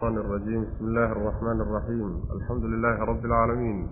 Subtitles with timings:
[0.00, 3.87] الرحمن الرجيم بسم الله الرحمن الرحيم الحمد لله رب العالمين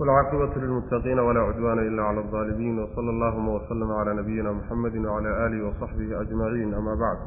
[0.00, 5.68] والعاقبة للمتقين ولا عدوان إلا على الظالمين وصلى اللهم وسلم على نبينا محمد وعلى آله
[5.68, 7.18] وصحبه أجمعين أما بعد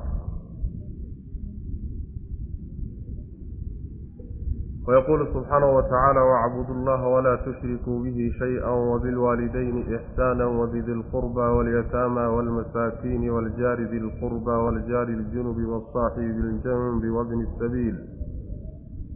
[4.87, 13.29] ويقول سبحانه وتعالى واعبدوا الله ولا تشركوا به شيئا وبالوالدين إحسانا وبذي القربى واليتامى والمساكين
[13.29, 17.95] والجار ذي القربى والجار الجنب والصاحب بالجنب وابن السبيل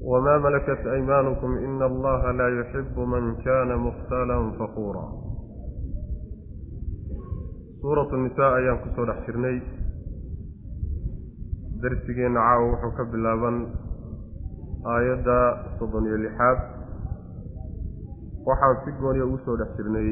[0.02, 5.08] وما ملكت أيمانكم إن الله لا يحب من كان مختالا فخورا
[7.82, 9.62] سورة النساء أيام كسور حشرني
[11.82, 13.68] درسكين عاو وحكب لابن
[14.94, 15.38] aayadda
[15.80, 16.60] soddon iyo lixaad.
[18.48, 20.10] Waxaan si gooniya ugu soo dhex jirnay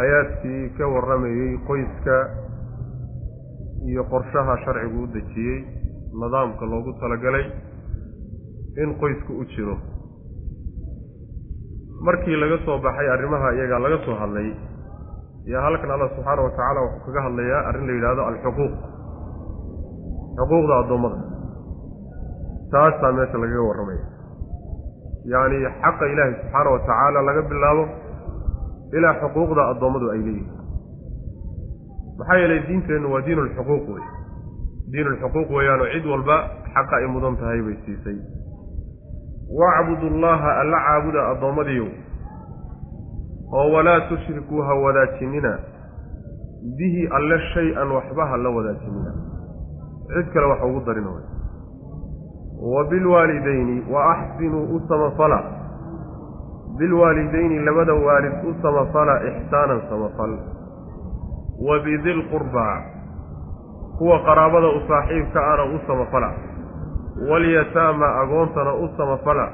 [0.00, 2.16] aayaadkii ka warramayey qoyska
[3.90, 5.58] iyo qorshaha sharcigu u dejiyey
[6.20, 7.46] nidaamka loogu talagalay
[8.82, 9.76] in qoysku u jiro.
[12.06, 14.48] Markii laga soo baxay arrimaha iyagaa laga soo hadlay
[15.46, 18.72] iyo halkan allah subxaana wa tacaala wuxuu kaga hadlayaa arrin la yidhaahdo alxuquuq.
[20.38, 21.18] Xuquuqda addoommada
[22.72, 24.04] taasaa meesha lagaga warramaya.
[25.32, 27.84] Yacni xaqa ilaahi subxaana wa tacaala laga bilaabo
[28.96, 30.54] ilaa xuquuqda addoommadu ay leeyihiin.
[32.18, 34.04] Maxaa yeelay diinteennu waa diin ulxuquuq wey
[34.92, 36.36] diin ulxuquuq weeyaanoo cid walba
[36.74, 38.18] xaqa ay mudan tahay bay siisay.
[39.58, 41.88] Wacbudu llaha alla caabuda addoommadiiyow
[43.58, 45.52] oo walaa tushrikuu ha wadaajinina
[46.78, 49.12] bihi alle shay-an waxba ha la wadaajinina.
[50.14, 51.10] Cid kale wax ugu darina
[52.62, 55.42] wa bilwaalidayni wa axsinuu u samafala
[56.78, 60.38] bilwaalidayni labada waalid u samafala ixsaanan samafal
[61.68, 62.82] wa bidilqurbaa
[63.98, 66.32] kuwa qaraabada u saaxiibka ana u samafala
[67.30, 69.52] walyataama agoontana u samafala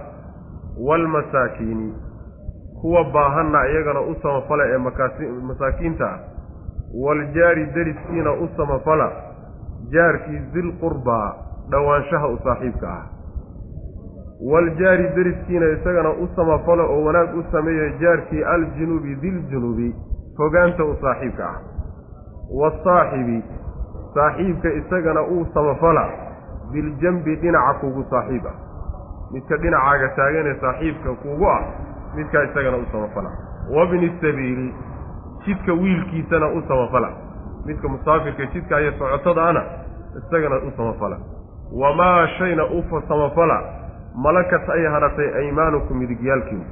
[0.86, 1.95] waalmasaakiini
[2.80, 4.79] kuwa baahanna iyagana u samafala ee
[5.48, 6.18] masaakiinta ah
[7.05, 9.12] waaljaari deriskiina u samafala
[9.92, 11.35] jaarkii dilqurbaa
[11.72, 13.02] dhowaanshaha u saaxiibka ah.
[14.52, 19.94] Waljaari deriskiina isagana u samafalo oo wanaag u sameeya jaarkii aljunubi diljunubi
[20.36, 21.58] fogaanta u saaxiibka ah.
[22.61, 23.42] Wasaaxibi
[24.14, 26.05] saaxiibka isagana uu samafala
[26.72, 28.56] biljambi dhinaca kugu saaxiib ah.
[29.32, 31.61] Midka dhinacaaga taaganee saaxiibka kugu ah
[32.16, 33.30] midkaa isagana u samafala.
[33.77, 34.74] Wabni sabiili
[35.46, 37.11] jidka wiilkiisana u samafala.
[37.66, 39.62] Midka musaafirka jidka iyo socotadaana
[40.18, 41.16] isagana u samafala
[41.80, 43.62] wamaa shayna u samafala
[44.14, 46.64] malakat ay haratay aymaanukum midigyaalkiina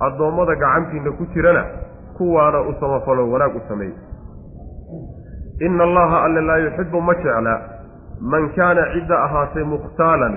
[0.00, 1.64] addoommada gacantiinna ku jirana
[2.16, 3.92] kuwaana u samafalo wanaag u sameey
[5.60, 7.60] ina allaha alle laa yuxibu ma jecla
[8.20, 10.34] man kaana cidda ahaatay mukhtaalan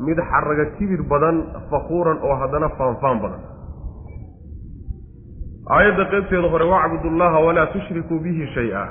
[0.00, 3.40] mid xaraga kibir badan fakuuran oo haddana faanfaan badan
[5.70, 8.86] aayadda qaybteeda hore wacbudu llaha walaa tushrikuu bihi shay-a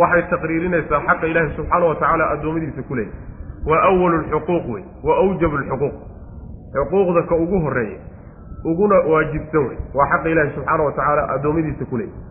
[0.00, 3.35] waxay taqriirinaysaa xaqa ilaahi subxaana wa tacaala addoommadiisa ku leeyahy
[3.66, 4.84] waa awalu lxuquuq wey.
[5.02, 5.94] Wa awjabu lxuquuq
[6.74, 7.98] xuquuqda ka ugu horreeya
[8.64, 9.78] uguna waajibsan wey.
[9.94, 12.24] Waa xaqa ilaahi subxaana wa tacaala addoommadiisa ku leeyahy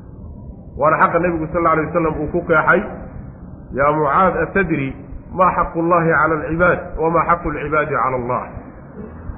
[0.79, 2.81] waana xaqa nebigu sal alla alay wasalam uu ku qeexay
[3.79, 4.89] yaa mucaad atadri
[5.37, 8.43] maa xaqu llahi cala alcibaad wamaa xaqu lcibaadi cala allah.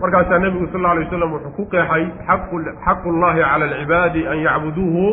[0.01, 2.03] Markaasaa nebigu sal alla alay wasalam wuxuu ku qeexay
[2.85, 5.05] xaqu llahi cala alcibaadi an yacbuduuhu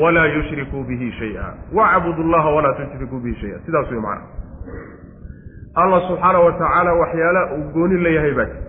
[0.00, 1.44] walaa yushrikuu bihi shaya
[1.74, 4.22] wacbudu llaha walaa tushrikuu bihi shaya sidaas wey macana
[5.74, 8.62] allah subxaana wa tacaala waxyaala uu gooni leeyahay baa jir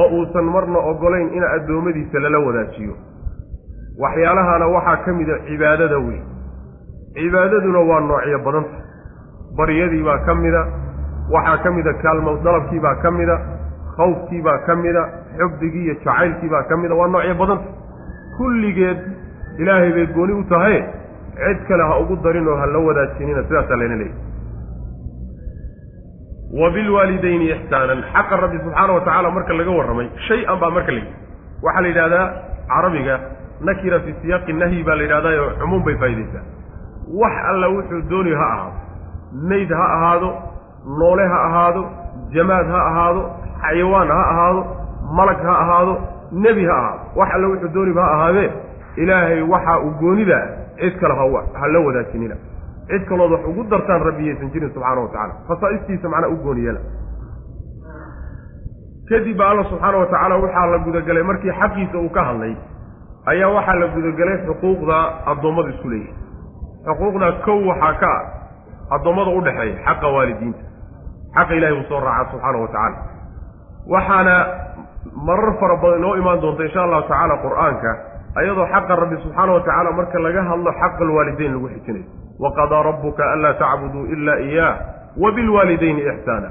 [0.00, 2.94] oo uusan marna ogolayn in addoommadiisa lala wadaajiyo.
[4.02, 6.20] Waxyaalahana waxaa ka mida cibaadada wey
[7.16, 8.76] cibaadaduna waa noocyo badanta
[9.58, 10.62] baryadii baa ka mida
[11.34, 13.36] waxaa ka mida kaalmo dalabkii baa ka mida
[13.96, 15.02] khawfkii baa ka mida
[15.38, 17.68] xubdigii iyo jacaylkii baa ka mida waa noocyo badanta
[18.36, 18.98] kulligeed
[19.58, 20.78] ilaahay bay gooni u tahay.
[21.36, 24.24] Cid kale ha ugu darin oo ha la wadaajinina sidaasaa layna leeyahy
[26.52, 30.98] wa bilwaalidayni ixsaanan xaqa rabbi subxaana wa tacaala marka laga warramay shay-an baa marka la
[30.98, 31.14] yidhi
[31.62, 32.26] waxaa la yidhahdaa
[32.68, 33.20] carabiga
[33.60, 36.44] nakira fii siyaaqi nahyi baa la yidhahdaa oo cumuum bay faa'idaysaa
[37.20, 38.72] wax alla wuxuu doonayo ha ahaado
[39.50, 40.28] mayd ha ahaado
[40.98, 41.82] noole ha ahaado
[42.34, 43.22] jamaad ha ahaado
[43.62, 44.66] xayawaan ha ahaado
[45.18, 45.94] malag ha ahaado
[46.32, 48.50] nebi ha ahaado wax alla wuxuu dooniba ha ahaadee
[48.96, 50.38] ilaahay waxa uu goonida
[50.80, 51.14] cid kale
[51.60, 52.36] ha la wadaajinina
[52.90, 56.80] cid kalood wax ugu dartaan rabbiyaysan jirin subxaana wa tacala khasaa'istiisa macnaa u gooni yeela.
[59.08, 62.54] Kadib ba alla subxaana wa tacaala waxaa la gudagelay markii xaqiisa uu ka hadlay
[63.32, 64.96] ayaa waxaa la gudagelay xuquuqda
[65.32, 66.14] addoommada isku leeyihi
[66.86, 68.24] xuquuqdaa kow waxaa ka ah
[68.96, 70.62] addoommada u dhexeeya xaqa waalidiinta
[71.36, 72.98] xaqa ilahay uu soo raacaa subxaana wa tacaala.
[73.94, 74.34] Waxaana
[75.26, 77.90] marar fara badan inoo imaan doonta insha allahu tacaala qur'aanka
[78.40, 82.06] ayadoo xaqa rabbi subxaana wa tacaala marka laga hadlo xaqa alwaalideyn lagu xijinayo
[82.44, 84.74] waqadaa rabbuka anlaa tacbuduu ila iyaah
[85.22, 86.50] wabilwaalidayni ixsaana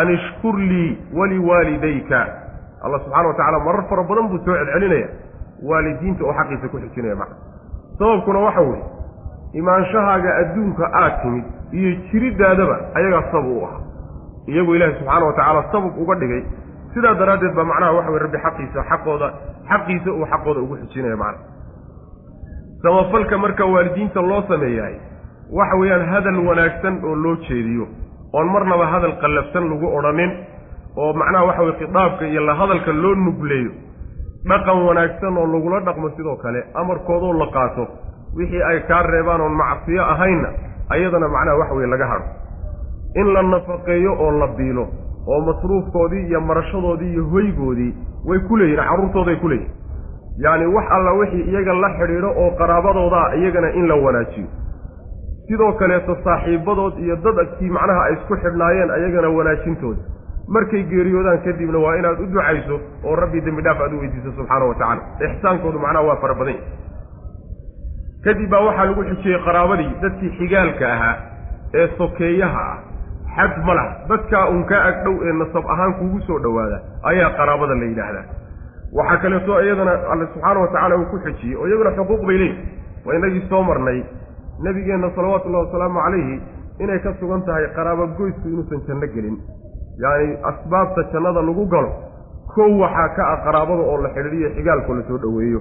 [0.00, 2.20] an ishkur lii waliwaalidayka
[2.84, 5.08] allah subxana wa tacala marar fara badan buu soo celcelinaya
[5.70, 7.36] waalidiinta oo xaqiisa ku xijinaya macna
[7.98, 8.84] sababkuna waxa weeye
[9.60, 13.80] imaanshahaaga adduunka aad timid iyo jiriddaadaba ayagaa sabab u ahaa
[14.46, 16.42] iyagu ilaahi subxaana wa tacaala sabab uga dhigay
[16.94, 19.28] sidaa daraaddeed baa macnaha waxa weye rabbi xaqiisa xaqooda
[19.70, 21.42] xaqiisa uu xaqooda ugu xijinaya macna
[22.82, 24.96] samafalka marka waalidiinta loo sameeyahay
[25.58, 27.86] waxa weeyaan hadal wanaagsan oo loo jeediyo
[28.32, 30.30] oon marnaba hadal qallafsan lagu odhanin
[30.96, 33.70] oo macnaha waxa weye khitaabka iyo la hadalka loo nugleeyo
[34.50, 37.84] dhaqan wanaagsan oo lagula dhaqmo sidoo kale amarkoodoo la qaato
[38.36, 40.48] wixii ay kaa reebaan oon macsiyo ahaynna
[40.94, 42.28] ayadana macnaha waxa weye laga hadho
[43.20, 44.84] in la nafaqeeyo oo la biilo
[45.32, 47.92] oo masruufkoodii iyo marashadoodii iyo hoygoodii
[48.28, 49.74] way ku leeyihiin carruurtooday ku leeyihiin
[50.44, 54.48] yacni wax alla wixii iyaga la xidhiidho oo qaraabadoodaa iyagana in la wanaajiyo
[55.50, 60.02] sidoo kaleeto saaxiibadood iyo dadkii macnaha ay isku xidhnaayeen ayagana wanaajintooda
[60.56, 64.64] markay geeriyoodaan kadibna waa inaad u ducayso oo rabbi dembi dhaaf aad u weydiiso subxaana
[64.70, 66.78] wa tacala ixsaankoodu macnaha waa fara badan yahy
[68.24, 71.16] kadib baa waxaa lagu xijiyey qaraabadii dadkii xigaalka ahaa
[71.80, 72.78] ee sokeeyaha ah.
[73.36, 73.90] Xad ma laha.
[74.08, 76.78] Dadkaa uun kaa agdhow ee nasab ahaan kuugu soo dhowaada
[77.10, 78.24] ayaa qaraabada la yidhaahdaa.
[78.98, 83.06] Waxaa kaleeto iyadana alle subxaana wa tacala uu ku xejiyey oo iyaguna xuquuq bay leeyihiin
[83.06, 84.00] waa inagii soo marnay
[84.64, 86.36] nebigeenna salawaatullahi wasalaamu calayhi
[86.84, 89.36] inay ka sugan tahay qaraabo goysku inuusan janno gelin.
[90.02, 91.90] Yacni asbaabta jannada lagu galo
[92.54, 95.60] kow waxaa ka ah qaraabada oo la xidhiidhiyo xigaalkoo la soo dhoweeyo.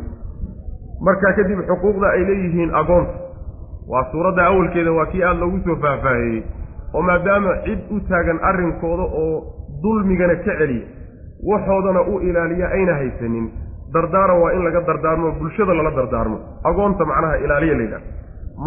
[1.06, 3.14] Markaa kadib xuquuqda ay leeyihiin agoonta
[3.92, 6.44] waa suuradda awalkeeda waa kii aada loogu soo faahfaaheeyey
[6.94, 9.36] oo maadaama cid u taagan arrinkooda oo
[9.84, 10.86] dulmigana ka celiya
[11.52, 13.48] waxoodana u ilaaliya ayna haysanin.
[13.94, 16.38] Dardaaran waa in laga dardaarmo bulshada lala dardaarmo.
[16.70, 18.04] Agoonta macnaha ilaaliya layidhaha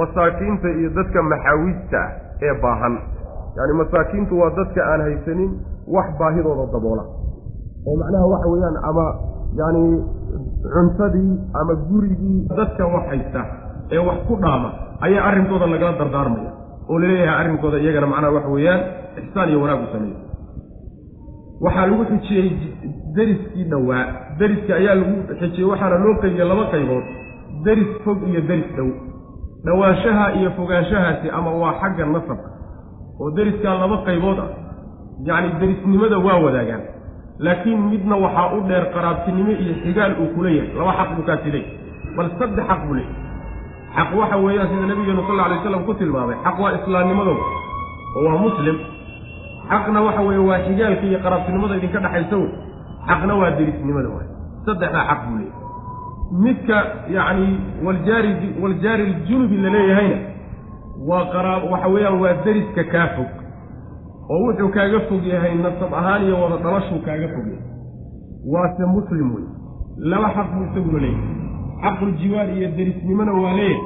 [0.00, 2.10] masaakiinta iyo dadka maxaawiista ah
[2.46, 2.94] ee baahan.
[3.56, 5.50] Yacni masaakiintu waa dadka aan haysanin
[5.94, 7.04] wax baahidooda daboola.
[7.88, 9.06] Oo macnaha waxa weeyaan ama
[9.60, 9.84] yacni
[10.74, 12.40] cuntadii ama gurigii.
[12.58, 13.40] Dadka wax haysta
[13.94, 14.70] ee wax ku dhaama
[15.06, 16.50] ayaa arrinkooda lagala dardaarmaya.
[16.90, 18.80] Oo la leeyahay arrinkooda iyagana macnaha waxa weeyaan
[19.20, 20.18] ixsaan iyo wanaag u sameeya.
[21.64, 22.48] Waxaa lagu xijiyey
[23.16, 24.04] deriskii dhowaa.
[24.38, 27.04] Deriska ayaa lagu xijiyey waxaana loo qaybiyey laba qaybood.
[27.64, 28.88] Deris fog iyo deris dhow
[29.66, 32.48] dhowaanshaha iyo fogaanshahaasi ama waa xagga nasabka
[33.20, 34.50] oo deriskaa laba qaybood ah.
[35.28, 36.82] Yacni derisnimada waa wadaagaan.
[37.38, 41.50] Laakiin midna waxaa u dheer qaraabtinimo iyo xigaal uu kula yahay laba xaq buu kaasi
[41.54, 41.64] leey
[42.16, 43.08] bal saddex xaq buu leey
[43.96, 47.44] xaq waxa weeyaan sida nabigeenu sal lla alay waslam ku tilmaamay xaq waa islaamnimadooda
[48.16, 48.76] oo waa muslim.
[49.70, 52.50] Xaqna waxa weeye waa xigaalka iyo qaraabtinimada idinka dhexaysa wey.
[53.08, 54.28] Xaqna waa derisnimada waay
[54.66, 55.61] saddexdaa xaq buu leeyahy
[56.32, 56.76] midka
[57.10, 60.16] yacni waljaari waljaari ljunubi la leeyahayna
[61.08, 63.30] waa qaraab waxa weeyaan waa deriska kaa fog
[64.30, 67.68] oo wuxuu kaaga fog yahay nasab ahaan iyo wada dhalashuu kaaga fog yahay.
[68.52, 69.44] Waase muslim wey
[70.10, 71.34] laba xaq buu isaguna leeyahay
[71.82, 73.80] xaquljiwaar iyo derisnimona waa leeyahay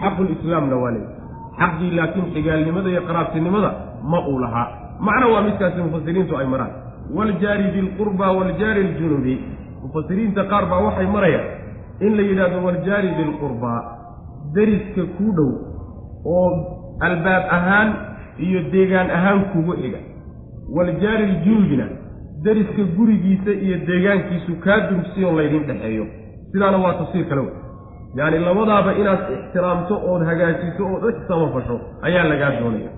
[0.00, 1.16] xaqulislaamna waa leeyahay
[1.60, 3.70] xaqii laakiin xigaalnimada iyo qaraabtinimada
[4.10, 4.68] ma uu lahaa.
[5.06, 6.70] Macna waa midkaasi mufasiriintu ay maraan.
[7.16, 9.34] Waljaari bilqurba waljaari aljunubi
[9.82, 11.46] mufasiriinta qaar baa waxay marayaan
[12.06, 13.80] in la yidhahdo waljaari bilqurbaa
[14.54, 15.50] deriska kuu dhow
[16.34, 16.48] oo
[17.08, 17.88] albaab ahaan
[18.46, 20.00] iyo deegaan ahaan kugu ega
[20.76, 21.86] waljaari ljunubina
[22.44, 26.06] deriska gurigiisa iyo deegaankiisu kaa durugsiyon laydin dhexeeyo
[26.52, 27.54] sidaana waa tafsiir kale wey.
[28.18, 32.90] Yacni labadaaba inaad ixtiraamto ood hagaajiso ood u samafasho ayaa lagaa doonaya.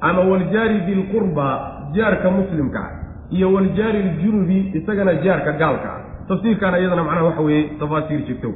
[0.00, 1.54] Ama waljaari bilqurbaa
[1.96, 2.90] jaarka muslimka ah
[3.36, 6.00] iyo waljaari aljunubi isagana jaarka gaalka ah
[6.32, 8.50] tafsiirkaana iyadana macnaha waxa weeye tafaasiir jirto.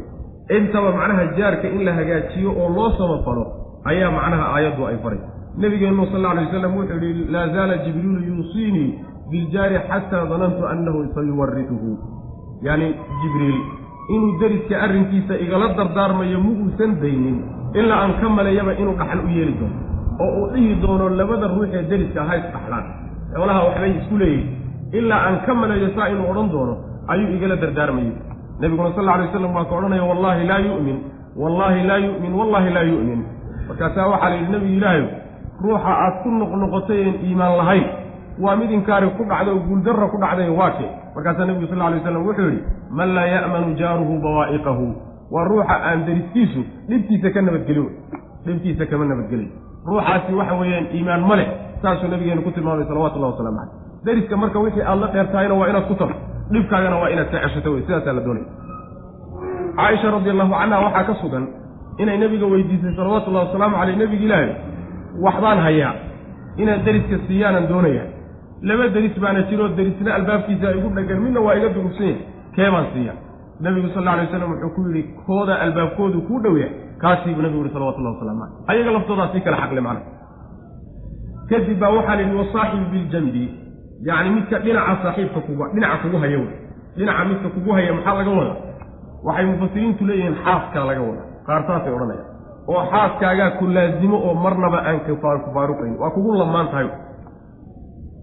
[0.57, 3.45] Intaba macnaha jaarka in la hagaajiyo oo loo samafalo
[3.91, 5.21] ayaa macnaha aayaddu ay faray.
[5.63, 8.89] Nabigeennu sal alay wasalam wuxuu yihi laa zaala jibriilu yuusiinii
[9.31, 11.91] biljaari xataa danantu annahu sayuwarituhu
[12.67, 12.89] yacni
[13.23, 13.59] jibriil
[14.15, 17.39] inuu deriska arrinkiisa igala dardaarmayo ma uusan daynin
[17.81, 19.77] ilaa aan ka maleeyaba inuu dhaxal u yeeli doono
[20.25, 22.85] oo uu dhihi doono labada ruux ee deriska ha isdhaxlaan.
[23.35, 26.75] Xoolaha waxbay isku leeyihiin ilaa aan ka maleeyo saa inuu odhan doono
[27.13, 28.13] ayuu igala dardaarmayey
[28.61, 30.99] nebiguna sal alay waslam waa ka odhanaya wallaahi laa yu'min
[31.43, 33.21] wallaahi laa yu'min wallaahi laa yu'min.
[33.69, 35.07] Markaasaa waxaa la yidhi nebigu ilaahayo
[35.65, 37.87] ruuxa aad ku noqnoqotay een iimaan lahayn
[38.45, 40.91] waa mid inkaari ku dhacda oo guuldarra ku dhacday waa kee.
[41.15, 44.87] Markaasaa nebigu sal alay waslam wuxuu yidhi man laa ya'manu jaaruhu bawaa'iqahu
[45.35, 47.89] waa ruuxa aan deriskiisu dhibtiisa ka nabadgelin
[48.47, 49.51] dhibtiisa kama nabadgelin.
[49.87, 51.49] Ruuxaasi waxa weeyaan iimaan ma leh
[51.83, 53.75] saasuu nabigeenu ku tilmaamay salawatullahi waslamu caleyh
[54.07, 56.17] deriska marka wixii aad la dheer tahayna waa inaad ku tarto
[56.53, 58.47] dhibkaagana waa inaad ka ceshato wey sidaasaa la doonaya.
[59.77, 61.45] Caaisha radi allahu canha waxaa ka sugan
[61.99, 64.51] inay nebiga weydiisay salawatullahi wasalaamu caleyh nebiga ilaahay
[65.25, 65.95] waxbaan hayaa
[66.63, 68.05] inaad deriska siiyaanan doonaya.
[68.69, 72.21] Laba deris baana jiroo derisna albaabkiisa igu dhagan midna waa iga durugsan yahay
[72.57, 73.15] kee baan siiya?
[73.61, 76.75] Nebigu sal alla alay waslam wuxuu ku yidhi kooda albaabkoodu kuu dhow yahay.
[77.03, 80.03] Kaasiibuu nebigu yihi salawatullahi waslamu caleyh ayaga laftoodaa sii kala xaqle macna
[81.51, 83.45] kadib baa waxaa la yidhi wasaaxibu biljanbi
[84.09, 86.55] yacni midka dhinaca saaxiibka kugu dhinaca kugu haya wey.
[86.97, 88.57] Dhinaca midka kugu haya maxaa laga wadaa?
[89.27, 92.29] Waxay mufasiriintu leeyihiin xaaskaa laga wada qaar saasay odhanayaan.
[92.71, 95.13] Oo xaaskaagaa ku laasimo oo marnaba aan ku
[95.55, 95.95] faaruqayn.
[96.01, 96.89] Waa kugu lamaan tahay.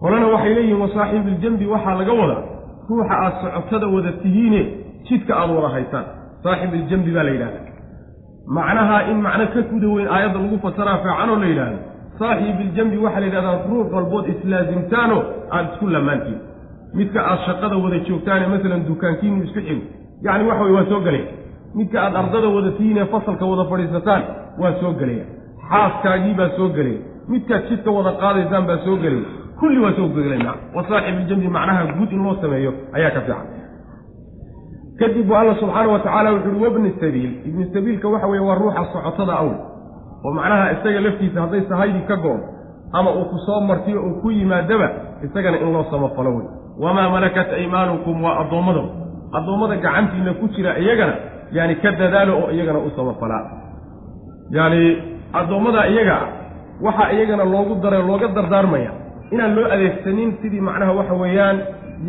[0.01, 2.43] Qolana waxay leeyihiin wasaaxibuljambi waxaa laga wadaa
[2.89, 4.61] ruuxa aad socotada wada tihiine
[5.07, 6.05] jidka aad wada haysaan
[6.43, 7.59] saaxibuljambi baa la yidhahda
[8.55, 11.79] macnaha in macno ka guda weyn aayadda lagu fasaraa fiicanoo la yidhaahdo
[12.19, 15.17] saaxibiljambi waxaa la yidhahdaa ruux walbood islaasimtaano
[15.51, 16.39] aada isku lamaantiin
[16.97, 19.83] midka aad shaqada wada joogtaane masalan dukaankiinu isku xigo
[20.25, 21.25] yacni waxa weye waa soo gelaya
[21.77, 24.23] midka aad ardada wada tihiinee fasalka wada fadhiisataan
[24.61, 25.25] waa soo gelaya
[25.69, 26.99] xaaskaagii baa soo gelaya
[27.33, 29.25] midkaad jidka wada qaadaysaan baa soo gelaya
[29.59, 33.47] kulli waa soo gelaya wa saaxibuljambi macnaha guud in loo sameeyo ayaa ka fiican.
[34.99, 37.31] Kadib bu alla subxaana wa tacaala wuxu uhi wabni sabiil.
[37.49, 39.53] Ibnu sabiilka waxa weeye waa ruuxa socotada awl
[40.25, 42.41] oo macnaha isaga laftiisa hadday sahaydi ka go-on
[42.93, 44.87] ama uu ku soo martiyo uu ku yimaadaba
[45.25, 46.47] isagana in loo samafalo wey
[46.83, 48.83] wamaa malakat aymaanukum waa addoommada.
[49.37, 51.13] Addoommada gacantiina ku jira iyagana
[51.51, 53.43] yaani ka dadaalo oo iyagana u samafalaa
[54.51, 54.83] yacni
[55.33, 56.17] addoommada iyaga
[56.85, 58.91] waxaa iyagana loogu dara looga dardaarmaya
[59.31, 61.57] inaan loo adeegsanin sidii macnaha waxa weeyaan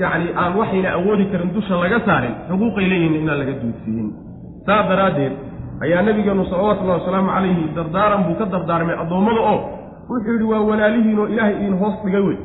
[0.02, 4.08] yacni aan waxayna awoodi karin dusha laga saarin xuquuqay leeyihiin inaan laga duudsiinin
[4.66, 5.32] saa daraaddeed
[5.82, 9.58] ayaa nabigeenu salawatullahi wasalaamu calayhi dardaaran buu ka dardaarmay addoommada oo
[10.10, 12.38] wuxuu yidhi waa walaalihiinoo ilaahay idiin hoos dhigay wey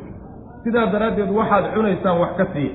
[0.64, 2.68] sidaa daraaddeed waxaad cunaysaan wax ka sii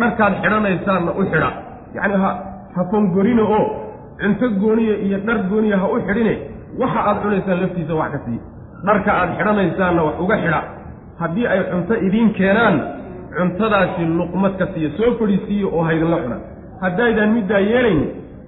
[0.00, 1.50] dharkaad xidhanaysaanna u xidha.
[1.96, 2.30] Yacni ha
[2.74, 3.64] ha fongorina oo
[4.20, 6.34] cunto gooniya iyo dhar gooniya ha u xidhine
[6.80, 8.38] waxa aad cunaysaan laftiisa wax ka sii.
[8.86, 10.60] Dharka aad xidhanaysaanna wax uga xidha.
[11.20, 12.76] Haddii ay cunto idiin keenaan
[13.36, 16.36] cuntadaasi luqmad ka siiya soo fadhiisiiya oo haydinla cuna.
[16.82, 18.00] Haddaydaan middaa yeelayn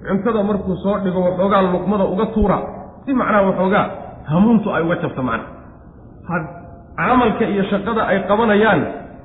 [0.07, 2.57] cuntada markuu soo dhigo waxoogaa luqmada uga tuura.
[3.05, 3.85] Si macnaha waxoogaa
[4.31, 5.45] hamuuntu ay uga jabto macna.
[6.97, 8.81] Camalka iyo shaqada ay qabanayaan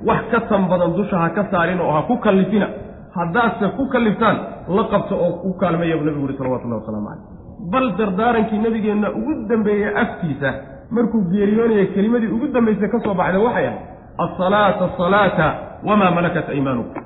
[0.07, 2.67] wax ka tan badan dusha ha ka saarin oo ha ku kallifina.
[3.15, 4.37] Haddaadse ku kalliftaan
[4.75, 5.71] la qabto oo ku buu
[6.05, 7.37] nabigu uhi salawatullahi wasalaamu caleyh
[7.71, 10.49] bal dardaarankii nabigeenna ugu dambeeyey afkiisa
[10.91, 13.79] markuu geeriyoonaya kelimadii ugu dambaysay ka soo baxday waxay ahayd
[14.25, 15.45] asalaata asalaata
[15.87, 17.01] wamaa malakat aymaanukum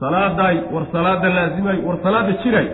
[0.00, 2.66] salaadaay war salaada laazimay war salaada jiray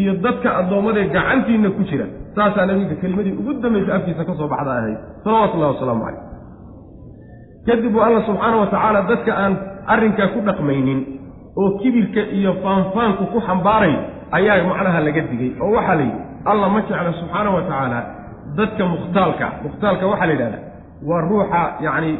[0.00, 2.06] iyo dadka addoommadee gacantiinna ku jira.
[2.36, 6.22] Saasaa nabiga kelimadii ugu dambaysay afkiisa ka soo baxda ahayd salawatullahi wasalaamu caleyh
[7.66, 9.52] kadib uu alla subxaana wa tacaala dadka aan
[9.92, 11.00] arrinkaa ku dhaqmaynin
[11.60, 13.98] oo kibirka iyo faanfaanku ku xambaarayn
[14.38, 15.50] ayaa macnaha laga digay.
[15.62, 16.20] Oo waxaa la yidhi
[16.50, 17.98] alla ma jecla subxaana wa tacaala
[18.58, 20.62] dadka mukhtaalka mukhtaalka waxaa la yidhahdaa
[21.08, 22.12] waa ruuxa yacni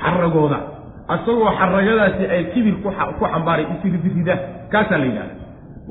[0.00, 0.58] xaragooda
[1.14, 2.88] asagoo xaragadaasi ay kibir ku
[3.32, 4.34] xambaaray isirdirida
[4.72, 5.34] kaasaa la yidhahda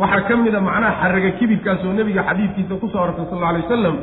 [0.02, 3.62] waxaa ka mid a macnaha xaraga kibirkaasoo nebiga xadiidkiisa ku soo arortay sal alla alay
[3.66, 3.96] wasalam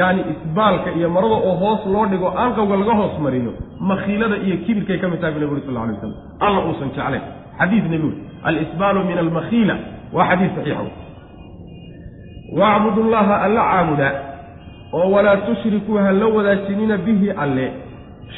[0.00, 3.52] yacni isbaalka iyo marada oo hoos loo dhigo aanqowga laga hoos mariyo
[3.90, 7.22] makhiilada iyo kibirkay ka mid tahay bu nebi uri sal alay wasalam alla uusan jeclayn.
[7.60, 9.74] Xadiid nebi uri alisbaalu min almakhiila.
[10.16, 10.84] Waa xadiid saxiixa
[12.58, 14.08] wacbudu llaha alla caabuda
[14.92, 17.66] oo walaa tushrikuu ha la wadaajinina bihi alle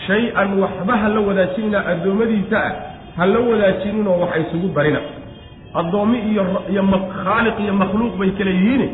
[0.07, 2.73] shay-an waxba ha la wadaajinina addoommadiisa ah
[3.17, 5.01] ha la wadaajinin oo wax isugu darina
[5.75, 6.45] addoommi iyo
[7.25, 8.89] khaaliq iyo makhluuq bay kala yihiine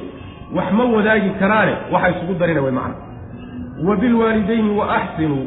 [0.56, 2.94] wax ma wadaagi karaane waxa isugu darina way macna.
[3.86, 5.46] Wa bilwaalidayni wa axsinuu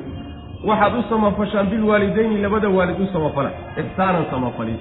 [0.68, 3.52] waxaad u samafashaan bilwaalidayni labada waalid u samafala.
[3.78, 4.76] Ixsaanan samafali.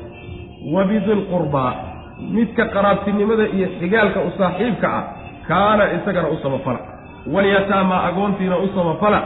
[0.72, 1.72] Wa bidilqurbaa
[2.32, 5.04] midka qaraabtinimada iyo xigaalka u saaxiibka ah
[5.48, 6.78] kaana isagana u samafala.
[7.32, 9.22] Walyataama agoontiina u samafala.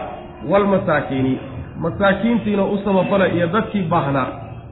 [0.50, 1.38] Waalmasaakiini
[1.80, 4.26] masaakiintiina u samafala iyo dadkii baahnaa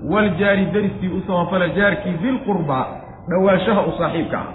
[0.05, 2.87] waljaari dariskii u samafala jaarkii bilqurbaa
[3.31, 4.47] dhowaanshaha u saaxiibka ah.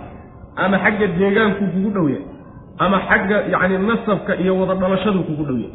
[0.55, 2.19] Ama xagga deegaankuu kugu dhowya
[2.77, 5.69] ama xagga yacni nasabka iyo wada dhalashaduu kugu dhowya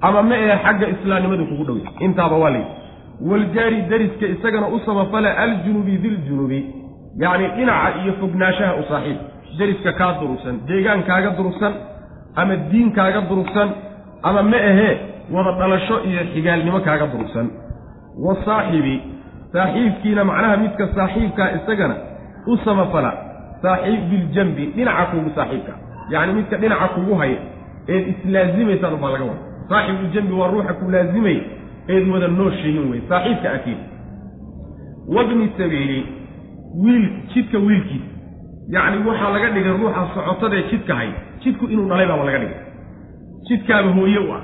[0.00, 2.70] ama ma ee xagga islaamnimadu kugu dhowya intaaba waa layidhi
[3.30, 6.60] waljaari dariska isagana u samafala aljunubi diljunubi
[7.22, 9.18] yacni dhinaca iyo fognaanshaha u saaxiib.
[9.58, 11.72] Deriska kaa durugsan deegaankaaga durugsan
[12.36, 13.68] ama diinkaaga durugsan
[14.22, 14.98] ama ma ahee
[15.34, 17.46] wada dhalasho iyo xigaalnimo kaaga durugsan
[18.24, 19.02] wasaaxibi
[19.52, 21.96] saaxiibkiina macnaha midka saaxiibkaa isagana
[22.46, 23.12] u samafala
[23.62, 25.72] saaxiib biljambi dhinaca kugu saaxiibka.
[26.10, 27.38] Yacni midka dhinaca kugu haya
[27.88, 31.38] eed islaazimaysaan ubaa laga wada saaxibuljambi waa ruuxa ku laazimay
[31.88, 33.78] eed wada nooshihin wey saaxiibka akiid
[35.16, 36.06] wabni sabiili
[36.84, 38.10] wiil jidka wiilkiisa.
[38.74, 41.10] Yacni waxaa laga dhigay ruuxa socotadaee jidka hay
[41.42, 42.60] jidku inuu dhalay baaba laga dhigay.
[43.48, 44.42] Jidkaaba hooye u ah.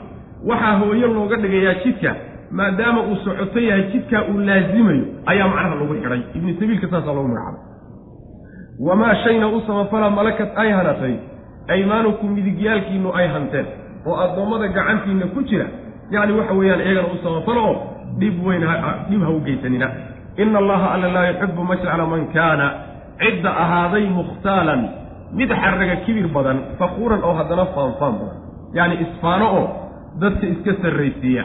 [0.48, 2.10] Waxaa hooye looga dhigayaa jidka
[2.58, 7.28] maadaama uu socoto yahay jidkaa uu laazimayo ayaa macnaha lagu xidhay ibnu sabiilka saasaa loogu
[7.28, 7.60] magacaabay.
[8.86, 11.14] Wamaa shayna u samafala malakat ay hanatay
[11.74, 13.66] aymaanukum midigyaalkiinnu ay hanteen
[14.06, 15.66] oo addoommada gacantiinna ku jira
[16.14, 17.76] yacni waxa weeyaan iyagana u samafalo oo
[18.20, 18.64] dhib weyn
[19.10, 19.88] dhib ha u geysanina.
[20.42, 22.66] Ina allaha alla laa yuxibu ma jecla man kaana
[23.20, 24.80] cidda ahaaday mukhtaalan
[25.38, 28.38] mid xarraga kibir badan fakuuran oo haddana faanfaan badan
[28.76, 29.64] yacni isfaano oo
[30.22, 31.44] dadka iska sarraysiiya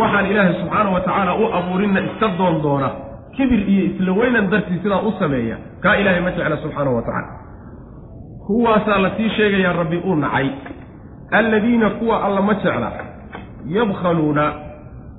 [0.00, 2.88] waxaan ilaahay subxaana wa tacaala u abuurinna iska doon doona
[3.36, 7.28] kibir iyo isla weynan dartii sidaa u sameeya kaa ilaahay ma jecla subxaanahu wa tacaala.
[8.46, 10.48] Kuwaasaa la sii sheegayaa rabbi uu nacay.
[11.30, 12.90] Alladiina kuwa alla ma jecla
[13.76, 14.44] yabkhaluuna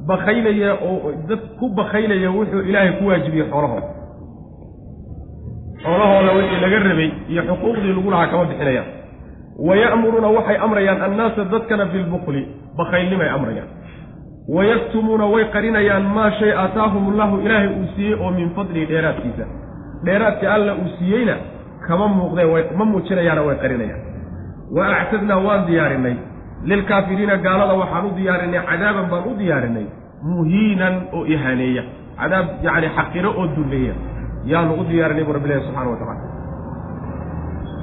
[0.08, 3.88] bakhaylaya oo dad ku bakhaylaya wuxuu ilaahay ku waajibiyey xoolahooda.
[5.84, 8.88] Xoolahooda wixii laga rabay iyo xuquuqdii lagu lahaa kama bixinayaan.
[9.68, 12.42] Waya'muruuna waxay amrayaan annaasa dadkana bilbukli
[12.78, 13.68] bakhaylnimay amrayaan
[14.50, 19.46] wayaktumuuna way qarinayaan maa shay aataahum allahu ilaahay uu siiyey oo min fadlihi dheeraadkiisa
[20.06, 21.36] dheeraadka alla uu siiyeyna
[21.88, 24.02] kama muuqdeen ma muujinayaana way qarinayaan
[24.78, 26.16] wa actadnaa waan diyaarinay
[26.72, 29.86] lilkaafiriina gaalada waxaan u diyaarinay cadaaban baan u diyaarinay
[30.34, 31.84] muhiinan oo ihaaneeya
[32.20, 33.94] cadaab yacni xaqiro oo dulleeya
[34.52, 36.24] yaanu u diyaarinay bu rabbi ilahi subxana wa tacala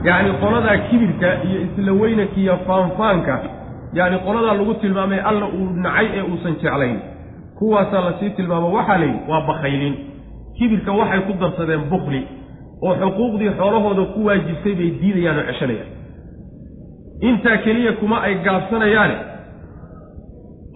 [0.08, 3.34] yacni qoladaa kibirka iyo isla weynanka iyo faanfaanka
[3.98, 6.98] yacni qoladaa lagu tilmaamay alla uu nacay ee uusan jeclayn.
[7.58, 9.94] Kuwaasaa la sii tilmaamo waxaa la yidhi waa bakhaylin.
[10.58, 12.20] Kibirka waxay ku darsadeen bukli
[12.86, 15.90] oo xuquuqdii xoolahooda ku waajibtay bay diidayaan oo ceshanayaan.
[17.28, 19.16] Intaa keliya kuma ay gaabsanayaane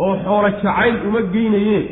[0.05, 1.85] oo xoolo jacayl uma geynayeen.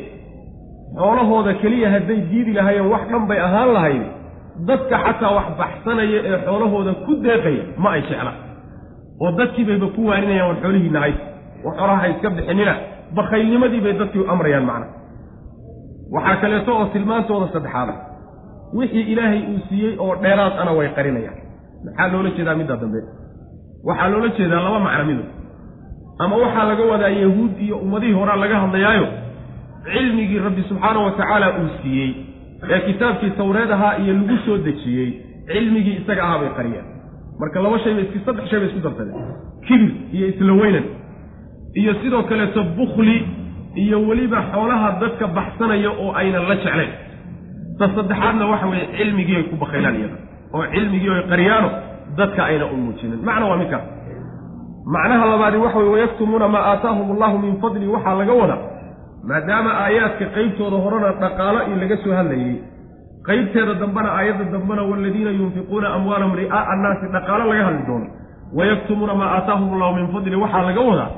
[0.99, 4.03] Xoolahooda keliya hadday diidi lahaayeen wax dhan bay ahaan lahayd.
[4.69, 8.37] Dadka xataa wax baxsanaya ee xoolahooda ku deeqaya ma ay jeclaan
[9.23, 11.19] oo dadkii bayba ku waaninayaan war xoolihiinna hays
[11.67, 12.75] oo xoolaha ha iska bixinina
[13.17, 14.87] bakhaylnimadii bay dadkii amrayaan macna.
[16.15, 17.95] Waxaa kaleeto oo tilmaantooda saddexaada
[18.79, 21.39] wixii ilaahay uu siiyey oo dheeraad ana way qarinayaan.
[21.85, 23.01] Maxaa loola jeedaa midda dambe?
[23.89, 25.25] Waxaa loola jeedaa laba macno mido
[26.23, 29.07] ama waxaa laga wadaa yahuud iyo ummadihii horaa laga hadlayaayo?
[29.93, 32.11] Cilmigii rabbi subxaana wa tacaala uu siiyey.
[32.71, 35.11] Ee kitaabkii tawreed ahaa iyo lagu soo dejiyey.
[35.53, 36.87] Cilmigii isaga ahaa bay qariyeen
[37.41, 39.17] marka laba shay bay saddex shay bay isku darsadeen
[39.67, 40.85] kibir iyo isla weynan
[41.81, 43.17] iyo sidoo kaleeto bukli
[43.83, 46.93] iyo weliba xoolaha dadka baxsanaya oo aynan la jeclayn
[47.79, 50.17] ta saddexaadna waxa weeye cilmigii ay ku bakaylaan iyada
[50.57, 51.69] oo cilmigii ay qariyaano
[52.19, 53.85] dadka ayna u muujinin macna waa midkaas
[54.95, 58.61] macnaha labaadi waxa weye wayaktumuuna maa aataahum allahu min fadli waxaa laga wadaa
[59.31, 62.55] maadaama aayaadka qeybtooda horena dhaqaalo in laga soo hadlayey
[63.29, 68.07] qeybteeda dambena aayadda dambena waladiina yunfiquuna amwaalahum ri'aa'a annaasi dhaqaalo laga hadli doono.
[68.59, 71.11] Wayaktumuuna maa aataahum allahu min fadli waxaa laga wadaa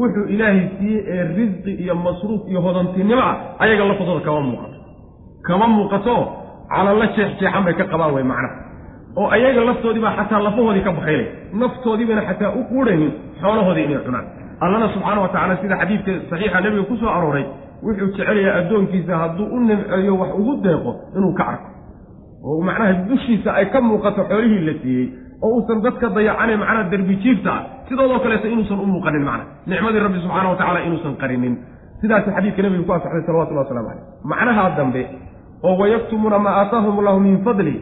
[0.00, 4.76] wuxuu ilaahay siiyey ee risqi iyo masruuf iyo hodantinimo ah ayaga lafadooda kama muuqato.
[5.46, 6.14] Kama muuqato
[6.72, 8.56] calalla jeexjeexan bay ka qabaan wey macnaha
[9.20, 11.26] oo ayaga laftoodiibaa xataa lafahoodii ka bakaylay
[11.62, 14.26] naftoodiibana xataa u quudhaynin xoolahoodii inay cunaan
[14.60, 17.44] allana subxaana wa tacala sida xadiidka saxiixa nebiga ku soo arooray
[17.82, 21.68] wuxuu jecelayaa addoonkiisa hadduu u nimceeyo wax ugu deeqo inuu ka arko.
[22.44, 25.06] Oo macnaha dushiisa ay ka muuqato xoolihii la siiyey
[25.42, 30.00] oo uusan dadka dayacane macnaha derbi jiifta ah sidoodoo kaleeto inuusan u muuqanin macna nicmadii
[30.06, 31.54] rabbi subxaana wa tacala inuusan qarinin.
[32.00, 35.02] Sidaasi xadiidka nebiga ku asaxday salawatullahi waslamu caleyh macnahaa dambe
[35.66, 37.74] oo wayaktumuuna maa aataahum allahu min fadli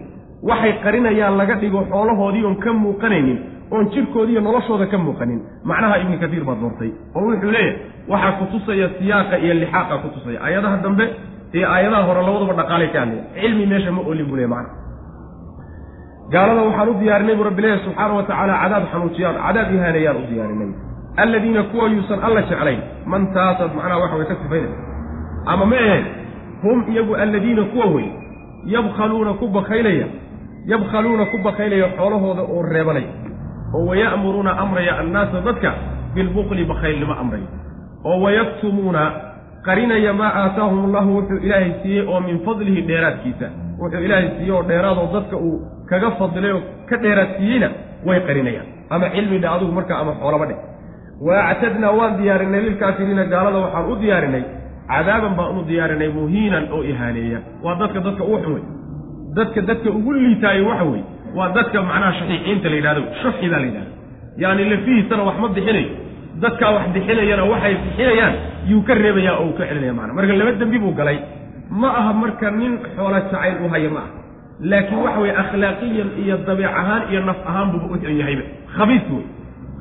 [0.50, 3.38] waxay qarinayaan laga dhigo xoolahoodii oon ka muuqanaynin
[3.74, 5.40] oon jirkoodiiyo noloshooda ka muuqanin.
[5.70, 7.76] Macnaha ibni katiir baad doortay oo wuxuu leeyahay
[8.12, 11.04] waxaa kutusaya siyaaqa iyo lixaaqa kutusaya aayadaha dambe
[11.56, 14.70] iyo aayadaha hore labadaba dhaqaalay ka hadlaya cilmi meesha ma olin buu leey macna.
[16.32, 20.26] Gaalada waxaan u diyaarinay buu rabbi leeyahy subxaana wa tacaala cadaab xanuujiyaan cadaab ihaanayaan u
[20.30, 20.70] diyaarinay.
[21.22, 22.80] Alladiina kuwa yuusan alla jeclayn
[23.12, 24.78] man taasaad macnaha waxa way ka sifaynaysa
[25.52, 26.04] ama ma aheen
[26.62, 28.06] hum iyagu alladiina kuwa wey
[28.74, 30.06] yabkhaluuna ku bakaylaya
[30.72, 33.10] yabkhaluuna ku bakaylaya xoolahooda oo reebanaya
[33.74, 35.70] oo waya'muruuna amraya annaasa dadka
[36.14, 37.48] bilbukli bakaylnimo amraya
[38.08, 39.02] oo wayaktumuuna
[39.66, 43.46] qarinaya maa aataahum allahu wuxuu ilaahay siiyey oo min fadlihi dheeraadkiisa.
[43.80, 45.56] Wuxuu ilaahay siiyey oo dheeraadoo dadka uu
[45.90, 47.68] kaga fadilay oo ka dheeraadsiiyeyna
[48.06, 48.66] way qarinayaan.
[48.90, 50.58] Ama cilmi dhe adugu markaa ama xoolaba dheh
[51.26, 54.44] wa actadnaa waan diyaarinay lilkaafiriina gaalada waxaan u diyaarinay.
[54.90, 57.38] Cadaaban baan u diyaarinay muhiinan oo ihaaneeya.
[57.64, 58.64] Waa dadka dadka ugu xun wey
[59.36, 61.04] dadka dadka ugu liitaayo waxa weeye
[61.36, 63.02] waa dadka macnaha shaxiixiinta la yidhahdo.
[63.22, 63.90] Shuxi baa la yidhahda.
[64.42, 65.88] Yaani lafihiisana wax ma bixinayo
[66.42, 68.34] dadkaa wax bixinayana waxay bixinayaan
[68.70, 71.18] yuu ka reebayaa oo uu ka celinaya macana marka laba dembi buu galay.
[71.80, 74.10] Ma aha marka nin xoola jacayl u haya ma aha.
[74.70, 78.44] Laakiin waxa weye akhlaaqiyan iyo dabeec ahaan iyo naf ahaan buuba u xun yahayba
[78.76, 79.24] khabiis wey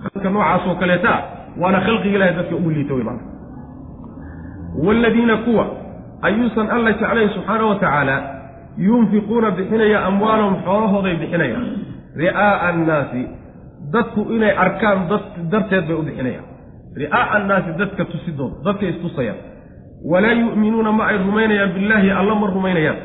[0.04, 1.14] khalka noocaasoo kaleeta
[1.62, 3.24] waana khalqiga ilahay dadka ugu liita wey maana
[4.86, 5.66] waaladiina kuwa
[6.22, 8.16] ayuusan alla jeclayn subxaana wa tacaala
[8.78, 11.66] yunfiquuna bixinaya amwaalahum xoolahooday bixinayaan
[12.22, 13.22] ri'aa'a annaasi
[13.94, 16.46] dadku inay arkaan dad darteed bay u bixinayaan
[17.02, 19.40] ri'aa'a annaasi dadka tusidooda dadka istusayaan.
[20.12, 22.98] Walaa yu'minuuna ma ay rumaynayaan billaahi alla ma rumaynayaan.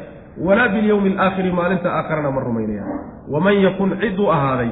[0.47, 2.91] Walaa bilyowmi alaakhiri maalinta aakharana ma rumaynayaan.
[3.33, 4.71] Waman yakun ciduu ahaaday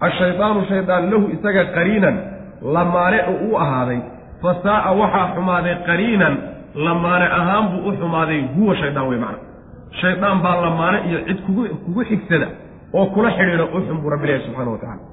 [0.00, 2.16] ashaydaanu shaydaan lahu isaga qariinan
[2.62, 4.00] lamaane oo u ahaaday
[4.42, 6.34] fa saa'a waxaa xumaaday qariinan
[6.86, 9.38] lamaane ahaan buu u xumaaday huwa shaydaan wey macna
[10.00, 12.48] shaydaan baa lamaane iyo cid kugu kugu xigsada
[12.92, 15.04] oo kula xidhiidha u xun buu rabbi ilahi subxana wa tacala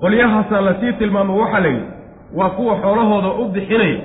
[0.00, 1.86] qolyahaasaa la sii tilmaamo waxaa la yidhi
[2.38, 4.00] waa kuwa xoolahooda u bixinaya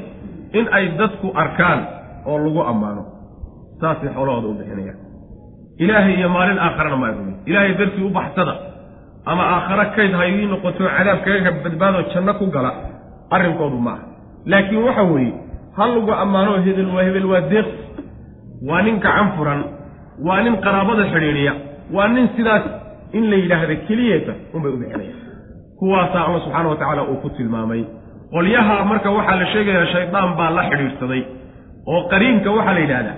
[0.54, 1.80] in ay dadku arkaan
[2.26, 3.06] oo lagu ammaano.
[3.82, 5.00] Saasay xoolahooda u bixinayaan.
[5.78, 8.54] Ilaahay iyo maalin aakharana ma ay ilaahay dartii u baxsada
[9.26, 12.72] ama aakhare kayd ha noqoto cadaab kaga badbaado janno ku gala
[13.30, 14.04] arrinkoodu ma aha.
[14.46, 15.34] Laakiin waxa weeye
[15.78, 17.68] ha lagu ammaano hebel waa hebel waa deeq
[18.70, 19.62] waa nin gacan furan
[20.28, 21.54] waa nin qaraabada xidhiidhiya
[21.96, 22.64] waa nin sidaas
[23.18, 25.20] in la yidhaahda keliyeeta unbay u bixinayaan
[25.80, 27.82] kuwaasaa alla subxaana wa tacaala uu ku tilmaamay.
[28.34, 31.22] Qolyaha marka waxaa la sheegayaa shaydaan baa la xidhiidhsaday
[31.94, 33.16] oo qariinka waxaa la yidhahdaa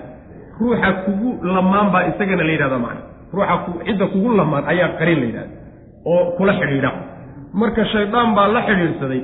[0.60, 3.02] ruuxa kugu lamaan baa isagana la yidhahda macna.
[3.34, 3.54] Ruuxa
[3.86, 5.52] cidda kugu lamaan ayaa qariin la yidhahda
[6.12, 6.90] oo kula xidhiidha.
[7.60, 9.20] Marka shaydaan baa la xidhiidhsaday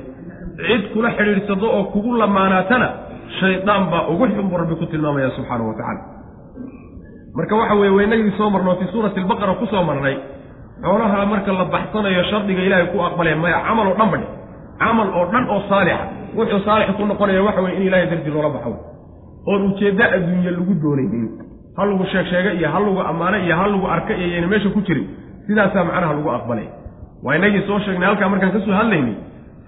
[0.67, 2.87] cid kula xidhiidhsado oo kugu lamaanaatana
[3.39, 6.01] shaydaan baa ugu xun buu rabbi ku tilmaamaya subxaana wa tacaala.
[7.37, 10.15] Marka waxa weeye waynagii soo marnoo fii suurati albaqara ku soo marnay
[10.83, 14.27] xoolaha marka la baxsanayo shardiga ilaahay ku aqbalaya maya camal oo dhan badhi
[14.81, 16.05] camal oo dhan oo saalixa.
[16.37, 18.71] Wuxuu saalix ku noqonaya waxa weye in ilahay dartii loola baxo.
[19.49, 21.25] Oon ujeeddo adduunye lagu doonaynin
[21.77, 24.69] ha lagu sheeg sheega iyo ha lagu ammaano iyo ha lagu arka iyo yayna meesha
[24.75, 25.05] ku jirin
[25.47, 26.67] sidaasaa macnaha lagu aqbalay.
[27.23, 29.15] Waa inagii soo sheegnay halkaa markaan ka soo hadlaynay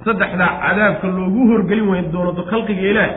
[0.06, 3.10] saddexdaa cadaabka loogu horgelin weyn doono khalqiga ilaah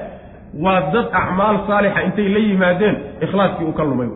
[0.65, 4.09] waa dad acmaal saalixa intay la yimaadeen ikhlaaskii uu ka lumay.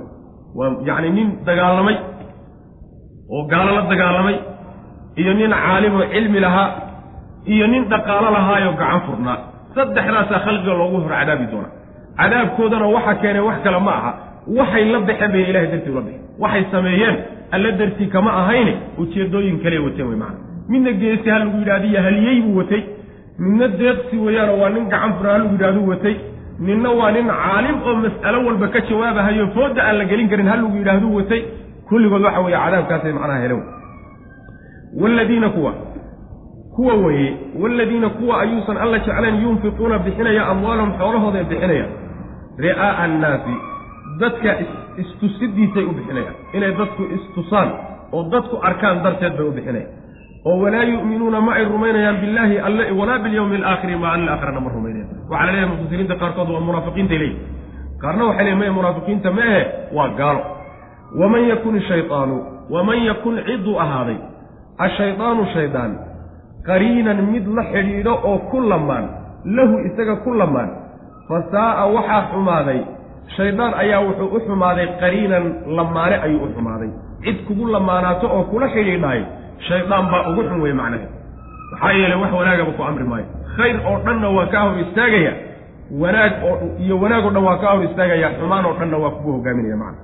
[0.59, 1.97] Waa yacni nin dagaalamay
[3.35, 4.37] oo gaalo la dagaalamay
[5.21, 6.69] iyo nin caalim oo cilmi lahaa
[7.55, 9.39] iyo nin dhaqaalo lahaayoo gacan furnaa.
[9.75, 11.73] Saddexdaasaa khalqiga loogu hor cadaabi doonaa.
[12.19, 14.11] Cadaabkoodana waxa keenay wax kale ma aha.
[14.59, 17.17] Waxay la baxeen bay ilahay dartii ula baxeen waxay sameeyeen
[17.55, 20.39] alla dartii kama ahayne ujeedooyin kale wateen wey macana
[20.71, 22.83] midna geesi ha lagu yidhahdiyo haliyey buu watay
[23.39, 26.17] midna deeqsi weeyaanoo waa nin gacan fura ha lagu yidhahdu watay.
[26.67, 30.57] Ninna waa nin caalim oo mas'alo walba ka jawaabahayo fooda aan la gelin karin ha
[30.57, 31.41] lagu yidhaahdu watay.
[31.89, 33.63] Kulligood waxa weeye cadaabkaasay macnaha helen
[35.01, 35.73] waaladiina kuwa
[36.77, 41.91] kuwa weeye waaladiina kuwa ayuusan alla jeclayn yunfiquuna bixinaya amwaalahum xoolahooday bixinayaan
[42.65, 43.55] ri'aa'a annaasi
[44.21, 44.51] dadka
[45.03, 47.69] istusidiisay u bixinayaan inay dadku istusaan
[48.13, 49.93] oo dadku arkaan darteed bay u bixinayaan
[50.49, 55.11] oo walaa yu'minuuna ma ay rumaynayaan billaahi alle walaa bilyawmi alaakhiri maalin aakhirana ma rumaynayaan.
[55.31, 57.47] Waxaa la leeyahay mufasiriinta qaarkood waa munaafiqiintay leeyihiin
[58.03, 59.63] qaarna waxay leeyihiin maya munaafiqiinta ma ahe
[59.97, 60.43] waa gaalo.
[61.21, 62.37] Waman yakun shaydaanu
[62.75, 64.19] waman yakun cidduu ahaaday
[64.87, 65.93] ashaydaanu shaydaan
[66.69, 69.05] qariinan mid la xidhiidho oo ku lamaan
[69.57, 70.71] lahu isaga ku lamaan
[71.29, 72.81] fa saa'a waxaa xumaaday
[73.37, 75.45] shaydaan ayaa wuxuu u xumaaday qariinan
[75.77, 76.91] lamaane ayuu u xumaaday.
[77.25, 79.21] Cid kugu lamaanaato oo kula xidhiidhaay
[79.69, 81.11] shaydaan baa ugu xun wey macnaheed
[81.73, 83.27] maxaa yeelay wax wanaagaba ku amri maayo.
[83.57, 85.33] Khayr oo dhanna waa kaa hor istaagaya.
[86.03, 88.29] Wanaag oo iyo wanaag oo dhan waa kaa hor istaagaya.
[88.39, 90.01] Xumaan oo dhanna waa kugu hogaaminaya macna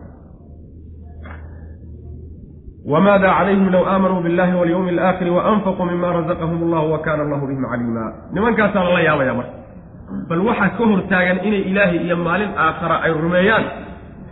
[2.92, 7.64] wmaada calayhim low aamanuu billahi walyawmi alaakhiri waanfaquu mima razaqahum allahu wa kaana allahu bihim
[7.70, 8.04] caliima.
[8.34, 9.52] Nimankaasaa lala yaabaya marka.
[10.28, 13.64] Bal waxaa ka hortaagan inay ilaahay iyo maalin aakhara ay rumeeyaan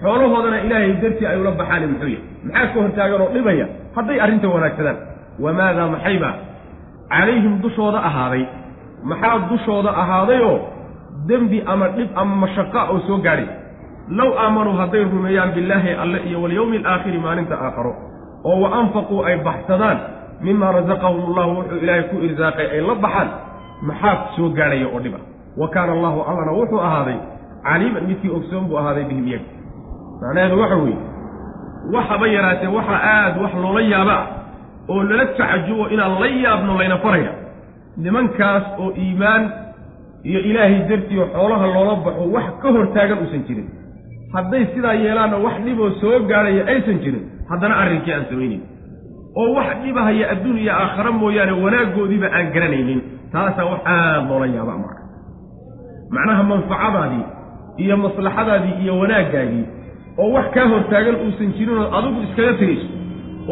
[0.03, 3.67] xoolahoodana ilaahay dartii ay ula baxaani muxuu yahy maxaa ka hortaagan oo dhibaya?
[3.97, 4.99] Hadday arrinta wanaagsadaan
[5.41, 6.31] wamaadaa maxayba
[7.11, 8.45] calayhim dushooda ahaaday
[9.11, 10.59] maxaa dushooda ahaadayoo
[11.29, 13.47] dembi ama dhib ama mashaqa oo soo gaadhay
[14.19, 17.93] low aamanuu hadday rumeeyaan billaahi alle iyo walyawmi alaakhiri maalinta aakharo
[18.45, 19.99] oo wa anfaquu ay baxsadaan
[20.41, 23.29] mima rasaqahum allahu wuxuu ilaahay ku irsaaqay ay la baxaan
[23.89, 25.19] maxaa soo gaadhaya oo dhiba
[25.61, 27.19] wa kaana allahu allana wuxuu ahaaday
[27.67, 29.49] caliiman midkii ogsoon buu ahaaday bihim iyaga
[30.23, 30.99] macnaheedu waxa weeye
[31.95, 34.27] waxaba yaraatee waxa aad wax loola yaaba ah
[34.89, 37.33] oo lala tacajubo inaan la yaabno layna faraya.
[37.97, 39.43] Nimankaas oo iimaan
[40.29, 43.69] iyo ilaahay dartii oo xoolaha loola baxo wax ka hortaagan uusan jirin.
[44.35, 48.63] Hadday sidaa yeelaanna wax dhiboo soo gaadhaya aysan jirin haddana arrinkii aan samaynayn
[49.41, 53.01] oo wax dhibahaya adduun iyo aakhare mooyaane wanaaggoodiiba aan garanaynin.
[53.33, 55.03] Taasaa wax aad loola yaaba marka
[56.15, 57.25] macnaha manfacadaadii
[57.83, 59.65] iyo maslaxadaadii iyo wanaaggaagii
[60.19, 62.87] oo wax kaa hortaagan uusan jirin ood adigu iskaga tegayso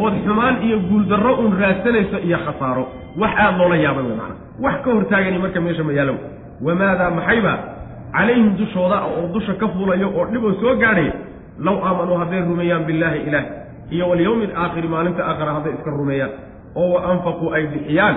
[0.03, 2.83] ood xumaan iyo guuldarro uun raadsanayso iyo khasaaro.
[3.21, 6.17] Wax aad loola yaabay wey macana wax ka hortaagani marka meesha ma yaalow
[6.65, 7.53] wamaadaa maxayba?
[8.15, 11.13] Calayhim dushooda oo dusha ka fuulayo oo dhib oo soo gaadhaya
[11.65, 13.45] low aamanuu hadday rumeeyaan billaahi ilaah
[13.95, 16.31] iyo walyowmi alaakhiri maalinta aakhira hadday iska rumeeyaan
[16.79, 18.15] oo wa anfaquu ay bixiyaan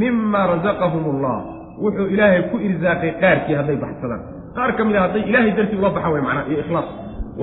[0.00, 1.36] mima rasaqahum allah.
[1.82, 4.20] Wuxuu ilaahay ku irsaaqay qaarkii hadday baxsadaan.
[4.56, 6.88] Qaar ka mid a hadday ilaahay dartii ula baxaan way macnaa iyo ikhlaas.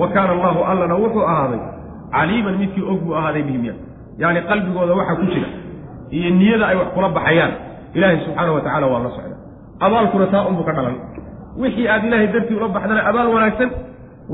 [0.00, 1.60] Wa kaana allahu allana wuxuu ahaaday
[2.14, 3.74] caliiman midkii og buu ahaaday bihimya
[4.22, 5.48] yacni qalbigooda waxa ku jira
[6.16, 7.52] iyo niyada ay wax kula baxayaan.
[7.94, 9.36] Ilaahay subxaana wa tacala waa la socda.
[9.80, 10.96] Abaalkuna taa unbuu ka dhalan.
[11.60, 13.70] Wixii aad ilaahay dartii ula baxdana abaal wanaagsan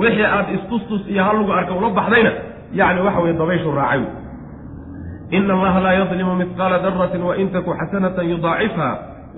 [0.00, 2.30] wixii aad istustus iyo hallugu arka ula baxdayna
[2.78, 4.02] yacni waxa weye dabayshu raacay
[5.36, 8.88] ina allaha laa yadlimu midqaala daratin wain taku xasanatan yudaacifha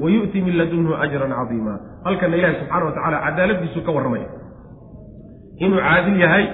[0.03, 1.75] wa yu'ti min ladunhu ajran cadiima.
[2.05, 4.29] Halkana ilahi subxana wa tacala cadaaladiisuu ka warramaya.
[5.65, 6.45] Inuu caadil yahay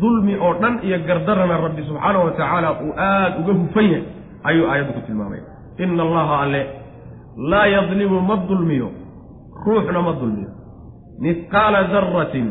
[0.00, 4.04] dulmi oo dhan iyo gardarana rabbi subxaana wa tacaala uu aada uga hufan yahay
[4.48, 5.44] ayuu aayaddu ku tilmaamaya
[5.82, 6.62] ina allaha alle
[7.50, 8.88] laa yadlimu ma dulmiyo
[9.66, 10.50] ruuxna ma dulmiyo.
[11.24, 12.48] Mihqaala daratin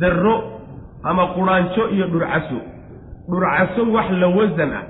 [0.00, 0.34] darro
[1.10, 2.58] ama quraanjo iyo dhurcaso.
[3.30, 4.84] Dhurcaso wax la wasan ah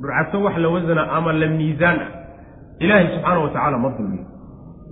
[0.00, 2.10] dhurcaso wax la wasan ah ama la miisaan ah.
[2.82, 4.24] Ilaahay subxaana wa tacaala ma dulmiyo.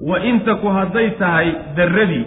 [0.08, 2.24] Wa in taku hadday tahay darradii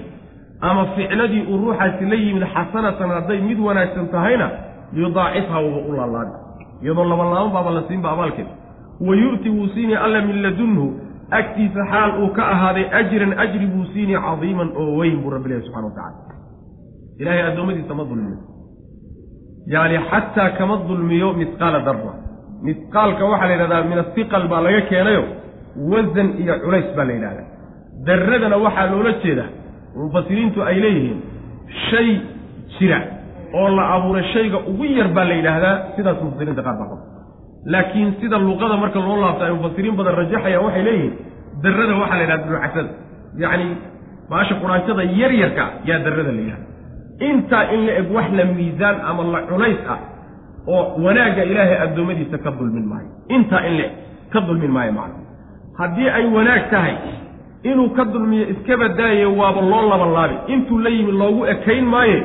[0.70, 4.48] ama ficladii uu ruuxaasi la yimid xasanatan hadday mid wanaagsan tahayna
[5.00, 6.34] yudaacifha wuba u laalaabi
[6.84, 8.52] iyadoo labalaaban baaba la siinba abaalkeeda
[9.08, 10.86] wa yu'ti wuu siinay alla min ladunhu
[11.40, 15.64] agtiisa xaal uu ka ahaaday ajran ajri buu siinay cadiiman oo weyn buu rabbi ilahi
[15.68, 16.36] subxana wa tacala
[17.22, 18.38] ilaahay addoommadiisa ma dulmiyo.
[19.74, 22.14] Yacni xataa kama dulmiyo midqaala darra.
[22.68, 25.24] Midqaalka waxaa la yidhahdaa min asiqal baa laga keenayo
[25.92, 27.48] wasan iyo culays baa la yidhahdaa.
[28.08, 29.50] Darradana waxaa loola jeedaa
[30.00, 31.20] mufasiriintu ay leeyihiin
[31.90, 32.10] shay
[32.80, 33.00] jira
[33.60, 36.98] oo la abuuray shayga ugu yar baa la yidhaahdaa sidaas mufasiriinta qaar baa
[37.74, 41.14] laakiin sida luqada marka loo laabta ay mufasiriin badan rajaxayaan waxay leeyihiin
[41.64, 42.90] darrada waxaa la yidhahda durucasada
[43.44, 43.68] yacni
[44.32, 46.66] baasha quraanjada yar yarka yaa darrada la yidhahda
[47.30, 50.00] intaa in la eg wax la miisaan ama la culays ah
[50.76, 53.10] oo wanaagga ilaahay addoommadiisa ka dulmin maayo.
[53.36, 53.94] Intaa in la eg
[54.34, 55.20] ka dulmin maayo macna
[55.80, 56.96] haddii ay wanaag tahay
[57.70, 62.18] inuu ka dulmiyo iska badaaye waaba loo labanlaabi intuu la yimi loogu ekayn maaye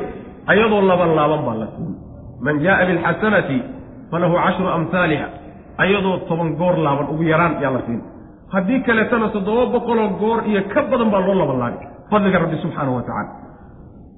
[0.51, 1.91] ayadoo labanlaaban baa la siin
[2.45, 3.57] man jaaa bilxasanati
[4.11, 5.27] falahu cashru amhaaliha
[5.83, 8.01] ayadoo toban goor laaban ugu yaraan yaa la siin.
[8.53, 11.77] Haddii kaleetana toddoba boqoloo goor iyo ka badan baa loo labanlaabi
[12.11, 13.29] fadliga rabbi subxaanahu wa tacala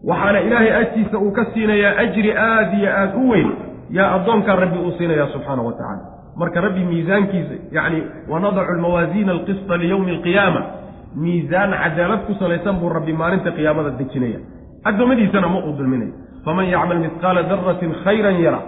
[0.09, 3.49] waxaana ilaahay agtiisa uu ka siinayaa ajri aad iyo aad u weyn.
[3.97, 6.01] Yaa addoonkaa rabbi uu siinayaa subxaanahu wa tacala
[6.41, 7.99] marka rabbi miisaankiisa yacni
[8.31, 10.61] wanadacu almawaasiina alqista liyowmi alqiyaama
[11.15, 14.39] miisaan cadaalad ku salaysan buu rabbi maalinta qiyaamada dejinaya.
[14.85, 16.13] Addoommadiisana ma uu dulminayo.
[16.45, 18.59] Faman yacmal midqaala daratin khayran yara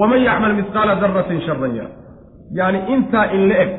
[0.00, 1.90] waman yacmal midqaala daratin sharan yara.
[2.58, 3.70] Yacni intaa in la eg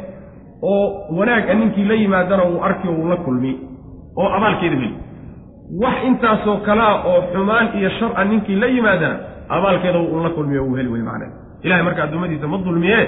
[0.62, 3.52] oo wanaagga ninkii la yimaadana uu arki o uu la kulmi
[4.18, 4.94] oo abaalkeeda heli.
[5.82, 9.16] Wax intaasoo kalea oo xumaan iyo shar-a ninkii la yimaadana
[9.50, 11.32] abaalkeeda uu la kulmiyo uu heli wey macnaa
[11.64, 13.00] ilahay marka addoommadiisa ma dulmiye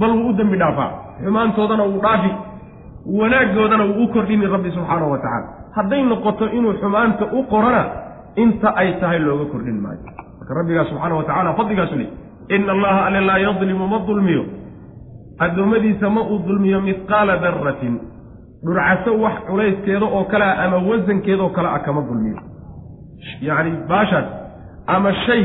[0.00, 0.90] bal wuu u dembi dhaafaa.
[1.24, 2.30] Xumaantoodana wuu dhaafi
[3.06, 7.84] wanaaggoodana wuu u kordhini rabbi subxaanahu wa tacala hadday noqoto inuu xumaanta u qorana
[8.36, 9.98] inta ay tahay looga kordhin maayo.
[10.38, 12.10] Marka rabbigaa subxaana wa tacala fadligaasu leey
[12.48, 14.44] ina allaha alle laa yadlimu ma dulmiyo.
[15.38, 17.94] Addoommadiisa ma uu dulmiyo midqaala daratin
[18.64, 22.38] dhurcaso wax culayskeeda oo kale ah ama wasankeeda oo kale ah kama dulmiyo.
[23.40, 24.24] Yacni baashaas
[24.86, 25.42] ama shay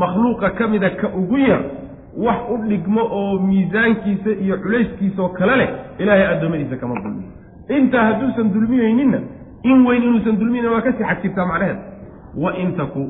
[0.00, 1.60] makhluuqa ka mida ka ugu yar
[2.16, 5.68] wax u dhigmo oo miisaankiisa iyo culayskiisaoo kale leh
[5.98, 7.30] ilaahay addoommadiisa kama dulmiyo
[7.78, 9.18] intaa hadduusan dulmiyeyninna
[9.62, 11.80] in weyn inuusan dulmiyeynin waa ka sii xag jirtaa macnaheeda
[12.42, 13.02] wa in taku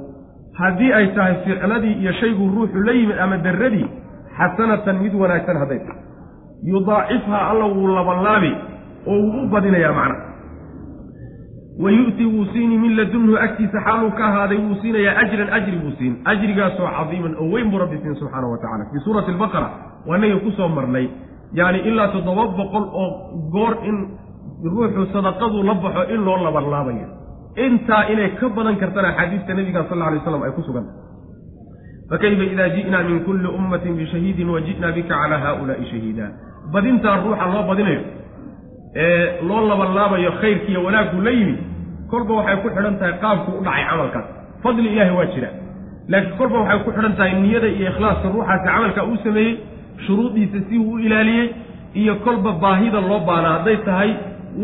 [0.60, 3.86] haddii ay tahay ficladii iyo shayguu ruuxu la yimid ama darradii
[4.38, 6.02] xasanatan mid wanaagsan hadday tahay.
[6.72, 8.52] Yudaacifhaa alla wuu labanlaabi
[9.06, 10.16] oo wuu u badinayaa macna
[11.78, 15.92] wa yu'ti wuu siini min ladunhu agtiisa xaaluu ka ahaaday wuu siinayaa ajran ajri buu
[15.98, 19.68] siin ajrigaasoo cadiiman oo weyn buu rabbi siin subxaana wa tacala fii suurati albaqara
[20.06, 21.06] waanagii ku soo marnay
[21.54, 23.08] yacni ilaa toddoba boqol oo
[23.54, 23.96] goor in
[24.64, 27.06] ruuxu sadaqadu la baxo in loo labanlaabayo
[27.66, 30.92] intaa inay ka badan kartana axaadiista nebiga sal alla alay slam ay ku suganta
[32.10, 36.26] fakayfa ida ji'naa min kulli ummatin bishahiidin wa ji'naa bika calaa haaulaa'i shahiida
[36.72, 38.02] badintaa ruuxa loo badinayo
[38.94, 41.58] ee loo labanlaabayo khayrkiiyo wanaaggu la yimid
[42.10, 44.26] kolba waxay ku xidhan tahay qaabku u dhacay camalkaas.
[44.62, 45.48] Fadli ilaahi waa jira.
[46.12, 49.52] Laakiin kolba waxay ku xidhan tahay niyada iyo ikhlaaska ruuxaasi camalka uu sameeyey
[50.06, 51.46] shuruudiisa si uu u ilaaliyey
[52.00, 53.52] iyo kolba baahida loo baahnaa.
[53.58, 54.10] Hadday tahay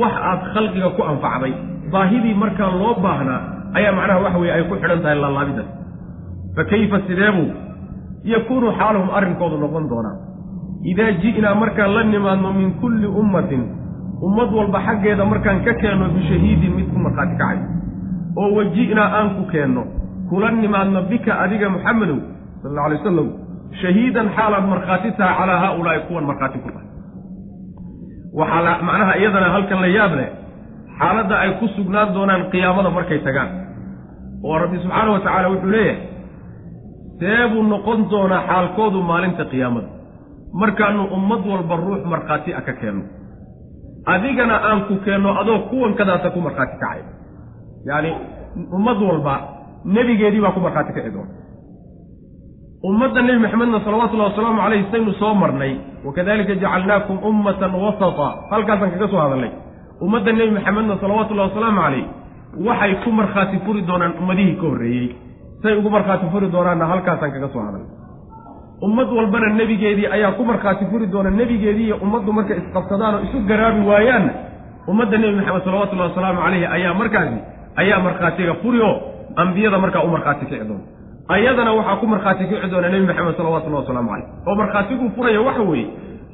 [0.00, 1.52] wax aad khalqiga ku anfacday.
[1.92, 3.40] Baahidii markaa loo baahnaa
[3.78, 5.66] ayaa macnaha waxa weye ay ku xidhan tahay laalaabidan
[6.56, 7.48] fa kayfa sideebuu
[8.34, 10.16] yakuunu xaaluhum arrinkoodu noqon doonaa.
[10.90, 13.62] Idaa ji'naa markaan la nimaadno min kulli ummatin
[14.22, 17.58] ummad walba xaggeeda markaan ka keenno bishahiidin mid ku markhaati kacay.
[18.36, 19.82] Oo waji'naa aan ku keenno
[20.28, 22.18] kula nimaadno bika adiga muxamedow
[22.62, 23.28] sal alla alay wasalam
[23.80, 26.88] shahiidan xaalaad markhaati tahay calaa haaulaa'i kuwan markhaati ku tahay.
[28.38, 30.30] Waxaa macnaha iyadana halkan la yaab leh
[30.98, 33.50] xaaladda ay ku sugnaan doonaan qiyaamada markay tagaan.
[34.44, 35.98] Oo rabbi subxaana wa tacaala wuxuu leeyahay
[37.20, 39.88] see buu noqon doonaa xaalkoodu maalinta qiyaamada.
[40.60, 43.04] Markaanu ummad walba ruux markhaati a ka keenno
[44.14, 47.00] adigana aan ku keenno adoo kuwan kadaasa ku markhaati kacay.
[47.88, 48.10] Yacni
[48.76, 49.34] ummad walba
[49.84, 51.34] nebigeedii baa ku markhaati kaci doona
[52.88, 55.72] ummadda nebi maxamedna salawatullahi wasalaamu calayh saynu soo marnay
[56.06, 59.52] wakadalika jacalnaakum ummatan wasata halkaasaan kaga soo hadalnay.
[60.04, 62.04] Ummadda nebi maxamedna salawatullahi wasalaamu calayh
[62.66, 65.08] waxay ku markhaati furi doonaan ummadihii ka horreeyey.
[65.62, 67.90] Say ugu markhaati furi doonaanna halkaasaan kaga soo hadalnay
[68.82, 73.38] ummad walbana nebigeedii ayaa ku markhaati furi doona nebigeedii iyo ummaddu markay isqabsadaan oo isu
[73.48, 74.32] garaabi waayaanna
[74.88, 77.38] ummadda nebi maxamed salawatullahi wasalaamu calayhi ayaa markaasi
[77.76, 78.94] ayaa markhaatiga furi oo
[79.36, 80.84] ambiyada markaa u markhaati kici doona.
[81.28, 85.62] Ayadana waxaa ku markhaati kici doona nebi maxamed salawatullahi wasalaamu caleyh oo markhaatiguu furaya waxa
[85.70, 85.86] weeye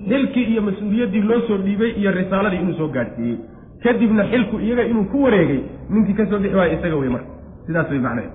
[0.09, 3.37] xilkii iyo mas'uuliyaddii loo soo dhiibay iyo risaaladii inuu soo gaadhsiiyey.
[3.83, 7.31] Kadibna xilku iyaga inuu ku wareegay ninkii ka soo bixi waaya isaga wey marka
[7.67, 8.29] sidaas way macnahe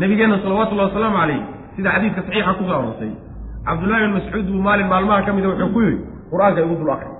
[0.00, 1.40] nabigeenna salawatullahi wasalaamu calayh
[1.76, 3.12] sida xadiidka saxiixa ku soo aroortay.
[3.66, 5.98] Cabdullahi bin mascuud buu maalin maalmaha ka mida wuxuu ku yidhi
[6.30, 7.10] qur'aanka igu dul akri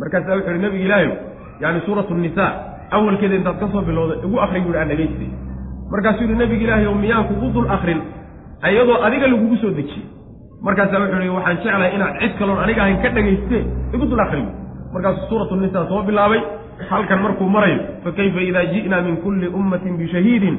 [0.00, 1.14] markaasaa wuxu yihi nabiga ilaahayo
[1.62, 2.50] yani suuratu nisaa
[2.96, 5.30] awalkeeda intaad ka soo bilowda igu akri buu aan dhagaystay
[5.92, 8.00] markaasuu yihi nabiga ilaahayo miyaan kugu dul akrin
[8.70, 10.06] iyadoo adiga lagugu soo dejiyey
[10.66, 13.58] markaasaa wuxuu yihi waxaan jeclahay inaad cid kaloon aniga ahayn ka dhagayste
[13.94, 14.44] igu dul akri
[14.94, 16.40] markaasuu suuratu nisaa soo bilaabay
[16.90, 20.56] halkan markuu marayo fa kayfa idaa ji'naa min kulli ummatin bishahiidin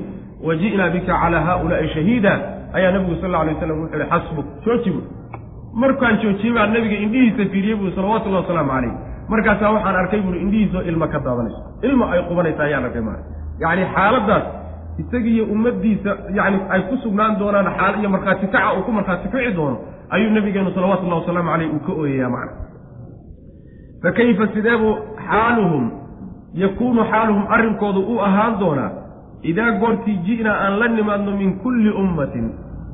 [0.47, 2.33] wa ji'naa bika calaa haaulaa'i shahiida
[2.77, 5.01] ayaa nabigu sal alay waslam wuxuu ihi xasbuk jooji bu
[5.83, 8.93] markaan joojiyey baa nabiga indhihiisa fiiriyey bui salawatullahi wasalaamu calayh
[9.31, 13.19] markaasaa waxaan arkay buui indhihiisoo ilma ka daadanayso ilma ay qubanaysa ayaan arkay maa
[13.63, 14.45] yacni xaaladdaas
[15.01, 19.51] isagiiyo ummaddiisa yani ay ku sugnaan doonaan xaal iyo markhaati kaca uu ku markhaati kici
[19.59, 19.77] doono
[20.15, 22.53] ayuu nabigeenu salawatullahi wasalaamu caleyh uu ka ooyayaa macna.
[24.01, 24.93] Fa kayfa sideebuu
[25.29, 25.83] xaaluhum
[26.63, 28.91] yakuunu xaaluhum arrinkoodu u ahaan doonaa
[29.51, 32.45] idaa goortii ji'naa aan la nimaadno min kulli ummatin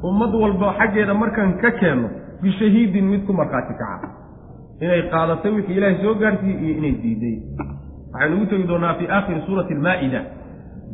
[0.04, 2.10] ummad walba xaggeeda markaan ka keenno
[2.42, 4.08] bishahiidin mid ku markhaati kaca
[4.82, 7.36] inay qaadatay wixii ilaahay soo gaarsiiyey iyo inay diiday
[8.14, 10.22] waxaynu ugu tegi doonnaa fii aakhiri suurati almaa'ida.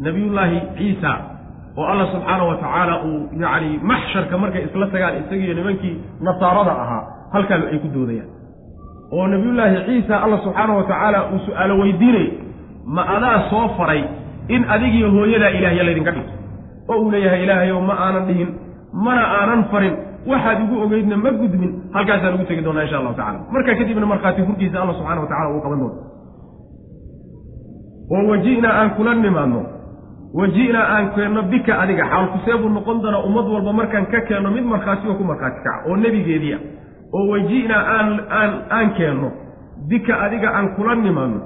[0.06, 1.12] Nabiyullaahi ciisa
[1.78, 5.96] oo allah subxaanah wa tacaala uu yacni maxsharka markay isla tagaan isagiiyo nimankii
[6.28, 8.30] nasaarada ahaa halkaa ay ku doodayaan.
[9.16, 12.28] Oo nabiyullaahi ciisa allah subxaanah wa tacaala uu su'aalo weydiinay
[12.96, 14.02] ma adaa soo faray
[14.56, 16.34] in adigiyo hooyadaa ilaahya laydinka dhigto?
[16.90, 18.50] Oo uu leeyahay ilaahayow ma aanan dhihin
[19.04, 19.96] mana aanan farin
[20.32, 23.40] waxaad igu ogeydna ma gudmin halkaasaan ugu tegi doonaa insha allahu tacala.
[23.54, 25.98] Markaa kadibna markhaati furkiisa alla subxana wa tacala uu qaban doona
[28.14, 29.62] oo waji'naa aan kula nimaadno.
[30.40, 32.04] Waji'naa aan keenno bika adiga.
[32.12, 35.90] Xaalkusee buu noqon doonaa ummad walba markaan ka keenno mid markhaati oo ku markhaati kaca
[35.90, 36.58] oo nebigeediia
[37.18, 39.30] oo waji'naa aan aan aan keenno
[39.90, 41.42] bika adiga aan kula nimaadno.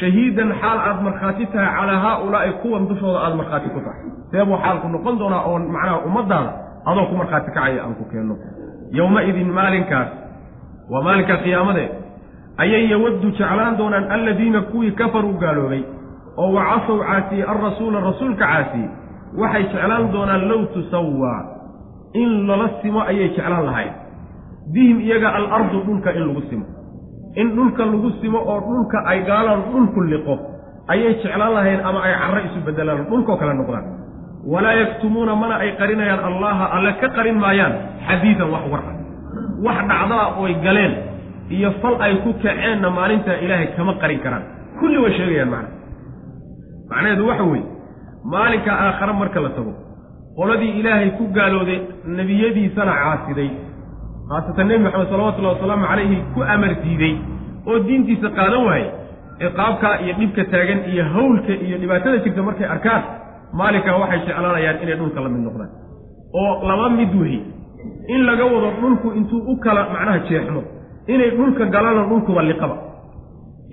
[0.00, 4.00] Shahiidan xaal aad markhaati tahay calaa haaulaa'i kuwan dushooda aada markhaati ku tahay.
[4.30, 6.50] See buu xaalku noqon doonaa oo macnaha ummaddaada
[6.90, 8.34] adoo ku markhaati kacaya aan ku keenno
[8.98, 10.10] yowma-idin maalinkaas
[10.92, 11.84] waa maalinka qiyaamade
[12.62, 15.82] ayay yawaddu jeclaan doonaan alladiina kuwii kafaruu gaaloobay
[16.42, 18.88] oo wacasow caasiyey alrasuula rasuulka caasiyey
[19.40, 21.40] waxay jeclaan doonaan low tusawaa
[22.22, 23.92] in lala simo ayay jeclaan lahayd.
[24.74, 26.66] Bihim iyaga alardu dhulka in lagu simo.
[27.40, 30.34] In dhulka lagu simo oo dhulka ay gaalaan dhulku liqo
[30.94, 33.84] ayay jeclaan lahayn ama ay carro isu beddelaan dhulkoo kale noqdaan
[34.52, 37.72] walaa yaktumuuna mana ay qarinayaan allaha alle ka qarin maayaan
[38.08, 38.94] xadiidan wax war ah.
[39.66, 40.92] Wax dhacdaa oy galeen
[41.56, 44.44] iyo fal ay ku kaceenna maalintaa ilaahay kama qarin karaan.
[44.80, 45.68] Kulli way sheegayaan macna.
[46.90, 47.66] Macnaheedu waxa weeye
[48.32, 49.72] maalinka aakhare marka la tago
[50.38, 51.78] qoladii ilaahay ku gaalooday
[52.18, 53.50] nebiyadiisana caasiday.
[54.30, 57.14] Khaasatan nebi maxamed salawatullahi wasalaamu calayhi ku amar diiday
[57.68, 58.88] oo diintiisa qaadan waaye
[59.40, 63.02] ciqaabkaa iyo dhibka taagan iyo hawlka iyo dhibaatada jirta markay arkaan
[63.52, 65.70] maalinkaa waxay jeclaanayaan inay dhulka la mid noqdaan.
[66.40, 67.38] Oo laba mid wehi
[68.14, 70.62] in laga wado dhulku intuu u kala macnaha jeexmo
[71.06, 72.76] inay dhulka galaana dhulkuba liqaba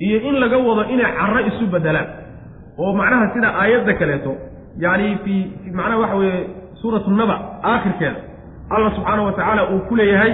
[0.05, 2.07] iyo in laga wado inay carro isu beddelaan.
[2.81, 4.31] Oo macnaha sida aayadda kaleeto
[4.83, 5.41] yacni fii
[5.77, 6.39] macnaha waxa weeye
[6.81, 7.35] suuratu naba
[7.71, 8.19] aakhirkeeda
[8.69, 10.33] allah subxaana wa tacaala uu ku leeyahay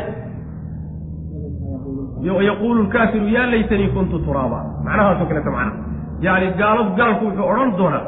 [2.50, 5.78] yaquulu lkaafiru yaa laytanii kuntu turaaba macnahaasoo kaleeta macnaha
[6.26, 8.04] yacni gaalo gaalku wuxuu odhan doonaa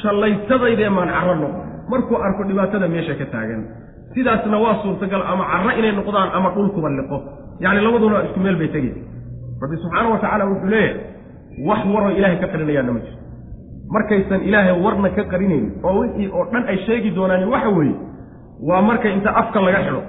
[0.00, 1.60] shallaytadaydee maan carro noqo
[1.92, 3.62] markuu arko dhibaatada meesha ka taagan
[4.14, 7.16] sidaasna waa suurtagal ama carro inay noqdaan ama dhulkuba liqo
[7.64, 9.00] yacni labaduna isku meel bay tegaysa
[9.62, 10.96] rabbi subxaana wa tacaala wuxuu leeyahay
[11.68, 13.20] wax waroo ilaahay ka qarinayaanna ma jirto
[13.94, 17.94] markaysan ilaahay warna ka qarinayn oo wixii oo dhan ay sheegi doonaani waxa weeye
[18.68, 20.02] waa marka inta afka laga xidho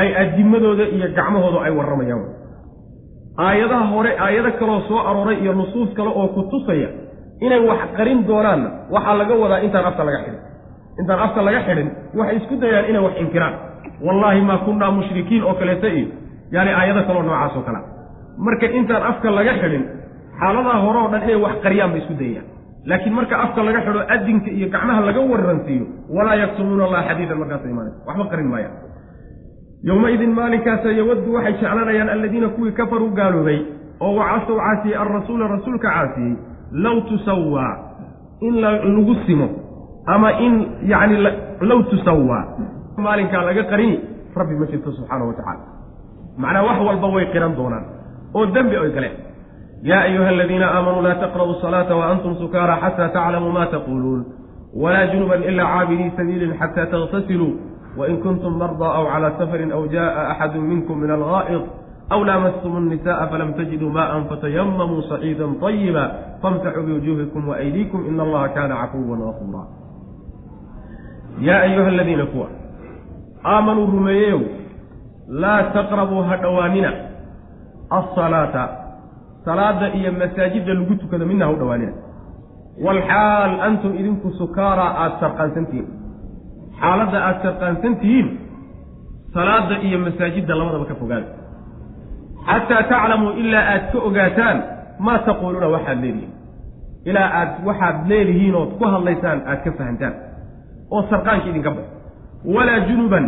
[0.00, 2.22] ay adimadooda iyo gacmahooda ay warramayaan.
[3.46, 6.88] Aayadaha hore aayado kaloo soo arooray iyo nusuus kale oo ku tusaya
[7.40, 10.40] inay wax qarin doonaanna waxaa laga wadaa intaan afka laga xidhin
[11.00, 13.54] intaan afka laga xidhin waxay isku dayaan inay wax inkiraan.
[14.06, 16.08] Wallaahi maa kunnaa mushrikiin oo kaleeta iyo
[16.54, 17.82] yaani aayado kaloo noocaas oo kalea
[18.46, 19.84] marka intaan afka laga xidhin
[20.40, 22.46] xaaladaha hore oo dhan inay wax qariyaan bay isku dayayaan
[22.90, 25.84] laakiin marka afka laga xidho adinka iyo gacmaha laga warransiiyo
[26.16, 28.74] walaa yaktumuuna allaha xadiidan markaasa imaanaysa waxba qarin maayaan.
[29.88, 33.58] Yowmaidin maalinkaasa yawaddu waxay jeclanayaan alladiina kuwii kafaruu gaaloobay
[34.04, 36.34] oo wacasow caasiyey alrasuula rasuulka caasiyey
[36.84, 37.72] low tusawaa
[38.40, 39.48] in lagu simo
[40.06, 40.54] ama in
[40.92, 41.16] yacni
[41.70, 42.42] low tusawaa
[43.04, 43.96] maalinkaa laga qarini
[44.38, 45.62] rabbi ma jirto subxaana wa tacaala
[46.42, 47.84] macnaa wax walba way qiran doonaan
[48.34, 49.16] oo dembi oy galeen
[49.90, 54.20] yaa ayuha aladiina aamanuu laa taqrabuu salaata wa antum sukaara xataa taclamuu ma taquuluun
[54.82, 57.52] walaa junuban ilaa caabidii sabiilin xataa taغtasiluu
[57.98, 61.62] wain kuntum mardaa aw calaa safarin aw jaءa axadu minkum min algaa'id
[62.09, 66.03] aw laamastum الnisaءa falam tajiduu maءa fatayamamuu saciida طayiba
[66.41, 69.63] famsaxuu biwujuuhikum waaydiikum in allaha kaana cafuwa gafuura
[71.41, 72.47] yaa ayuha aladiina kuwa
[73.45, 74.41] aamanuu rumeeyeyow
[75.29, 76.93] laa taqrabuu ha dhowaanina
[77.89, 78.69] asalaata
[79.45, 81.93] salaada iyo masaajidda lagu tukado midna ha u dhowaanina
[82.85, 85.87] waalxaal antum idinku sukaaraa aada sarqaansantihiin
[86.81, 88.27] xaaladda aada sarqaansan tihiin
[89.33, 91.27] salaadda iyo masaajidda labadaba ka fogaada
[92.48, 94.58] xataa taclamuu ilaa aad ka ogaataan
[95.06, 96.32] maa taquuluuna waxaad leedihiin.
[97.10, 100.14] Ilaa aad waxaad leedihiin ood ku hadlaysaan aad ka fahantaan.
[100.94, 101.86] Oo sarqaanka idinka bax
[102.54, 103.26] walaa junuban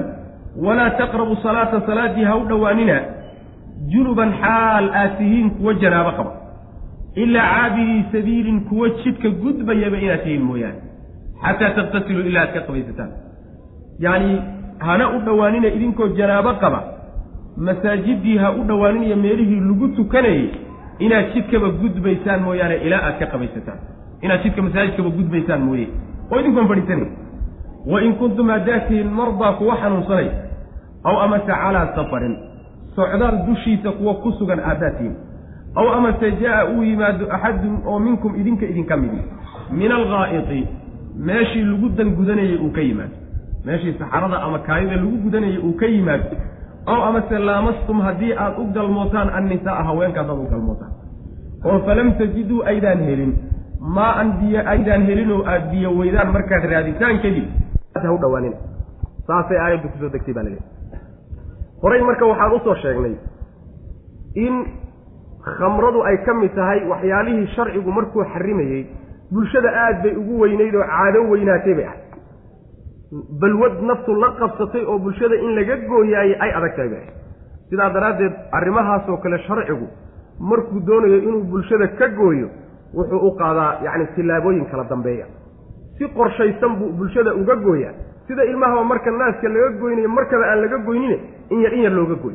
[0.65, 2.97] walaa taqrabu salaata salaaddii ha u dhowaanina
[3.93, 6.33] junuban xaal aad tihiin kuwa janaabo qaba.
[7.23, 10.81] Ilaa caabidii sabiilin kuwa jidka gudbayaba inaad tihiin mooyaane.
[11.43, 13.11] Xataa takhtasiluu ilaa aad ka qabaysataan.
[14.05, 14.35] Yacni
[14.87, 16.81] hana u dhowaanina idinkoo janaabo qaba
[17.57, 20.49] masaajiddii ha u dhowaaninaya meelihii lagu tukanayay
[20.99, 23.79] inaad jidkaba gudbaysaan mooyaane ilaa aad ka qabaysataan.
[24.23, 25.89] Inaad jidka masaajidkaba gudbaysaan mooye.
[26.31, 27.09] Oo idinkoon fadhiisanay
[27.87, 30.29] wain kuntum haddaad tihiin mardaa kuwa xanuunsanay
[31.05, 32.37] aw amase calaa safarin
[32.97, 35.15] socdaal dushiisa kuwa ku sugan aadaad tihiin
[35.75, 39.21] aw amase jaa'a uu yimaado axadun oo minkum idinka idinka midi
[39.71, 40.67] min alghaa'iti
[41.29, 43.17] meeshii lagu dan gudanayey uu ka yimaado.
[43.65, 46.37] Meeshii saxarada ama kaadida lagu gudanayay uu ka yimaado
[46.93, 50.93] ow amase laamastum haddii aad u galmootaan annisaaa haweenka haddaad u galmootaan
[51.71, 53.33] oo falam tajiduu aydaan helin
[53.97, 57.47] maa an biyo aydaan helin oo aad biyo weydaan markaad raaditaan kadib
[58.05, 58.57] ha u dhawaanina
[59.31, 60.63] saasay aayaddu ku soo degtay baa laga
[61.83, 63.15] horay marka waxaan u soo sheegnay
[64.47, 64.55] in
[65.59, 68.83] khamradu ay ka mid tahay waxyaalihii sharcigu markuu xarimayey
[69.35, 72.01] bulshada aad bay ugu weynayd oo caado weynaatay bay ahay
[73.41, 77.07] balwad naftu la qabsatay oo bulshada in laga gooyaayey ay adag tahay bay
[77.71, 79.87] sidaa daraaddeed arrimahaasoo kale sharcigu
[80.41, 82.49] markuu doonayo inuu bulshada ka gooyo
[82.95, 85.27] wuxuu u qaadaa yacni tillaabooyin kala dambeeya.
[85.99, 87.93] Si qorshaysan buu bulshada uga gooyaa.
[88.27, 91.19] Sida ilmahaba marka naaska laga goynayo markaba aan laga goynine
[91.51, 92.35] in yar in yar looga goy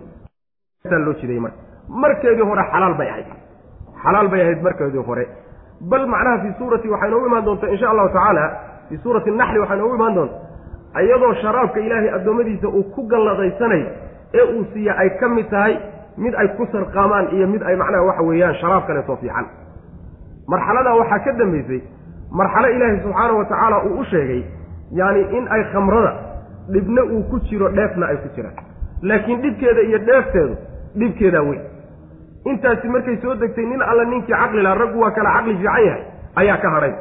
[1.06, 1.40] loo jiday
[1.90, 3.26] markeedii hore xalaal bay ahayd.
[4.04, 5.28] Xalaal bay ahayd markeedii hore.
[5.82, 8.44] Bal macnaha fii suurati waxay noogu imaan doontaa insha allahu tacaala
[8.90, 10.51] fii suurati naxli waxay noogu imaan doontaa
[11.00, 13.84] iyadoo sharaabka ilaahay addoommadiisa uu ku galladaysanay
[14.34, 15.74] ee uu siiya ay ka mid tahay
[16.18, 19.46] mid ay ku sarqaamaan iyo mid ay macnaha waxa weeyaan sharaab kaleetoo fiican.
[20.48, 21.82] Marxaladaa waxaa ka dambaysay
[22.40, 24.42] marxalo ilaahay subxaana wa tacaala uu u sheegay
[25.00, 26.12] yacni in ay khamrada
[26.74, 28.56] dhibna uu ku jiro dheefna ay ku jiraan.
[29.02, 30.56] Laakiin dhibkeeda iyo dheefteedu
[31.00, 31.62] dhibkeedaa weyn.
[32.46, 36.04] Intaasi markay soo degtay nin alla ninkii caqli laha raggu waa kala caqli fiican yahay
[36.42, 36.94] ayaa ka hadhay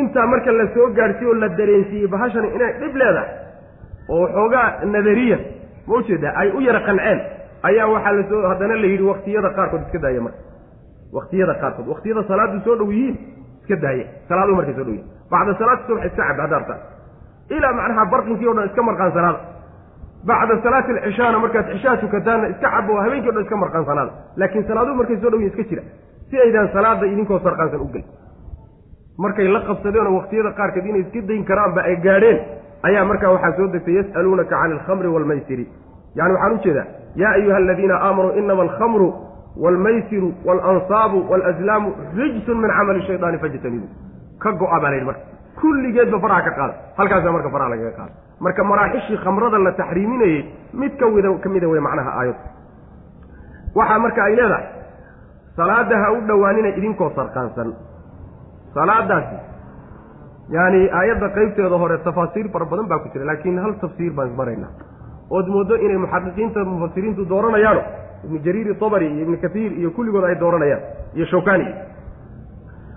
[0.00, 3.28] intaa marka la soo gaadhsiiye oo la dareensiiyey bahashani inay dhib leedahay
[4.14, 5.40] oo waxoogaa nadariyan
[5.88, 7.18] ma u jeedaa ay u yara qanceen
[7.68, 10.38] ayaa waxaa la soo haddana la yidhi waktiyada qaarkood iska daaya marka.
[11.16, 13.16] Waktiyada qaarkood waktiyada salaadu soo dhow yihiin
[13.62, 16.74] iska daaya salaadu markay soo dhow yihiin bacda salaati subx iska cab hadaarta
[17.56, 19.40] ilaa macnaha barqinkii o dhan iska marqaansanaada
[20.30, 24.96] bacda salaati alcishaana markaad cishaa tukataanna iska cabo habeenkii o dhan iska marqaansanaada laakiin salaaduhu
[25.00, 25.82] markay soo dhow yihiin iska jira
[26.30, 28.08] si aydaan salaada idinkoo sarqaansan u gelin
[29.18, 32.38] markay la qabsadeenoo waktiyada qaarkeed inay iska dayn karaanba ay gaadheen
[32.88, 35.66] ayaa markaa waxaa soo degtay yas'aluunaka cani alkhamri waalmaysiri
[36.18, 36.86] yani waxaan u jeedaa
[37.22, 39.08] yaa ayuha aladiina aamanuu inama alkhamru
[39.64, 43.86] waalmaysiru waalansaabu waalazlaamu rijsun min camali shaydaani fajtanibu.
[44.42, 45.20] Ka go-a baa la yidhi marka.
[45.60, 46.74] Kulligeedba faraha ka qaada.
[46.98, 48.12] Halkaasa marka faraha lagaga qaada.
[48.40, 50.40] Marka maraaxishii khamrada la taxriiminayey
[50.80, 52.36] mid ka wida ka mida wey macnaha aayad.
[53.74, 54.66] Waxaa marka ay leedahay
[55.56, 57.68] salaada ha u dhowaanina idinkoo sarqaansan
[58.74, 59.36] salaadaasi.
[60.54, 64.70] Yaani aayadda qaybteeda hore tafaasiir fara badan baa ku jira laakiin hal tafsiir baan maraynaa
[65.36, 67.82] ood moodo inay muxaqiqiinta mufasiriintu dooranayaano?
[68.24, 70.82] Ibnu jariiri tabari iyo ibnu katiir iyo kulligood ay dooranayaan
[71.16, 71.66] iyo shawkani.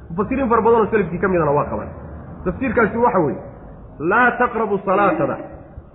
[0.10, 1.88] Mufasiriin fara badanoo selafkii ka midana waa qaban.
[2.46, 3.40] Tafsiirkaasi waxa weeye
[4.00, 5.38] laa taqrabu salaatada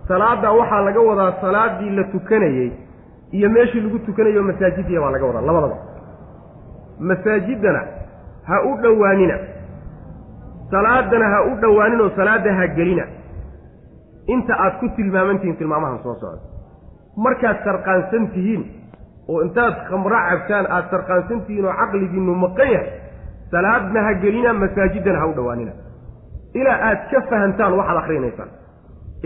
[0.09, 2.70] salaada waxaa laga wadaa salaadii la tukanayey
[3.37, 5.76] iyo meeshii lagu tukanayo masaajidiya baa laga wadaa labadaba.
[7.01, 7.83] Masaajiddana
[8.49, 9.37] ha u dhowaanina
[10.71, 13.05] salaadana ha u dhowaaninoo salaada ha gelina.
[14.35, 16.41] Inta aad ku tilmaamantihiin tilmaamahan soo socda.
[17.16, 18.62] Markaad sarqaansan tihiin
[19.29, 22.91] oo intaad khamro cabtaan aada sarqaansan tihiin oo caqligiinnu maqan yahay
[23.51, 25.73] salaadna ha gelina masaajiddana ha u dhowaanina.
[26.55, 28.51] Ilaa aad ka fahantaan waxaad akrinaysaan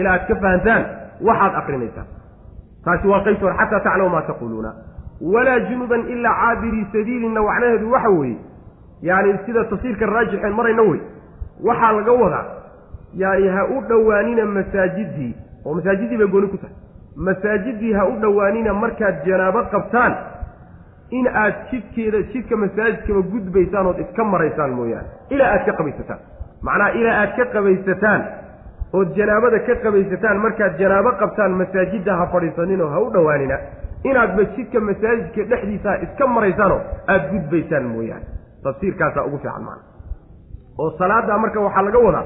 [0.01, 0.83] ilaa aad ka fahantaan
[1.29, 2.07] waxaad akrinaysaan
[2.85, 4.71] taasi waa qaybta hore xataa taclamu maa taquuluuna
[5.35, 8.37] walaa junuban ilaa caabirii sabiilinna macnaheedu waxa weeye
[9.09, 11.01] yaani sida tafsiirka raajixeen marayna wey
[11.69, 12.45] waxaa laga wadaa
[13.23, 15.35] yaani ha u dhowaanina masaajiddii
[15.67, 16.77] oo masaajiddii bay gooni ku tahay.
[17.17, 20.15] Masaajiddii ha u dhowaanina markaad janaabo qabtaan
[21.11, 25.09] in aad jidkeeda jidka masaajidkaba gudbaysaan ood iska maraysaan mooyaane.
[25.31, 26.19] Ilaa aad ka qabaysataan.
[26.63, 28.21] Macnaha ilaa aad ka qabaysataan
[28.93, 33.59] ood janaabada ka qabaysataan markaad janaabo qabtaan masaajidda ha fadhiisaninoo ha u dhowaanina.
[34.05, 38.27] Inaadba jidka masaajidka dhexdiisa iska maraysaanoo aada gudbaysaan mooyaane.
[38.65, 39.94] Tafsiirkaasaa ugu fiican macna
[40.79, 42.25] oo salaaddaa marka waxaa laga wadaa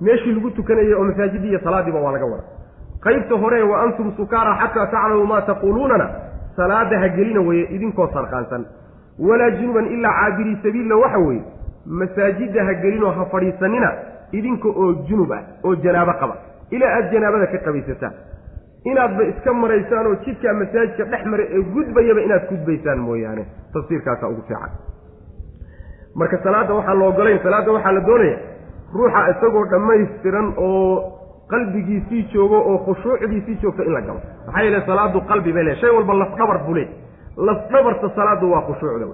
[0.00, 2.48] meeshii lagu tukanayay oo masaajidii iyo salaadiiba waa laga wadaa.
[3.04, 6.06] Qaybta hore wa antum sukaara xataa taclamuu maa taquuluunana
[6.56, 8.64] salaada ha gelina weeye idinkoo sarqaansan.
[9.18, 11.42] Walaa junuban ilaa caabirii sabiilna waxa weeye
[11.86, 13.90] masaajidda ha gelinoo ha fadhiisanina
[14.32, 16.36] idinka oo junub ah oo janaabo qaba.
[16.70, 18.12] Ilaa aada janaabada ka qabaysataan.
[18.84, 23.44] Inaadba iska maraysaan oo jidkaa masaajidka dhex mara ee gudbayaba inaad gudbaysaan mooyaane.
[23.74, 24.70] Tafsiirkaasaa ugu fiican
[26.14, 28.36] marka salaadda waxaan la ogolayn salaadda waxaa la doonaya
[28.94, 31.18] ruuxa isagoo dhammaystiran oo
[31.52, 34.20] qalbigiisii joogo oo khushuucdiisii joogto in la galo.
[34.46, 36.84] Maxaa yeele salaadu qalbi bay le shay walba lafdhabar buu le
[37.36, 39.06] lafdhabarta salaaddu waa khushuucda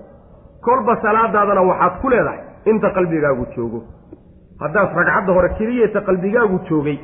[0.67, 3.81] kolba salaadaadana waxaad ku leedahay inta qalbigaagu joogo.
[4.61, 6.99] Haddaad ragcadda hore keliyata qalbigaagu joogay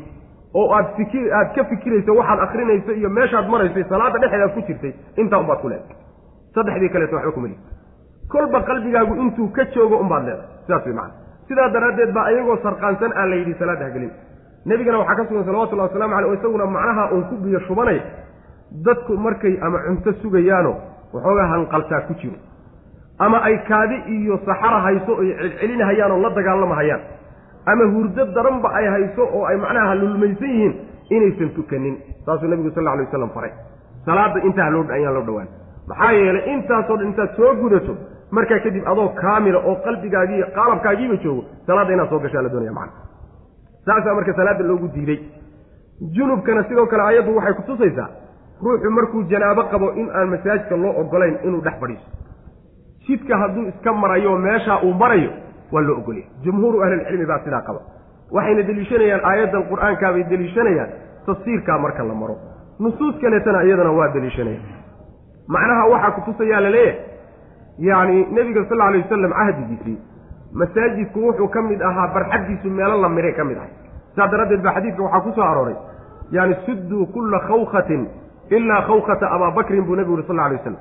[0.54, 4.92] oo aad fiki aad ka fikirayso waxaad akrinayso iyo meeshaad maraysay salaadda dhexeedaad ku jirtay
[5.16, 5.96] intaa unbaad ku leedahay.
[6.54, 7.62] Saddexdii kaleeto waxba kuma lihid
[8.34, 10.48] kolba qalbigaagu intuu ka joogo unbaad leedahay.
[10.66, 11.14] Sidaas way macana
[11.48, 14.12] sidaa daraaddeed baa ayagoo sarqaansan aan la yidhi salaadda hagelin.
[14.68, 17.98] Nebigana waxaa ka sugan salawatullahi waslamu caleyh oo isaguna macnaha uun ku biyo shubanay
[18.86, 20.72] dadku markay ama cunto sugayaano
[21.14, 22.38] waxoogaa hanqaltaa ku jiro.
[23.18, 27.02] Ama ay kaadi iyo saxara hayso oy celcelinahayaan oo la dagaalamahayaan
[27.72, 30.74] ama hurdo daranba ay hayso oo ay macnaha lulmaysan yihiin
[31.10, 31.96] inaysan tukanin.
[32.26, 33.52] Saasuu nabigu sal alla alay wasalam faray.
[34.06, 35.48] Salaadda intaa loo ayaan loo dhowaan.
[35.88, 37.94] Maxaa yeelay intaasoo dhan intaad soo gudato
[38.36, 43.02] markaa kadib adoo kaamila oo qalbigaagii qaalabkaagiiba joogo salaadda inaad soo gashaa la doonaya macana
[43.86, 45.18] saasaa marka salaadda loogu diiday.
[46.14, 48.08] Junubkana sidoo kale ayaddu waxay kutusaysaa
[48.64, 52.08] ruuxu markuu janaabo qabo in aan masaajidka loo ogolayn inuu dhex fadhiiso
[53.06, 55.30] jidka hadduu iska marayo meeshaa uu marayo
[55.72, 57.80] waa loo ogolaya jumhuuru ahlilcilmi baa sidaa qaba.
[58.34, 60.90] Waxayna deliishanayaan aayaddan qur'aankaa bay deliishanayaan
[61.26, 62.36] tafsiirkaa marka la maro.
[62.80, 64.64] Nusuus kaleetana iyadana waa deliishanayaan.
[65.54, 66.98] Macnaha waxaa kutusayaa la leeyahay
[67.78, 69.98] yacni nebiga sal alay wasalam cahdigiisii
[70.52, 73.70] masaajidku wuxuu ka mid ahaa barxaddiisu meelo la miray ka mid ahay
[74.16, 75.76] saas daraaddeed baa xadiidka waxaa ku soo arooray.
[76.32, 78.06] Yaani sudduu kulla khawkatin
[78.50, 80.78] ilaa khawkata abaabakrin buu nebigu uri sal alay wasalam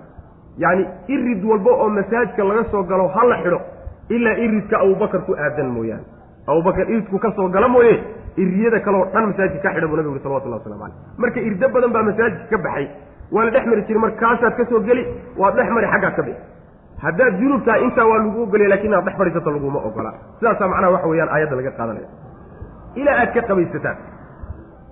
[0.57, 3.59] yacni irid walba oo masaajidka laga soo galo ha la xidho
[4.09, 6.05] ilaa iridka abubakar ku aadan mooyaane.
[6.47, 7.93] Abubakar iridku ka soo gala mooye
[8.37, 11.91] iriyada kaleoo dhan masaajidka ka xidha buu nebigu uri salawatullahi waslamu caleyh marka irdo badan
[11.95, 12.87] baa masaajidka ka baxay.
[13.33, 15.03] Waa la dhex mari jiray markaasaad ka soo geli
[15.41, 16.41] waad dhex mari xaggaad ka bixi
[17.05, 20.11] haddaad junubtaa intaa waa lagu ogolaya laakiin inaad dhex fadhiisato laguma ogola.
[20.39, 22.07] Sidaasaa macnaha waxa weeyaan aayadda laga qaadanaya.
[22.99, 23.97] Ilaa aad ka qabaysataan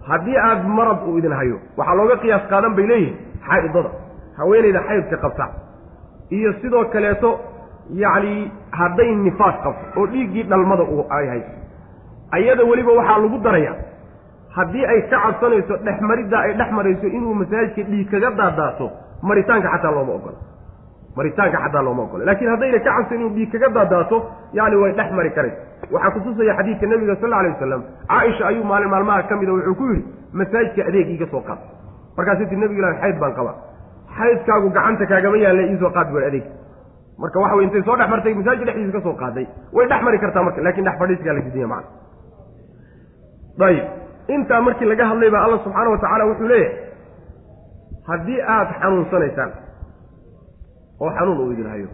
[0.10, 3.90] haddii aad marad uu idin hayo waxaa looga qiyaas qaadan bay leeyihiin xaa'idada
[4.40, 5.46] haweenayda xaydka qabta.
[6.38, 7.30] Iyo sidoo kaleeto
[8.04, 8.36] yacni
[8.80, 11.52] hadday nifaas qabto oo dhiiggii dhalmada uu ay hayso
[12.38, 13.74] ayada weliba waxaa lagu daraya
[14.56, 18.86] haddii ay ka cabsanayso dhexmariddaa ay dhex marayso inuu masaajidka dhiig kaga daadaato
[19.28, 20.38] maritaanka xataa looma ogola
[21.18, 24.18] maritaanka xataa looma ogola laakiin haddayna ka cabsan inuu dhiig kaga daadaato
[24.60, 25.58] yani way dhex mari karaysa
[25.94, 27.82] waxaa kutusaya xadiidka nebiga sal alay wasalam
[28.12, 30.04] caaisha ayuu maalin maalmaha ka mida wuxuu ku yidhi
[30.40, 31.60] masaajidka adeeg iiga soo qaad.
[32.18, 33.56] Markaasuu ti nebigu ilahi xayd baan qabaa.
[34.18, 36.46] Xaydkaagu gacanta kaagama yaalla iisoo qaad bua adeeg.
[37.22, 39.46] Marka waxa wey intay soo dhex martay masaajid dhexdiisa ka soo qaaday.
[39.76, 41.90] Way dhex mari kartaa marka laakiin dhex fadhiiskaa la diidanya macana
[43.68, 43.86] ayib
[44.36, 46.76] intaa markii laga hadlay baa alla subxaana wa tacaala wuxuu leeyahay
[48.10, 49.52] haddii aada xanuunsanaysaan
[51.04, 51.88] oo xanuun uu idin hayo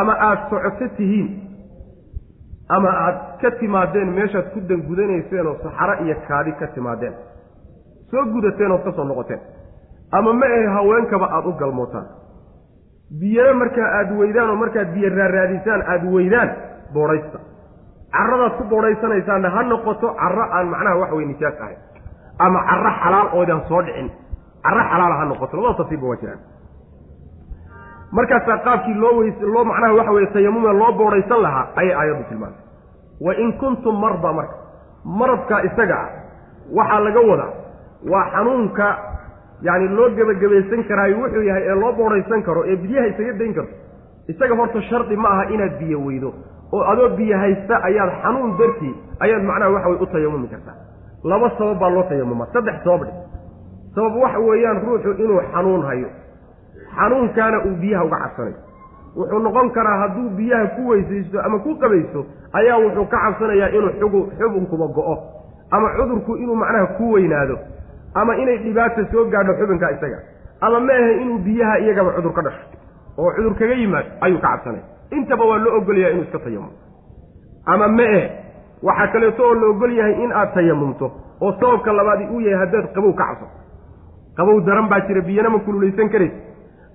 [0.00, 1.28] ama aada socoto tihiin
[2.76, 7.14] ama aada ka timaadeen meeshaad ku dangudanayseen oo saxaro iyo kaadi ka timaadeen.
[8.10, 9.40] Soo gudateen ood ka soo noqoteen.
[10.12, 12.06] Ama ma ahe haweenkaba aada u galmootaan.
[13.20, 16.48] Biyana markaa aada weydaan oo markaad biyo raaraadisaan aada weydaan
[16.94, 17.38] boodhaysta.
[18.16, 21.78] Carradaad ku boodhaysanaysaanna ha noqoto carro aan macnaha waxa weye nijaas ahayn.
[22.44, 24.08] Ama carro xalaal oodan soo dhicin.
[24.64, 26.40] Carro xalaala ha noqoto labada tafsiirba waa jiraan
[28.12, 32.62] markaasaa qaabkii loo weys loo macnaha waxa weye tayamume loo boodhaysan lahaa ayay aayaddu tilmaantay.
[33.20, 34.54] Wa in kuntum marda marka
[35.04, 36.08] maradkaa isaga ah
[36.78, 37.52] waxaa laga wadaa
[38.12, 38.86] waa xanuunka
[39.62, 43.74] yacni loo gebagabaysan karaayo wuxuu yahay ee loo boodhaysan karo ee biyaha isaga dayn karto.
[44.32, 46.30] Isaga horta shardi ma aha inaad biyo weydo
[46.72, 48.94] oo adoo biyo haysta ayaad xanuun dartii
[49.24, 50.74] ayaad macnaha waxa weye u tayamumi kartaa.
[51.24, 53.12] Laba sabab baa loo tayamuma saddex sabab dhe
[53.94, 56.08] sabab waxa weeyaan ruuxu inuu xanuun hayo
[56.98, 58.56] xanuunkaana uu biyaha uga cabsanayo
[59.16, 62.20] wuxuu noqon karaa hadduu biyaha ku weysaysto ama ku qabaysto
[62.58, 65.16] ayaa wuxuu ka cabsanayaa inuu xugu xubunkuba go-o.
[65.70, 67.56] Ama cudurku inuu macnaha ku weynaado.
[68.14, 70.18] Ama inay dhibaata soo gaadho xubinka isaga.
[70.60, 72.64] Ama ma ahe inuu biyaha iyagaba cudur ka dhasho.
[73.18, 74.84] Oo cudur kaga yimaado ayuu ka cabsanaya
[75.16, 76.70] intaba waa loo ogolyahay inuu iska tayamum.
[77.66, 78.22] Ama ma ahe
[78.82, 81.06] waxaa kaleeto oo la ogol yahay in aad tayamumto
[81.42, 83.50] oo sababka labaadi uu yahay haddaad qabow ka cabsato
[84.38, 86.36] qabow daran baa jira biyana ma kululaysan karaysa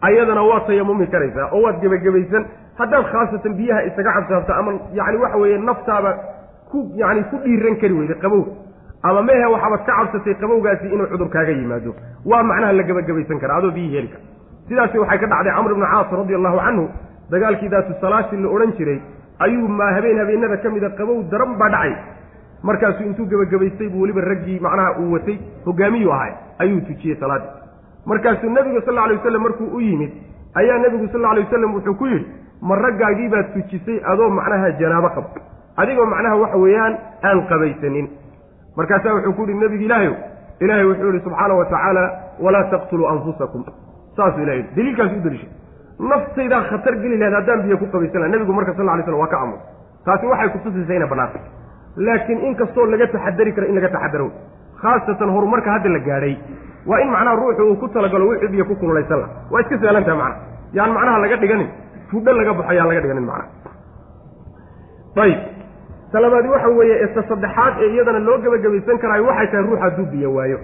[0.08, 2.43] ayadana waad tayamumi karaysaa oo waad gebagabaysan
[2.80, 6.12] haddaad khaasatan biyaha isaga cabsaabto ama yacni waxa weeye naftaaba
[6.72, 8.52] ku yacni ku dhiiran kari weyda qabowga.
[9.04, 11.91] Ama mehe waxaabaad ka cabsatay qabowgaasi inuu cudur kaaga yimaado.
[12.26, 14.24] Waa macnaha la gebagabaysan kara adoo biyii heli kara
[14.70, 16.86] sidaasi waxay ka dhacday camr ibnu caas radi allahu canhu
[17.32, 18.99] dagaalkii daatu salaasi la odhan jiray
[19.45, 21.93] ayuu maa habeen habeenada ka mida qabow daran baa dhacay.
[22.64, 27.61] Markaasuu intuu gebagabaystay buu weliba raggii macnaha uu watay hogaamiyu ahay ayuu tujiyey salaaddii
[28.06, 30.12] markaasuu nebigu sal alay wasalam markuu u yimid
[30.62, 32.26] ayaa nebigu sal alay wasalam wuxuu ku yidhi
[32.70, 35.26] ma raggaagii baad tujisay adoo macnaha janaabo qab
[35.82, 36.93] adigoo macnaha waxa weeyaan
[37.30, 38.08] aan qabaysanin.
[38.78, 40.16] Markaasaa wuxuu ku yihi nebigu ilaahayow
[40.64, 42.04] ilaahay wuxuu yihi subxaana wa tacaala
[42.45, 43.62] walaa taqtuluu anfusakum.
[44.18, 45.49] Saasuu ilahay yidhi daliilkaas u daliishay.
[46.12, 49.28] Naftaydaa khatar geli lahayd haddaan biyo ku qabaysan laha nebigu marka sal alay slam waa
[49.34, 49.60] ka amur
[50.06, 51.39] taasi waxay kutusaysaa inay bannaanta
[52.08, 54.28] laakiin in kastoo laga taxadari karo in laga taxadaro
[54.82, 56.34] khaasatan horumarka hadda la gaadhay
[56.90, 60.16] waa in macnaha ruuxu uu ku talagalo wixii biyo ku kululaysan laha waa iska sahlantaha
[60.16, 60.40] macnaha
[60.78, 61.70] yaan macnaha laga dhiganin.
[62.12, 63.50] Fudho laga baxo yaan laga dhiganin macnaha
[65.26, 65.40] ayib.
[66.12, 70.30] Talabaadi waxa weeye esta saddexaad ee iyadana loo gebagabaysan karaayo waxay tahay ruux hadduu biyo
[70.38, 70.60] waayo.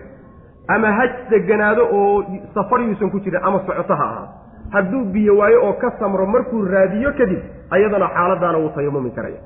[0.73, 2.23] Ama haj deganaado oo
[2.55, 4.27] safar yuusan ku jirin ama socoto ha ahaa.
[4.73, 7.39] Hadduu biyo waayo oo ka samro markuu raadiyo kadib
[7.75, 9.39] ayadana xaaladaana wuu tayamumi karaya.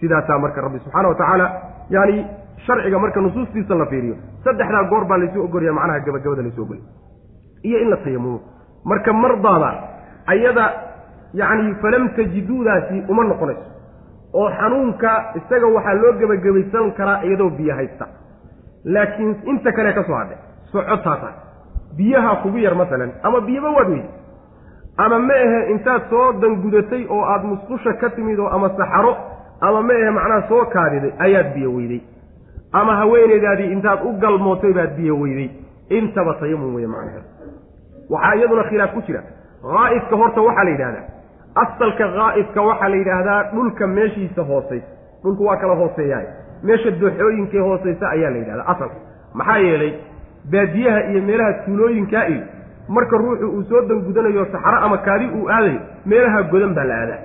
[0.00, 1.46] Sidaasaa marka rabbi subxaana wa tacaala
[1.90, 2.16] yaani
[2.66, 6.82] sharciga marka nusuustiisa la fiiriyo saddexdaa goor baa laysu ogolaya macnaha gabagabada laysu ogolya
[7.68, 8.40] iyo in la tayamumo
[8.84, 9.70] marka mardaada
[10.26, 10.64] ayada
[11.40, 13.66] yacni falam tajiduudaasi uma noqonayso
[14.40, 18.06] oo xanuunka isaga waxaa loo gebagabaysan karaa iyadoo biyo haysta.
[18.84, 20.38] Laakiin inta kale ka soo hadhay
[20.72, 21.28] socotaasa
[21.96, 24.08] biyaha kugu yar masalan ama biyaba waad weydi.
[24.96, 29.12] Ama ma ahe intaad soo dangudatay oo aada musqusha ka timid oo ama saxaro
[29.60, 32.00] ama ma ahe macnaha soo kaadiday ayaad biyo weyday
[32.72, 35.50] ama haweeneydaadii intaad u galmootay baad biyo weyday.
[35.88, 37.24] Intaba tayamum weeye macnaheed
[38.10, 39.22] waxaa iyaduna khilaaf ku jira.
[39.62, 41.04] Haa'idka horta waxaa la yidhahdaa
[41.62, 44.86] asalka haa'idka waxaa la yidhaahdaa dhulka meeshiisa hoosaysa.
[45.22, 46.26] Dhulku waa kala hooseeyaay
[46.62, 48.96] meesha dooxooyinkee hoosaysa ayaa la yidhahdaa asalka
[49.34, 49.92] maxaa yeelay
[50.52, 52.42] baadiyaha iyo meelaha tuulooyinkaa iyo
[52.88, 57.18] marka ruuxu uu soo dangudanayo saxaro ama kaadi uu aadayo meelaha godan baa la aadaa.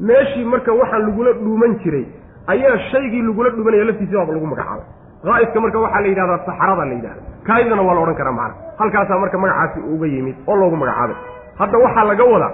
[0.00, 2.04] Meeshii marka waxaan lagula dhuuman jiray
[2.52, 4.86] ayaa shaygii lagula dhumanaya laftiisi baaba lagu magacaabay.
[5.28, 8.54] Haa'idka marka waxaa la yidhahdaa saxarada la yidhahda kaadidana waa la odhan karaa macna.
[8.80, 11.16] Halkaasaa marka magacaasi uga yimid oo loogu magacaabay.
[11.60, 12.52] Hadda waxaa laga wadaa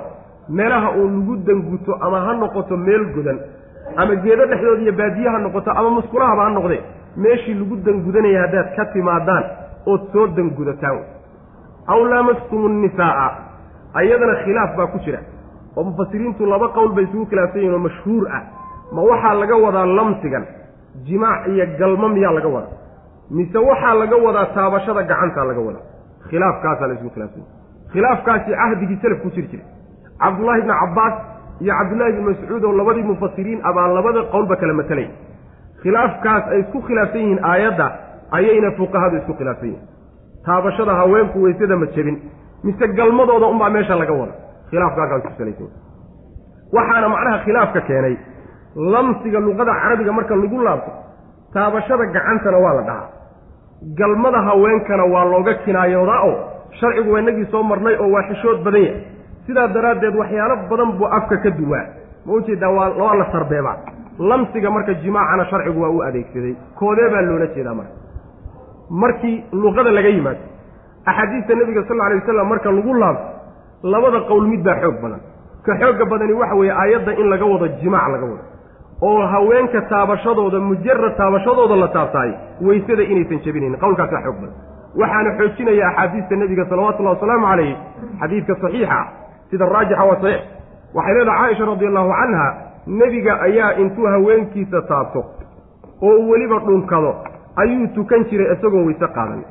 [0.48, 3.38] meelaha uu lagu danguto ama ha noqoto meel godan
[3.96, 6.80] ama geedo dhexdood iyo baadiye ha noqoto ama muskulahaba ha noqdee
[7.16, 9.44] meeshii lagu dangudanaya haddaad ka timaadaan
[9.86, 10.98] ood soo dangudataan.
[11.92, 13.28] Aw laamastumu nnisaa'a
[14.00, 15.18] ayadana khilaaf baa ku jira.
[15.76, 18.42] Oo mufasiriintu laba qowl bay isugu khilaafsan yihiin oo mashhuur ah
[18.94, 20.44] ma waxaa laga wadaa lamsigan
[21.06, 22.76] jimaac iyo galmo miyaa laga wadaa
[23.36, 25.84] mise waxaa laga wadaa taabashada gacantaa laga wadaa?
[26.30, 27.46] Khilaafkaasaa la isugu khilaafsanya
[27.92, 29.66] khilaafkaasi cahdigii salaf ku jiri jiray.
[30.22, 31.14] Cabdullaahi ibni cabbaas
[31.64, 35.06] iyo cabdullaahi ibni mascuud oo labadii mufasiriin abaa labada qowlba kala matelay
[35.82, 37.86] khilaafkaas ay isku khilaafsan yihiin aayadda
[38.38, 39.84] ayayna fuqahadu isku khilaafsan yihiin
[40.46, 42.16] taabashada haweenku weysada ma jebin
[42.66, 44.34] mise galmadooda unbaa meesha laga wada
[44.70, 45.68] khilaafka halkaas ku salaysan
[46.76, 48.14] waxaana macnaha khilaafka keenay
[48.76, 50.90] lamsiga luqada carabiga marka lagu laabto
[51.54, 53.08] taabashada gacantana waa la dhahaa.
[53.98, 56.34] Galmada haweenkana waa looga kinaayoodaa oo
[56.80, 59.02] sharcigu waa inagii soo marnay oo waa xishood badan yahay.
[59.46, 61.84] Sidaa daraaddeed waxyaalo badan buu afka ka duwaa.
[62.26, 63.76] Ma u jeedaa waa waa la sarbeebaa.
[64.18, 66.54] Lamsiga marka jimaacana sharcigu waa u adeegsaday.
[66.78, 67.92] Koodee baa loola jeedaa marka?
[68.90, 70.40] Markii luqada laga yimaado
[71.06, 73.28] axaadiista nebiga sal alay wasalam marka lagu laabto
[73.92, 75.20] labada qowl mid baa xoog badan.
[75.66, 78.44] Ka xoogga badani waxa weeye aayadda in laga wado jimaac laga wado
[79.02, 82.30] oo haweenka taabashadooda mujarad taabashadooda la taabtaay
[82.66, 84.54] weysada inaysan jebinayn qowlkaasaa xoog badan.
[85.00, 87.76] Waxaana xoojinaya axaadiista nebiga salawatullahi wasalaamu calayh
[88.20, 89.06] xadiidka saxiixa ah
[89.50, 90.40] sida raajixa waa saxiix.
[90.94, 92.46] Waxay leedahay caaisha radi allahu canha
[92.86, 95.24] nebiga ayaa intuu haweenkiisa taabto
[96.02, 97.10] oo weliba dhunkado
[97.56, 99.42] ayuu tukan jiray isagoo weyse qaadan.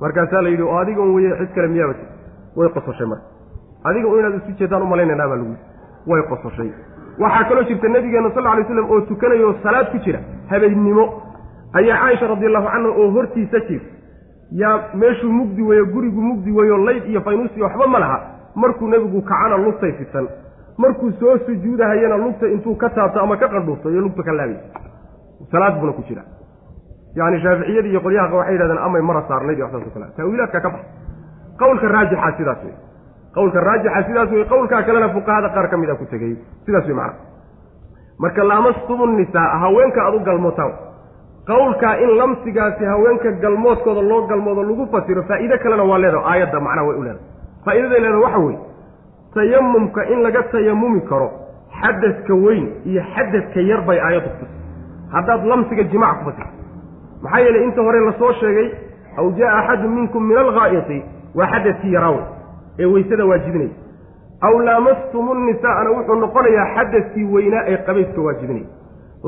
[0.00, 1.94] Markaasaa la yidhi oo adigon weye cid kale miyaaba
[2.56, 3.26] way qososhay marka.
[3.84, 5.54] Adiga inaad isu jeedaan u malaynaynaa baa lagu
[6.06, 6.70] way qososhay
[7.18, 10.18] waxaa kaloo jirta nabigeena sal lla lay slam oo tukanayo salaad ku jira
[10.50, 11.04] habeennimo.
[11.72, 13.86] Ayaa caaisha radi allahu canha oo hortiisa jirta
[14.52, 18.18] yaa meeshuu mugdi weeyo gurigu mugdi weeyo layd iyo faynuusi waxba ma laha.
[18.54, 20.28] Markuu nebigu kacana lugtay fitan
[20.78, 24.56] markuu soo sujuudahayana lugta intuu ka taabto ama ka qandhuufto iyo lugta ka laabay
[25.50, 26.22] salaad buna ku jira.
[27.14, 30.46] Yani shaaficiyadii iyo qolyaha waxay yidhahdeen amay mara saarnayd iyo waxsaas o kale.
[30.52, 30.80] Ka bax
[31.58, 32.74] qowlka raajixa sidaas wey
[33.36, 36.32] qowlka raajixa sidaas wey qowlkaa kalena fuqahada qaar ka mid a ku tegey.
[36.66, 37.18] Sidaas wey macana
[38.22, 40.72] marka laamastumu nisaa haweenka aad u galmootaan
[41.50, 46.86] qowlkaa in lamsigaasi haweenka galmoodkooda loo galmoodo lagu fasiro faa'iide kalena waa leedaha aayadda macnaha
[46.88, 47.26] way u leedahay.
[47.64, 48.58] Faa'idaday leedaha waxa weeye
[49.34, 51.28] tayamumka in laga tayamumi karo
[51.80, 54.44] xadadka weyn iyo xadadka yar bay aayaddu ku
[55.14, 56.54] haddaad lamsiga jimaac ku fasirto
[57.24, 58.68] maxaa yeelay inta hore la soo sheegay
[59.18, 60.98] aw jaa axadun minkum min alghaa'iti
[61.38, 62.22] waa xadadkii yaraawe
[62.78, 63.70] ee weysada waajibinaya
[64.46, 68.66] aw laamastumu nisaa'ana wuxuu noqonayaa xadadkii weynaa ee qabayska waajibinaya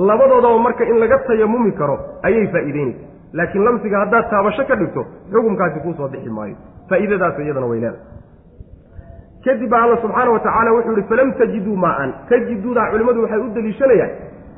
[0.08, 3.04] labadoodaba marka in laga tayamumi karo ayay faa'iideynaysa
[3.38, 6.56] laakiin lamsiga haddaad taabasho ka dhigto xukumkaasi kuusoo bixi maayo.
[6.90, 8.00] Faa'iidadaas iyadana way leedahay.
[9.44, 13.48] Kadib baa alla subxaana wa tacaala wuxuu yihi falam tajiduu maa-an tajiduudaa culimmadu waxay u
[13.56, 14.10] daliishanayaan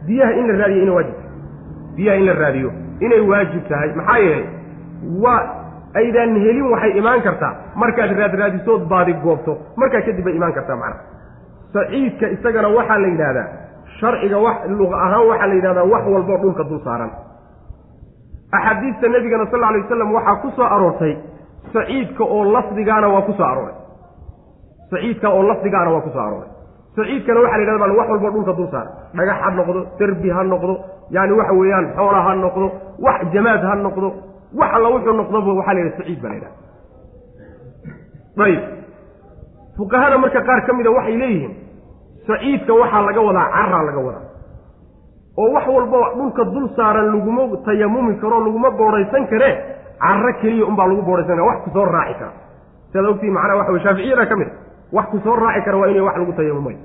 [0.07, 1.30] biyaha in la raadiyo inay waajib tahay.
[1.97, 2.70] Biyaha in la raadiyo
[3.01, 3.89] inay waajib tahay.
[4.01, 4.47] Maxaa yeelay?
[5.24, 5.43] Waa
[5.95, 7.53] aydaan helin waxay imaan kartaa.
[7.74, 9.53] Markaad raadraadisood baadi goobto.
[9.76, 11.03] Markaa kadib bay imaan kartaa macnaha
[11.74, 13.47] saciidka isagana waxaa la yidhaahdaa.
[14.01, 17.11] Sharciga wax luqa ahaan waxaa la yidhahdaa wax walboo dhulka dul saaran.
[18.53, 21.14] Axaadiista nebigana sal lla alay wasalam waxaa ku soo aroortay.
[21.72, 23.74] Saciidka oo lafdigaana waa ku soo arooray.
[24.91, 26.49] Saciidka oo lafdigaana waa ku soo arooray.
[26.97, 28.93] Saciidkana waxa la yidhahda bal wax walboo dhulka dul saaran.
[29.16, 30.74] Dhagax ha noqdo derbi ha noqdo
[31.14, 32.66] yaani waxa weeyaan xoola ha noqdo
[33.07, 34.09] wax jamaad ha noqdo
[34.61, 36.57] wax alla wuxuu noqdoba waxaa la yidhaha saciid baa la yidhaha
[38.46, 38.62] ayib
[39.76, 41.53] fuqahada marka qaar ka mida waxay leeyihiin
[42.28, 44.24] saciidka waxaa laga wadaa caraa laga wadaa.
[45.38, 49.55] Oo wax walbo dhulka dul saaran laguma tayamumi karo laguma boodhaysan karee
[50.03, 52.32] caro keliya unbaa lagu boodhaysan kara wax ku soo raaci kara.
[52.92, 54.53] Siaad ogtii macnaha waxa wey shaaficiyada ka mid a
[54.96, 56.76] wax ku soo raaci kara waa inay wax lagu tayamumay.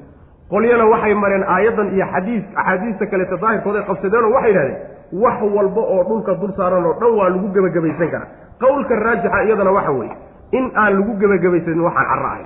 [0.51, 4.77] Qolyana waxay mareen aayaddan iyo xadiis axaadiista kaleeta daahirkooda ay oo waxay yidhahdeen
[5.11, 8.27] wax walba oo dhulka dul saaran oo dhan waa lagu gebagabaysan karaa.
[8.61, 10.15] Qowlka raajixa iyadana waxa weeye
[10.57, 12.45] in aan lagu gebagabaysanin waxaan carro ahay.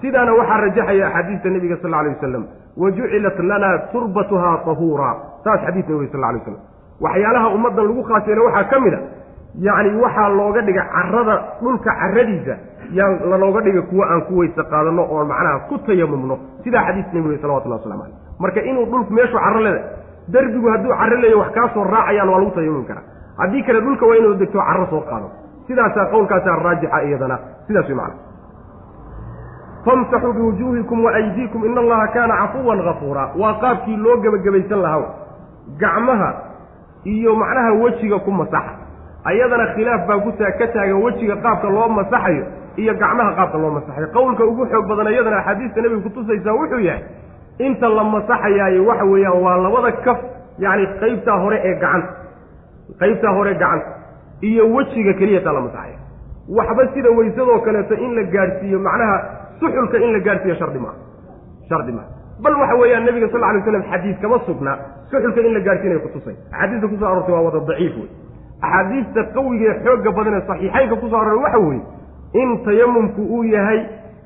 [0.00, 2.44] Sidaana waxaa rajaxaya axaadiista nebiga sal alay wasalam
[2.76, 5.10] wa jucilat lanaa turbatuhaa tahuura.
[5.44, 6.60] Saas xadiis nabiga sal alay waslam
[7.00, 9.00] waxyaalaha ummaddan lagu khaas yeele waxaa ka mid a
[9.66, 12.54] yacni waxaa looga dhigay carrada dhulka carradiisa
[12.98, 16.36] yaa lanooga dhigay kuwo aan ku weyse qaadanno oo macnaha ku tayamumno.
[16.64, 19.84] Sidaa xadiis nebiga salawatullah waslamu caleyh marka inuu dhulku meeshuu carro leedahay
[20.32, 23.02] derbigu hadduu carro leeya wax kaa soo raacayaan waa lagu tayamumi karaa.
[23.38, 25.28] Haddii kale dhulka waa inuu degto carro soo qaado.
[25.66, 27.38] Sidaasaa qowlkaasaa raajixa iyadana.
[27.66, 28.14] Sidaas way macana
[29.84, 35.08] famsaxuu biwujuuhikum wa aydiikum ina allaha kaana cafuwan hafuura waa qaabkii loo gebagabaysan lahaa
[35.78, 36.30] gacmaha
[37.04, 38.72] iyo macnaha wejiga ku masaxa.
[39.24, 42.44] Ayadana khilaaf baa kutaa ka taagan wejiga qaabka loo masaxayo
[42.76, 44.06] iyo gacmaha qaabka loo masaxayo.
[44.16, 47.02] Qowlka ugu xoog badan iyadana axaadiista nebiga kutusaysaa wuxuu yahay
[47.58, 50.18] inta la masaxayaayo waxa weeyaan waa labada kaf
[50.58, 52.08] yacni qaybtaa hore ee gacanta
[53.00, 53.86] qaybtaa hore gacanta
[54.48, 55.98] iyo wejiga keliyataa la masaxaya
[56.58, 59.16] waxba sida weysadoo kaleeto in la gaadhsiiyo macnaha
[59.60, 60.98] suxulka in la gaadhsiiyo shardi maaha
[61.68, 62.08] shardi maaha
[62.44, 64.76] bal waxa weeyaan nebiga sal alay slam xadiis kama sugnaa
[65.10, 68.08] suxulka in la gaadhsiinayo kutusay axaadiista ku soo aroortay waa wada daciif wey
[68.66, 71.82] axaadiista qawiga ee xoogga badan saxiixaynka ku soo aroray waxa weeye
[72.42, 73.80] in tayamumku uu yahay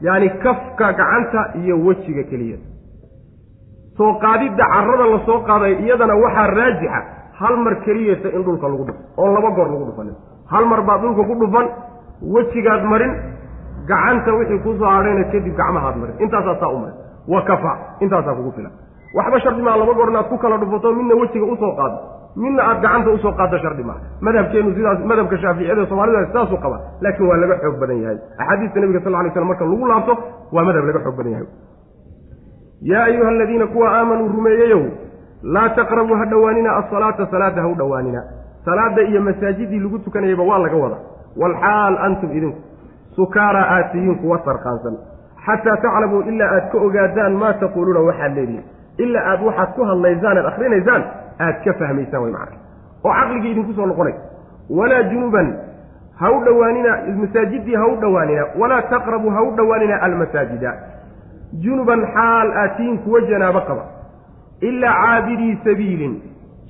[0.07, 2.59] yaani kafka gacanta iyo wejiga keliya
[3.99, 7.01] soo qaadidda carrada la soo qaaday iyadana waxaa raajixa
[7.41, 10.17] hal mar keliyata in dhulka lagu dhufo oon laba goor lagu dhufanin
[10.53, 11.67] hal mar baad dhulka ku dhufan
[12.35, 13.13] wejigaad marin
[13.91, 16.15] gacanta wixii ku soo hadhayna kadib gacmahaad marin.
[16.25, 16.97] Intaasaa saa u marin.
[17.33, 17.73] Wa kafa
[18.05, 18.73] intaasaa kugu filan.
[19.17, 21.97] Waxba shardi maa laba goor inaad ku kala dhufato midna wejiga u soo qaado
[22.43, 23.97] midna aad gacanta u soo qaaddo shardi maa
[24.27, 28.19] madhabkeenu sidaas madhabka shaaficiyada soomaalida sidaasuu qaba laakiin waa laga xoog badan yahay.
[28.43, 30.13] Axaadiista nabiga sal lay slam marka lagu laabto
[30.55, 31.47] waa madhab laga xoog badan yahay
[32.83, 34.83] yaa ayuha aladiina kuwa aamanuu rumeeyeyow
[35.43, 38.23] laa taqrabuu ha dhowaanina asalaata salaada ha u dhowaanina.
[38.65, 40.97] Salaada iyo masaajidii lagu tukanayayba waa laga wada
[41.37, 42.59] walxaal antum idinku
[43.17, 44.97] sukaara aad tihiin kuwa sarqaansan
[45.47, 48.63] xataa taclamuu ilaa aad ka ogaadaan maa taquuluuna waxaad leedihin
[48.99, 51.03] ilaa aad waxaad ku hadlaysaan aad akrinaysaan
[51.47, 52.57] aad ka fahmaysaan way macana
[53.05, 54.15] oo caqligii idinku soo noqonay.
[54.71, 55.49] Walaa junuban
[56.21, 58.45] ha u dhowaanina masaajidii ha u dhowaanina.
[58.59, 60.73] Walaa taqrabuu ha u dhowaanina almasaajida
[61.65, 63.85] junuban xaal aad tihiin kuwa janaabo qaba
[64.61, 66.15] ilaa caabidii sabiilin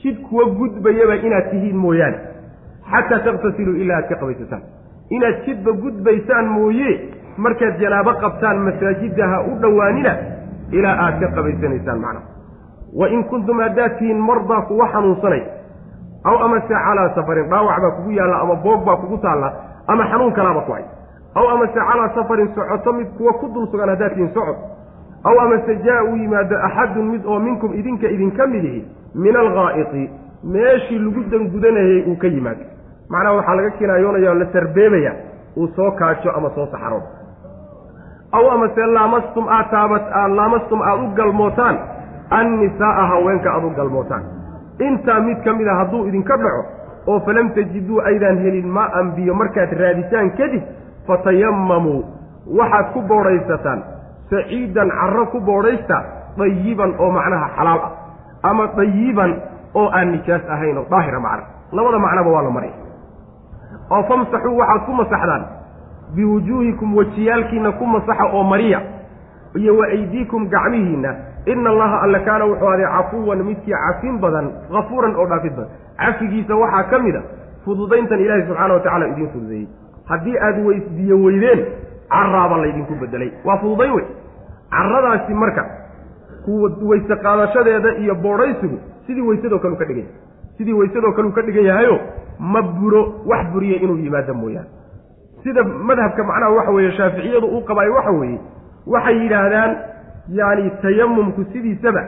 [0.02, 2.18] jid kuwa gudbayaba inaad tihiin mooyaane
[2.90, 4.62] xataa takhtasiluu ilaa aad ka qabaysataan.
[5.10, 6.90] Inaad jidba gudbaysaan mooye
[7.36, 10.12] markaad janaabo qabtaan masaajidda ha u dhowaanina
[10.70, 12.26] ilaa aad ka qabaysanaysaan macnaha
[13.00, 15.42] wa in kuntum haddaad tihiin mardaa kuwa xanuunsanay
[16.24, 19.52] aw amase calaa safarin dhaawac baa kugu yaalla ama boog baa kugu taalla
[19.86, 20.84] ama xanuun kalaaba ku hay
[21.34, 24.56] aw amase calaa safarin socoto mid kuwa ku dul sugan haddaad tihiin socod
[25.24, 30.10] aw amase jaa uu yimaado axadun mid oo minkum idinka idinka mid ihi min alghaa'iti
[30.44, 32.64] meeshii lagu dangudanayay uu ka yimaado
[33.10, 35.12] macnaha waxaa laga kinaayoonaya oo la sarbeebaya
[35.56, 37.02] uu soo kaajo ama soo saxaro.
[38.32, 41.76] Aw amase laamastum aad taabat aad laamastum aada u galmootaan
[42.30, 44.24] annisaa'a haweenka aada u galmootaan.
[44.78, 46.62] Intaa mid ka mid a hadduu idinka dhaco
[47.06, 50.62] oo falam tajiduu aydaan helin maa-an biyo markaad raaditaan kadib
[51.09, 52.00] fatayamamuu
[52.59, 53.80] waxaad ku boodhaysataan
[54.30, 55.96] saciidan carro ku boodhaysta
[56.38, 57.92] dayiban oo macnaha xalaal ah
[58.50, 59.30] ama dayiban
[59.74, 61.44] oo aan nijaas ahayn oo daahira macna.
[61.72, 62.72] Labada macnaba waa la maray
[63.90, 65.44] oo famsaxuu waxaad ku masaxdaan
[66.16, 68.80] biwujuuhikum wejiyaalkiinna ku masaxa oo mariya
[69.56, 71.11] iyo wa aydiikum gacmihiinna.
[71.46, 75.70] Ina allaha alle kaana wuxuu aday cafuwan midkii cafin badan hafuuran oo dhaafid badan.
[75.98, 77.22] Cafigiisa waxaa ka mid a
[77.64, 79.68] fududayntan ilaahi subxaana wa tacala idiin fududeeyey
[80.09, 81.61] haddii aad weysbiyo weydeen
[82.14, 84.04] caraaba laydinku bedelay waa fududayn wey.
[84.70, 85.64] Caradaasi marka
[86.44, 91.28] ku weyse qaadashadeeda iyo boodhaysigu sidii weysadoo kale u ka dhigan yahay sidii weysadoo kale
[91.28, 91.96] uu ka dhigan yahayo
[92.38, 94.68] ma buro wax buriya inuu yimaado mooyaane.
[95.42, 98.38] Sida madhabka macnaha waxa weeye shaaficiyadu uu qabaayo waxa weeye
[98.86, 99.76] waxay yidhaahdaan
[100.38, 102.02] yacni tayamumku sidiisaba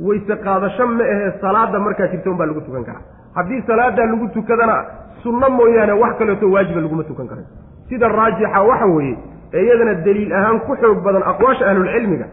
[0.00, 3.02] weyse qaadasho ma ahee salaada markaa jirta unbaa lagu tukan karaa.
[3.34, 4.76] Haddii salaadaa lagu tukadana
[5.22, 7.46] sunno mooyaane wax kaleeto waajiba laguma tukan karayo
[7.88, 9.16] sida raajixa waxa weeye
[9.54, 12.26] ee iyadana daliil ahaan ku xoog badan aqwaasha ahlulcilmiga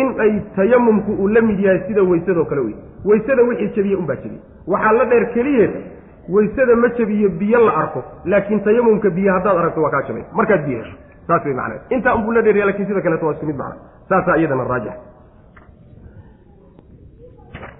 [0.00, 2.74] in ay tayamumku uu la mid yahay sida weysadoo kale wey
[3.04, 4.40] weysada wixii jebiye unbaa jebiye.
[4.66, 5.70] Waxaa la dheer keliyeed
[6.34, 10.24] weysada ma jebiyo biyo la arko laakiin tayamumka biyo haddaad aragto waa kaa jabay.
[10.32, 10.96] Markaad biyo hesho.
[11.26, 11.82] Saas way macnaheed.
[11.90, 14.92] Intaa unbuu la dheeriya laakiin sida kaleeto waa isku mid macna saasaa iyadana raajix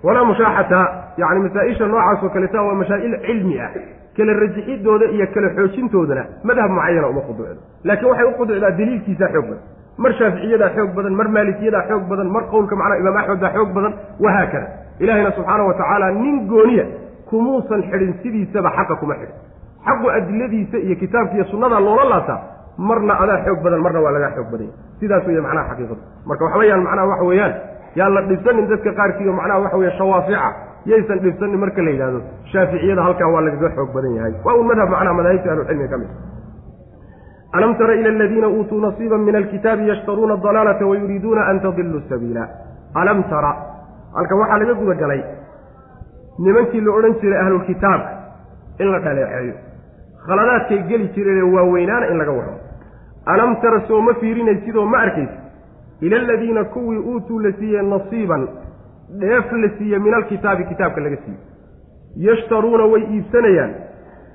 [0.02, 0.80] walaa mushaaxata
[1.16, 3.70] yani masaa-isha noocaas oo kaleta waa masaa'il cilmi ah
[4.18, 9.46] kala rajixidooda iyo kala xoojintoodana madhab mucayana uma quduucdo laakiin waxay u quduucdaa daliilkiisaa xoog
[9.50, 9.60] badan
[10.02, 13.70] mar shaaficiyadaa xoog badan mar maalikiyadaa xoog badan mar qowlka macnaha imaam axmed baa xoog
[13.76, 13.92] badan
[14.24, 14.66] wahaakada
[15.02, 16.84] ilaahayna subxaana wa tacaala nin gooniya
[17.30, 19.36] kumuusan xidhin sidiisaba xaqa kuma xidhin.
[19.86, 22.38] Xaqu adiladiisa iyo kitaabka iyo sunnadaa loola laabtaa
[22.88, 24.72] marna adaa xoog badan marna waa lagaa xoog badanya.
[25.00, 26.00] Sidaas weeye macnaha xaqiiqadu.
[26.28, 27.52] Marka waxa weyaan macnaha waxa weeyaan
[27.98, 30.48] yaan la dhibsanin dadka qaarkiido macnaha waxa weye shawaafica.
[30.90, 32.20] Yaysan dhibsanin marka la yidhahdo
[32.52, 34.34] shaaficiyada halkaa waa lagaga xoog badan yahay.
[34.44, 36.10] Waa un madhab macnaha madaahibta ahlucilmiga ka mid
[37.56, 42.44] alam tara ila aladiina uutuu nasiiba min alkitaabi yashtaruuna adalaalata wayuriiduuna an tadiluu sabiila.
[42.94, 43.52] Alam tara
[44.16, 45.22] halkan waxaa laga guda galay
[46.44, 48.10] nimankii la odhan jiray ahlulkitaabka
[48.80, 49.54] in la dhaleeceeyo.
[50.26, 52.60] Khaladaadkay geli jireenee waaweynaana in laga warramo.
[53.26, 55.40] Alam tara soo ma fiirinaysidoo ma arkaysid
[56.00, 58.48] ila aladiina kuwii uutuu la siiyey nasiiban
[59.20, 61.40] dheef la siiye min alkitaabi kitaabka laga siiyey.
[62.16, 63.72] Yashtaruuna way iibsanayaan.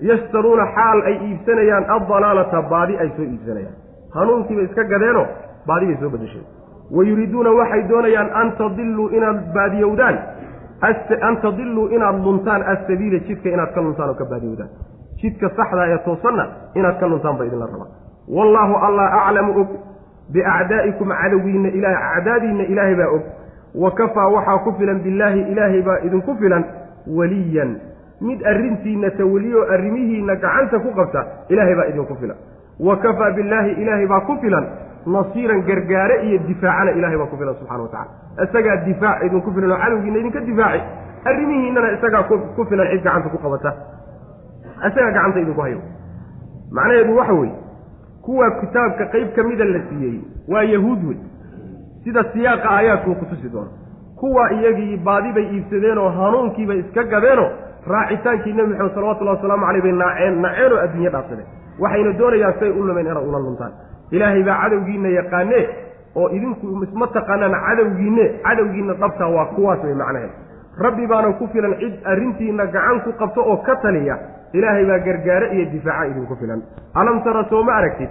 [0.10, 3.76] Yashtaruuna xaal ay iibsanayaan addalaalata baadi ay soo iibsanayaan.
[4.16, 5.26] Hanuunkiibay iska gadeenoo
[5.68, 6.46] baadi bay soo bedesheen
[6.92, 10.18] wa yuriiduuna waxay doonayaan an tadiluu inaad baadiyowdaan
[11.28, 14.70] an tadiluu inaad luntaan assabiila jidka inaad ka luntaan oo ka baadiyowdaan.
[15.22, 16.46] Jidka saxda ee toosanna
[16.76, 17.92] inaad ka luntaan ba idinla rabaa
[18.38, 19.70] wallaahu allah aclamu og
[20.34, 23.24] biacdaa'ikum cadowiinna ilaah acdaadiinna ilaahay baa og
[23.84, 26.64] wa kafaa waxaa ku filan billaahi ilaahay baa idinku filan
[27.18, 27.72] weliyan
[28.28, 31.22] mid arrintiinna tawaliyo arrimihiinna gacanta ku qabta
[31.54, 32.38] ilaahay baa idinku filan
[32.88, 34.66] wa kafaa billaahi ilaahay baa ku filan
[35.16, 38.12] nasiiran gargaare iyo difaacana ilahay baa ku filan subxana wa tacala
[38.46, 40.82] isagaa difaac idinku filan oo cadowgiina idinka difaaci
[41.30, 43.72] arrimihiinnana isagaa ku filan cid gacanta ku qabata
[44.88, 45.80] isagaa gacanta idinku hayo
[46.78, 47.56] macnaheedu waxa weeye
[48.26, 50.18] kuwa kitaabka qayb ka mida la siiyey
[50.48, 51.18] waa yahuud wey.
[52.04, 53.72] Sida siyaaqa aayaadkuu ku tusi doono
[54.20, 57.50] kuwa iyagii baadi bay iibsadeenoo hanuunkiibay iska gadeenoo
[57.88, 61.48] raacitaankii nebi maxamed salawatullahi wasalaamu caleyh bay naaceen naceenoo adduunye dhaafsadeen.
[61.80, 63.72] Waxayna doonayaan say u lumeen inay ula luntaan.
[64.12, 65.64] Ilaahay baa cadowgiina yaqaanee
[66.16, 70.32] oo idinku isma taqaanaan cadowgiinne cadowgiina dhabtaa waa kuwaas way macnaheed.
[70.86, 74.16] Rabbi baana ku filan cid arrintiina gacan ku qabto oo ka taliya
[74.54, 76.62] ilaahay baa gargaare iyo difaaca idinku filan.
[76.94, 78.10] Alam tara soo ma aragtid?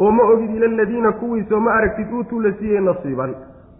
[0.00, 3.34] Oo ma ogid ila aladiina kuwii soo ma aragtid uutuu la siiyey nasiiban?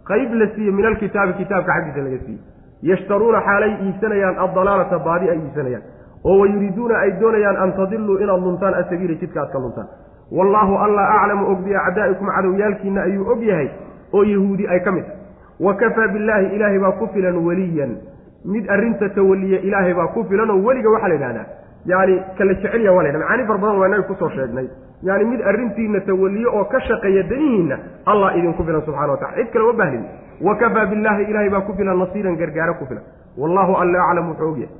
[0.09, 2.41] Qayb la siiyey min alkitaabi kitaabka xaggiisa laga siiyey.
[2.89, 5.83] Yashtaruuna xaalay iibsanayaan addalaalata baadi ay iibsanayaan.
[6.23, 9.87] Oo wayuriiduuna ay doonayaan an tadiluu inaad luntaan asabiila jidka aad ka luntaan.
[10.31, 13.69] Wallaahu alla aclamu og biacdaa'ikum cadowyaalkiina ayuu og yahay
[14.13, 15.17] oo yahuudi ay ka mid tahay.
[15.59, 17.97] Wa kafaa billaahi ilaahay baa ku filan weliyan.
[18.45, 21.45] Mid arrinta tawaliya ilaahay baa ku filan oo weliga waxaa la yidhahdaa
[21.91, 24.67] yaani kala jecelya waa la ydhaha macaani far badan waa inaga ku soo sheegnay.
[25.07, 27.77] Yaani mid arrintiina tawaliyo oo ka shaqeeya danihiinna
[28.11, 30.03] allah idinku filan subxana wa tacala cid kale ma bahlin
[30.47, 33.03] wa kafaa billaahi ilaahay baa ku filan nasiiran gargaaro ku filan.
[33.41, 34.75] Wallahu alla aclam wuxuu ogyahay.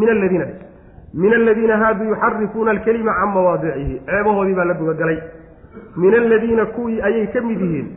[0.00, 0.46] Min aladiina
[1.22, 5.18] min aladiina haaduu yuxarifuuna alkelima can mawaadicihi ceebahoodii baa la gudagalay.
[5.96, 7.88] Min aladiina kuwii ayay ka mid yihiin.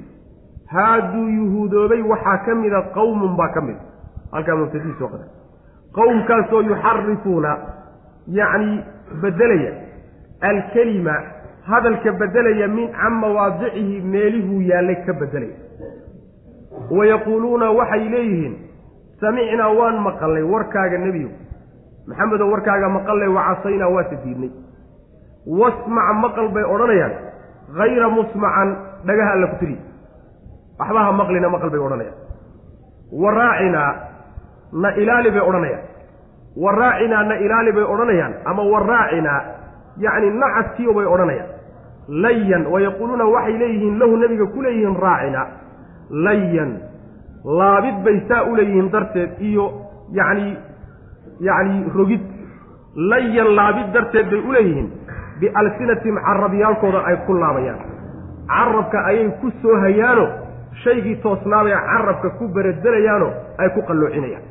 [0.74, 3.78] Haaduu yuhuudoobay waxaa ka mida qawmun baa ka mid.
[4.32, 5.26] Halkaa mubtadii soo qada
[5.98, 7.52] qowmkaasoo yuxarifuuna
[8.28, 8.84] yacni
[9.22, 9.74] bedelaya.
[10.42, 11.16] Alkelima
[11.68, 15.56] hadalka bedelaya min can mawaadicihi meelihuu yaallay ka bedelaya.
[16.92, 18.56] Wayaquuluuna waxay leeyihiin
[19.22, 21.30] samicnaa waan maqalnay warkaaga nebiyo
[22.08, 24.52] maxamedow warkaaga maqallay wacasaynaa waase diidnay
[25.60, 27.14] wasmac maqal bay odhanayaan.
[27.78, 28.70] Hayra musmacan
[29.08, 29.80] dhagaha alla ku tiriy
[30.80, 32.18] waxbaha maqlina maqal bay odhanayaan.
[33.22, 33.92] Waraacinaa
[34.82, 35.84] na ilaali bay odhanayaan
[36.58, 39.42] waraacinaa na ilaali bay odhanayaan ama waraacinaa
[39.98, 41.50] yacni nacaskiyo bay odhanayaan.
[42.08, 45.48] Layan wayaquuluuna waxay leeyihiin lahu nebiga ku leeyihiin raacina.
[46.10, 46.72] Layan
[47.46, 49.66] laabid bay saa u leeyihiin darteed iyo
[50.12, 50.58] yacni
[51.40, 52.22] yacni rogid.
[52.96, 54.90] Layan laabid darteed bay u leeyihiin
[55.40, 57.80] bialsinatihim carabyaalkooda ay ku laabayaan.
[58.48, 60.28] Carabka ayay ku soo hayaano
[60.84, 64.44] shaygii toosnaabay carabka ku beredelayaano ay ku qalloocinayaan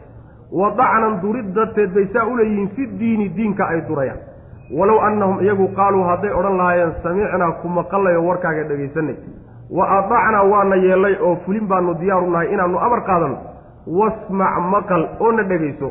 [0.61, 4.21] wa dacnan durid darteed bay saa u leeyihiin fi diini diinka ay durayaan.
[4.79, 9.17] Walow annahum iyagu qaaluu hadday odhan lahaayeen samicnaa ku maqallayo warkaaga dhegaysanay
[9.77, 13.39] wa adacnaa waana yeellay oo fulin baanu diyaaru nahay inaannu amar qaadanno
[13.99, 15.89] wasmac maqal oo na dhegayso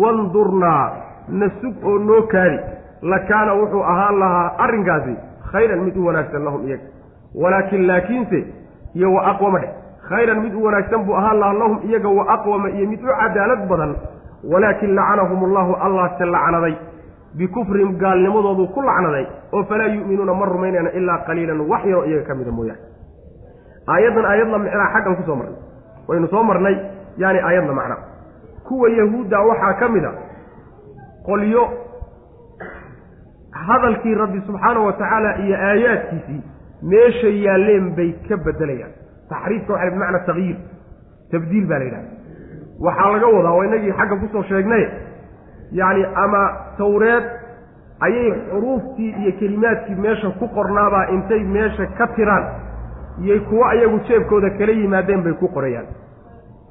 [0.00, 0.84] wandurnaa
[1.28, 2.58] na sug oo noo kaadi.
[3.02, 5.14] Lakaana wuxuu ahaan lahaa arrinkaasi
[5.52, 6.82] khayran mid u wanaagsan lahum iyaga.
[7.34, 8.38] Walaakin laakiinse
[8.94, 9.70] iyo wa aqwama dheh
[10.08, 13.62] khayran mid u wanaagsan buu ahaan lahaa lahum iyaga wa aqwama iyo mid u cadaalad
[13.70, 13.92] badan
[14.52, 16.74] walaakin lacanahum allahu allahse lacnaday.
[17.38, 22.34] Bikufrihim gaalnimadoodu ku lacnaday oo falaa yu'minuuna ma rumaynayna ilaa qaliilan wax yaroo iyaga ka
[22.38, 22.80] mida mooyaane.
[23.92, 25.56] Aayaddan aayadla micnaa xaggan ku soo marnay.
[26.08, 26.76] Waynu soo marnay
[27.22, 27.96] yaani aayadla macna.
[28.66, 30.12] Kuwa yahuudda waxaa ka mid a
[31.28, 31.62] qolyo
[33.66, 36.40] hadalkii rabbi subxaana wa tacaala iyo aayaadkiisii
[36.90, 38.92] meesha yaalleen bay ka bedelayaan
[39.32, 40.56] taxriifka waxa bimacna takyiir
[41.32, 42.10] tabdiil baa la yidhahda
[42.86, 44.84] waxaa laga wadaa waa inagii xagga ku soo sheegnay
[45.80, 46.42] yacni ama
[46.78, 47.24] tawreed
[48.06, 52.44] ayay xuruuftii iyo kelimaadkii meesha ku qornaabaa intay meesha ka tiraan
[53.22, 55.86] iyay kuwo ayagu jeebkooda kala yimaadeen bay ku qorayaan.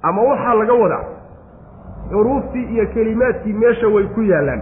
[0.07, 1.03] Ama waxaa laga wadaa
[2.11, 4.61] xuruuftii iyo kelimaadkii meesha way ku yaallaan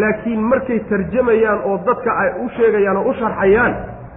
[0.00, 3.72] laakiin markay tarjamayaan oo dadka ay u sheegayaan oo u sharxayaan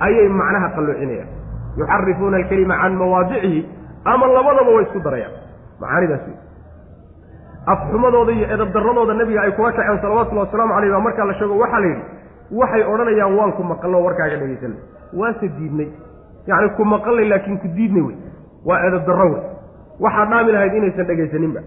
[0.07, 1.29] ayay macnaha qalloocinayaan
[1.77, 3.61] yuxarifuuna alkelima can mawaadicihi
[4.05, 5.33] ama labadaba way isku darayaan.
[5.81, 6.37] Macaanidaas wey
[7.73, 11.79] afxumadooda iyo edabdarradooda nebiga ay kula kaceen salawatullahi wasalaamu caleyh baa markaa la sheego waxaa
[11.79, 12.03] la yidhi
[12.59, 14.79] waxay odhanayaan waan ku maqalno warkaaga dhegaysanay
[15.19, 15.89] waase diidnay.
[16.47, 18.17] Yacni ku maqalnay laakiin ku diidnay wey
[18.65, 19.41] waa edabdarro wey
[19.99, 21.61] waxaa dhaami lahayd inaysan dhegaysaninba.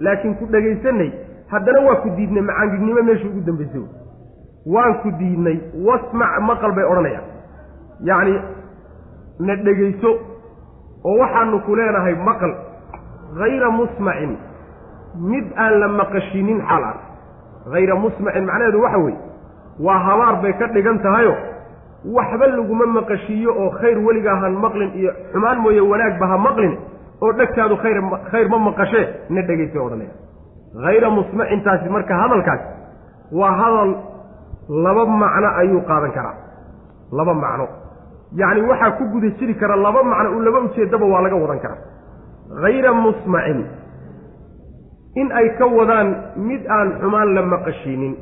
[0.00, 1.10] Laakiin ku dhegaysanay
[1.52, 3.90] haddana waa ku diidnay macaangignimo meesha ugu dambaysay wey
[4.74, 7.26] waan ku diidnay wasmac maqal bay odhanayaan.
[8.10, 8.34] Yacni
[9.46, 10.10] na dhegayso
[11.10, 12.52] oo waxaanu ku leenahay maqal
[13.40, 14.32] hayra musmacin
[15.32, 16.96] mid aan la maqashinin xaal ah.
[17.74, 19.18] Hayra musmacin macnaheedu waxa weeye
[19.86, 21.34] waa habaar bay ka dhigan tahayo
[22.16, 26.74] waxba laguma maqashiiyo oo khayr weligaa han maqlin iyo xumaan mooye wanaagba ha maqlin
[27.24, 27.98] oo dhegtaadu khayr
[28.30, 30.14] khayr ma maqashee na dhegaysay odhanaya
[30.86, 32.66] hayra musmacintaasi marka hadalkaasi
[33.40, 33.90] waa hadal
[34.84, 36.34] laba macno ayuu qaadan karaa.
[37.18, 37.66] Laba macno
[38.40, 41.80] yacni waxaa ku guda jiri kara laba macno u laba ujeeddaba waa laga wadan karaa.
[42.62, 43.60] Hayra musmacin
[45.20, 48.14] in ay ka wadaan mid aan xumaan la maqashiinin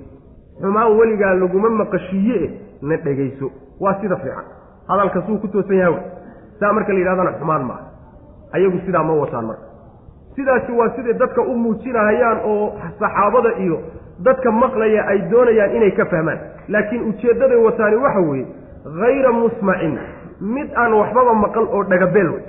[0.60, 2.40] xumaan weligaa laguma maqashiiye
[2.82, 3.50] na dhegayso.
[3.80, 4.44] Waa sida fiican.
[4.88, 6.02] Hadalka suu ku toosan yahay wey.
[6.60, 7.84] Saa marka la yidhahdana xumaan maaha
[8.52, 9.64] ayagu sidaa ma wataan marka.
[10.36, 13.78] Sidaasi waa siday dadka u muujinahayaan oo saxaabada iyo
[14.26, 16.38] dadka maqlaya ay doonayaan inay ka fahmaan.
[16.68, 18.46] Laakiin ujeeddaday wataani waxa weeye
[18.84, 19.98] hayra musmacin
[20.40, 22.44] mid aan waxbaba maqal oo dhagabeel wey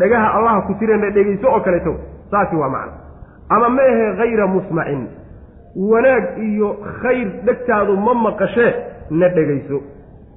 [0.00, 1.94] dhagaha allaha ku tirana dhegayso oo kaleeto
[2.30, 2.92] saasi waa macno
[3.50, 5.02] ama ma ahe hayra musmacin
[5.76, 8.72] wanaag iyo khayr dhegtaadu ma maqashee
[9.10, 9.80] na dhegayso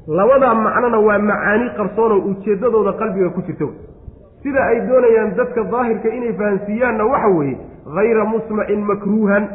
[0.07, 3.75] labadaa macnona waa macaani qarsoonoo ujeeddadooda qalbiga ku jirta wey
[4.43, 7.57] sida ay doonayaan dadka daahirka inay fahansiiyaanna waxa weeye
[7.95, 9.47] hayra musmacin makruuhan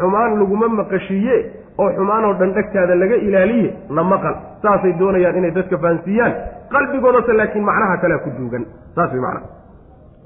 [0.00, 1.36] xumaan laguma maqashiiye
[1.82, 4.34] oo xumaanoo dhan dhegtaada laga ilaaliye na maqal.
[4.62, 6.32] Saasay doonayaan inay dadka fahansiiyaan
[6.72, 8.64] qalbigoodase laakiin macnaha kalea ku duugan.
[8.94, 9.46] Saas way macnaha.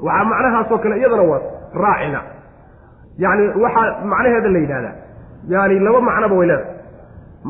[0.06, 1.40] Waxaa macnahaasoo kale iyadana waa
[1.84, 2.20] raacina.
[3.22, 4.94] Yacni waxaa macnaheeda la yidhahdaa
[5.52, 6.74] yaani laba macnoba way leedahay.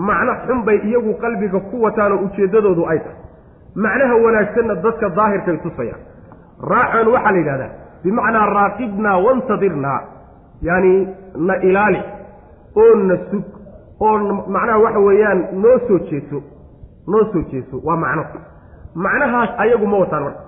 [0.09, 3.19] Macno xun bay iyagu qalbiga ku wataanoo ujeeddadoodu ay tahay.
[3.85, 6.01] Macnaha wanaagsanna dadka daahirkay tusayaan
[6.73, 7.71] raacan waxaa la yidhahdaa
[8.05, 10.01] bimacnaa raaqibnaa wantadirnaa
[10.69, 10.93] yaani
[11.49, 12.01] na ilaali
[12.83, 13.45] oo na sug
[14.01, 14.19] oo
[14.55, 16.39] macnaha waxa weeyaan noo soo jeeso
[17.13, 18.25] noo soo jeeso waa macno.
[18.95, 20.41] Macnahaas ayagu ma wataan marka.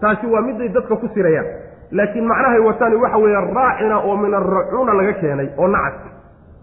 [0.00, 1.46] Taasi waa miday dadka ku sirayaan.
[1.92, 5.94] Laakiin macnahay wataani waxa weeye raacina oo min arracuuna laga keenay oo nacad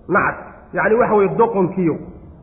[0.10, 0.36] nacad.
[0.74, 1.96] Yacni waxa weye doqonkiyo.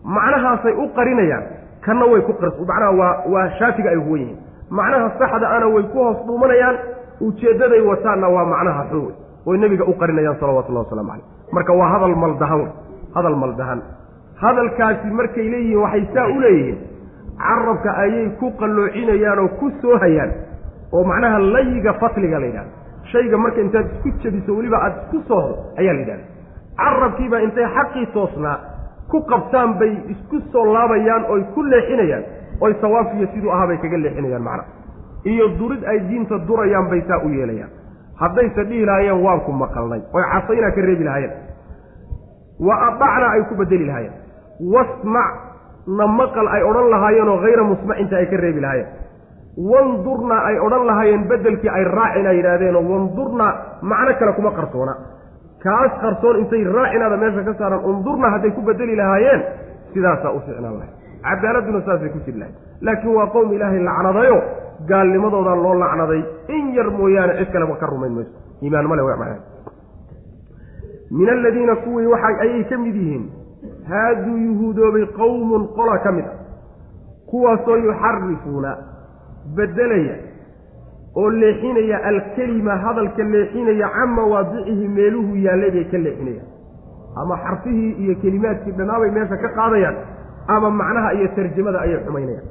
[0.04, 1.44] Macnahaasay u qarinayaan
[1.84, 4.38] kanna way ku qars macnaha waa waa shaafiga ay huwan yihiin.
[4.70, 6.76] Macnaha saxda ana way ku hoos dhuumanayaan.
[7.20, 9.14] Ujeeddaday wataanna waa macnaha xun wey
[9.46, 12.70] oy nebiga u qarinayaan salawatullahi waslamu caleyh marka waa hadal maldahan wey
[13.14, 13.80] hadal maldahan.
[14.42, 16.78] Hadalkaasi markay leeyihiin waxay saa u leeyihiin
[17.40, 20.30] carabka ayay ku qalloocinayaan oo ku soo hayaan
[20.92, 22.72] oo macnaha layiga fatliga la yidhahda
[23.12, 26.24] shayga marka intaad isku jebiso weliba aada isku soohdo ayaa la yidhahda
[26.80, 28.56] carabkiiba intay xaqii toosnaa
[29.12, 32.24] ku qabtaan bay isku soo laabayaan oy ku leexinayaan
[32.60, 34.68] oy sawaafiyo siduu ahaa bay kaga leexinayaan macnaha
[35.32, 37.70] iyo durid ay diinta durayaan bay saa u yeelayaan.
[38.20, 41.32] Haddayse dhihi lahaayeen waan ku maqalnay oy casaynaa ka reebi lahaayeen
[42.66, 44.14] wa adacnaa ay ku bedeli lahaayeen.
[44.72, 45.30] Wasmac
[45.98, 48.88] na maqal ay odhan lahaayeenoo hayra musmacinta ay ka reebi lahaayeen.
[49.70, 53.52] Wandurnaa ay odhan lahaayeen beddelkii ay raacina yidhaahdeenoo wandurnaa
[53.82, 54.94] macno kale kuma qarsoona.
[55.64, 59.40] Kaas qarsoon intay raacinaada meesha ka saaraan undurnaa hadday ku bedeli lahaayeen
[59.94, 60.90] sidaasaa u ficnaan lahay
[61.24, 62.54] cadaaladduna saasay ku jiri lahayd.
[62.86, 64.36] Laakiin waa qowm ilaahay lacnadayo
[64.88, 66.22] gaalnimadoodaa loo lacnaday.
[66.56, 68.32] In yar mooyaane cid kaleba ka rumayn mayso.
[68.62, 69.36] Iimaan male w macnaha
[71.10, 73.24] min aladiina kuwii waxa ayay ka mid yihiin
[73.90, 76.34] haaduu yuhuudoobay qowmun qola ka mid a
[77.30, 78.76] kuwaasoo yuxarifuuna
[79.56, 80.14] beddelaya
[81.16, 86.46] oo leexinaya alkelima hadalka leexinaya can mawaadicihi meeluhu yaallay bay ka leexinayaan
[87.22, 89.96] ama xarfihii iyo kelimaadkii dhannaabay meesha ka qaadayaan
[90.46, 92.46] ama macnaha iyo tarjamada ayay xumaynayaan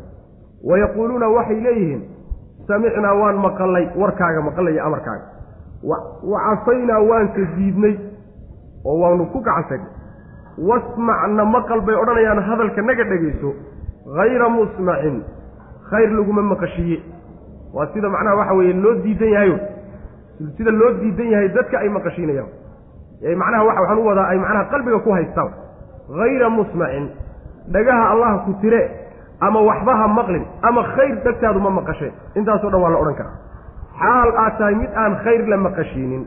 [0.70, 2.02] wayaquuluuna waxay leeyihiin
[2.68, 5.26] samicnaa waan maqalnay warkaaga maqalaya amarkaaga
[6.32, 7.96] wa casaynaa waanse diidnay
[8.86, 9.92] oo waanu ku gacansagnay
[10.70, 13.50] wasmacna maqal bay odhanayaan hadalka naga dhegayso
[14.18, 15.18] hayra musmacin
[15.90, 16.98] khayr laguma maqashiiye
[17.74, 19.58] waa sida macnaha waxa weeye loo diidan yahayo
[20.58, 22.50] sida loo diidan yahay dadka ay maqashiinayaan.
[23.42, 25.52] Macnaha waxa waxaan u wadaa ay macnaha qalbiga ku haystaan.
[26.20, 27.06] Hayra musmacin
[27.74, 28.82] dhagaha allah ku tire
[29.48, 33.36] ama waxba ha maqlin ama khayr dagtaadu ma maqasheen intaasoo dhan waa la odhan karaa.
[34.00, 36.24] Xaal aad tahay mid aan khayr la maqashiinin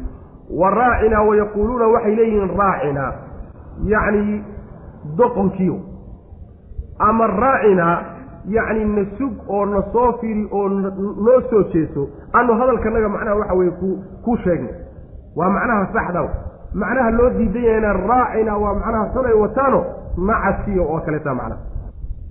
[0.51, 3.12] wa raacinaa wayaquuluuna waxay leeyihiin raacinaa
[3.93, 4.44] yacni
[5.19, 5.77] doqonkiyo
[6.98, 7.98] ama raacinaa
[8.48, 13.55] yacni na sug oo na soo firi oo noo soo jeeso anu hadalkanaga macnaha waxa
[13.55, 14.74] weeye ku ku sheegnay.
[15.36, 16.23] Waa macnaha saxda
[16.74, 19.81] macnaha loo diidan yahayna raacina waa macnaha xun ay wataano
[20.28, 21.60] nacaskiyo oo kaleeta macnaha.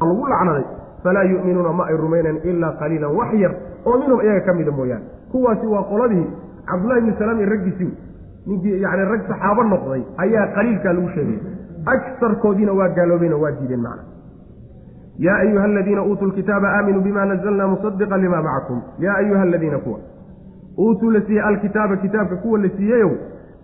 [0.01, 0.63] Lagu lacnaday
[1.03, 3.53] falaa yu'minuuna ma ay rumaynayn ilaa qaliilan wax yar
[3.85, 5.05] oo minhum iyaga ka mida mooyaane.
[5.31, 6.27] Kuwaasi waa qoladii
[6.69, 7.91] cabdullahi ibni salaam iyo raggiisii
[8.47, 11.39] ninkii yacni rag saxaabo noqday ayaa qaliilkaa lagu sheegay.
[11.93, 14.03] Agsarkoodiina waa gaaloobeen oo waa diideen macna.
[15.25, 19.99] Yaa ayuha aladiina uutuu lkitaaba aaminuu bima nazalna musadiqa lima macakum yaa ayuha aladiina kuwa
[20.79, 23.11] uutuu la siiyey alkitaaba kitaabka kuwa la siiyeyow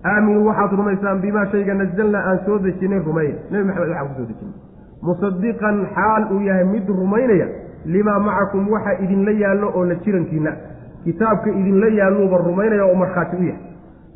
[0.06, 3.36] aaminuu waxaad rumaysaan bimaa shayga nazalnaa aan soo dejinay rumayn.
[3.52, 4.54] Nebi maxamed waxaan ku soo dejinay.
[5.02, 7.48] Musadiqan xaal uu yahay mid rumaynaya
[7.86, 10.52] limaa macakum waxa idinla yaallo oo la jirankiinna
[11.08, 13.64] kitaabka idinla yaalluuba rumaynaya oo markhaati u yahay.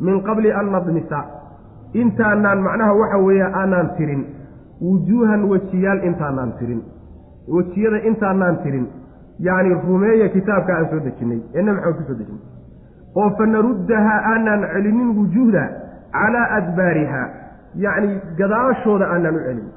[0.06, 1.20] Min qabli an nadmisa.
[2.02, 4.22] Intaanaan macnaha waxa weeye aanaan tirin.
[4.88, 6.82] Wujuuhan wejiyaal intaanaan tirin.
[7.56, 8.86] Wejiyada intaanaan tirin.
[9.48, 12.42] Yacni rumeeya kitaabka aan soo dejinnay ee nebi maxamed ku soo dejinay.
[13.20, 15.64] Oo fa naruddahaa aanaan celinin wujuuhda
[16.18, 17.22] calaa adbaariha.
[17.84, 18.10] Yacni
[18.40, 19.68] gadaashooda aanaan u celin.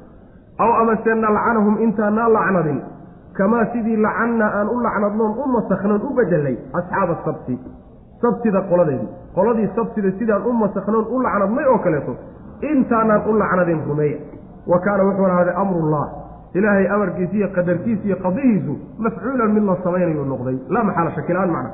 [0.63, 2.79] Aw amase nalcanahum intaanaa lacnadin
[3.39, 7.55] kamaa sidii lacannaa aan u lacnadnoon u masaknoon u bedelay asxaaba sabti
[8.23, 12.13] sabtida qoladeedii qoladii sabtida sidaan u masaknoon u lacnadnay oo kaleeto
[12.73, 14.19] intaanaan u lacnadin rumeeya
[14.73, 16.05] wa kaana wuxuu ahaaday amrullah
[16.59, 18.75] ilaahay amarkiisa iyo qadarkiisa iyo qadihiisu
[19.05, 21.71] mafcuulan mid la samaynayu noqday laa maxaala shakilaan macna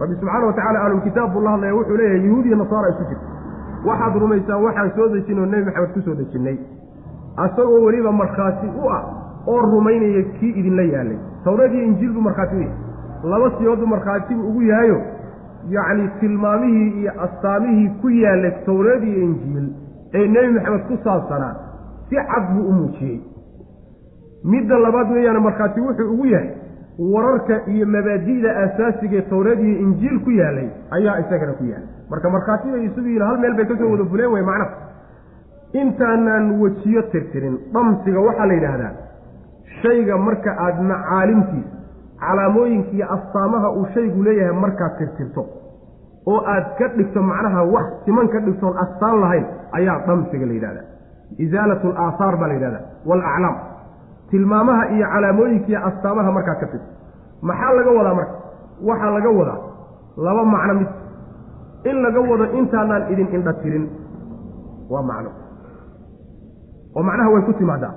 [0.00, 3.26] rabbi subxaana wa tacala ahlulkitaab buu la hadlaya wuxuu leeyahay yahuud iyo nasaara isu jirta
[3.88, 6.56] waxaad rumaysaan waxaan soo dejin nebi maxamed ku soo dejinnay
[7.44, 9.02] asagoo weliba markhaati u ah
[9.46, 11.18] oo rumaynaya kii idinla yaalay.
[11.44, 12.78] Tawreed iyo injiil buu markhaati u yahay
[13.32, 14.98] laba siyoodbu markhaati buu ugu yahayo
[15.74, 19.66] yacni tilmaamihii iyo astaamihii ku yaallay tawreed iyo injiil
[20.14, 21.54] ee nebi maxamed ku saabsanaa
[22.08, 23.20] si cad buu u muujiyey.
[24.44, 26.50] Midda labaad weeyaane markhaati wuxuu ugu yahay
[27.14, 31.88] wararka iyo mabaadi'da aasaasiga ee tawreed iyo injiil ku yaalay ayaa isagana ku yaallay.
[32.10, 34.70] Marka markhaatida isugu yihiin hal meel bay ka soo wada fuleen wey macnaha.
[35.82, 38.92] Intaanaan wejiyo tirtirin dhamsiga waxaa la yidhaahdaa
[39.84, 41.70] shayga marka aada macaalimtiisa
[42.24, 45.42] calaamooyinka iyo astaamaha uu shaygu leeyahay markaad tirtirto
[46.32, 49.46] oo aad ka dhigto macnaha wax siman ka dhigtoon astaan lahayn
[49.78, 50.86] ayaa dhamsiga la yidhahdaa
[51.44, 53.56] isaalatu alaahaar baa la yidhahdaa waalaclaam
[54.30, 56.88] tilmaamaha iyo calaamooyinka iyo astaamaha markaad ka tirto.
[57.48, 58.34] Maxaa laga wadaa marka?
[58.88, 59.58] Waxaa laga wadaa
[60.26, 60.88] laba macno mid.
[61.90, 63.84] In laga wado intaanaan idin indha tirin.
[64.92, 65.30] Waa macno.
[66.96, 67.92] Oo macnaha way ku timaadaa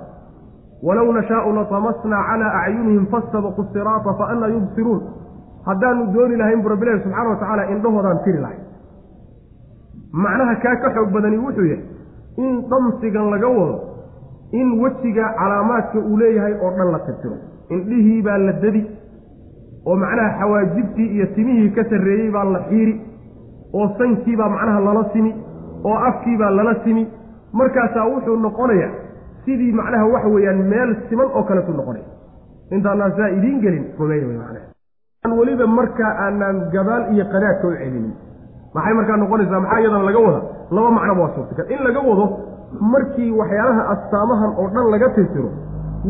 [0.86, 5.00] walow nashaau latamasnaa calaa acyunihim fastabaqu siraata fa anaa yubsiruun
[5.68, 8.58] haddaanu dooni lahayn bu rabbilahi subxaana wa tacaala indhahoodaan tiri lahay
[10.24, 11.84] macnaha kaa ka xoog badani wuxuu yahay
[12.44, 13.76] in dhamsigan laga wado
[14.60, 17.36] in wejiga calaamaadka uu leeyahay oo dhan la tirtiro
[17.76, 18.82] indhihii baa la dadi
[19.86, 22.94] oo macnaha xawaajibtii iyo timihii ka sarreeyey baa la xiiri
[23.74, 25.34] oo sankiibaa macnaha lala simi
[25.84, 27.04] oo afkiibaa lala simi
[27.52, 28.92] markaasaa wuxuu noqonayaa
[29.44, 32.04] sidii macnaha waxa weeyaan meel siman oo kaletu noqonaya
[32.70, 34.66] intaanaan saa idiin gelin rumeeya wey macnaha.
[35.38, 38.12] Weliba markaa aanaan gabaal iyo qadaadka u celinin.
[38.74, 39.60] Maxay markaa noqonaysaa?
[39.60, 40.40] Maxaa iyadana laga wada?
[40.70, 41.66] Laba macnoba waa suurtagal.
[41.74, 42.24] In laga wado
[42.92, 45.50] markii waxyaalaha astaamahan oo dhan laga tirtiro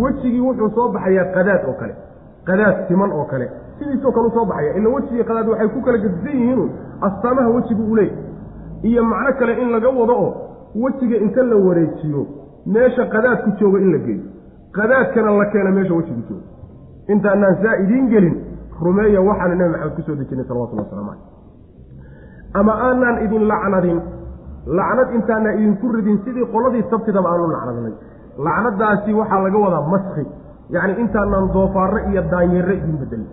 [0.03, 1.95] wejigii wuxuu soo baxayaa qadaad oo kale.
[2.49, 3.47] Qadaad siman oo kale.
[3.79, 6.65] Sidiisoo kale u soo baxaya ila wejigii qadaad waxay ku kala gedisan yihiinu
[7.09, 8.17] astaamaha wejigu leeyahy
[8.91, 10.31] iyo macno kale in laga wado oo
[10.85, 12.27] wejiga inta la wareejiyo
[12.75, 14.25] meesha qadaadku joogo in la geeyo.
[14.77, 16.47] Qadaadkana la keena meesha wejigu joogo.
[17.13, 18.37] Intaanaan saa idiin gelin
[18.85, 24.01] rumeeya waxaanu nebi maxamed ku soo dejinay salawatullah waslamu caleyh ama aanaan idin lacnadin.
[24.79, 27.95] Lacnad intaanaan idinku ridin sidii qoladii sabtidaba aanu lacnadnay
[28.47, 30.25] lacnadaasi waxaa laga wadaa maski
[30.75, 33.29] yacni intaanaan doofaarre iyo daanyeerre idin bedelin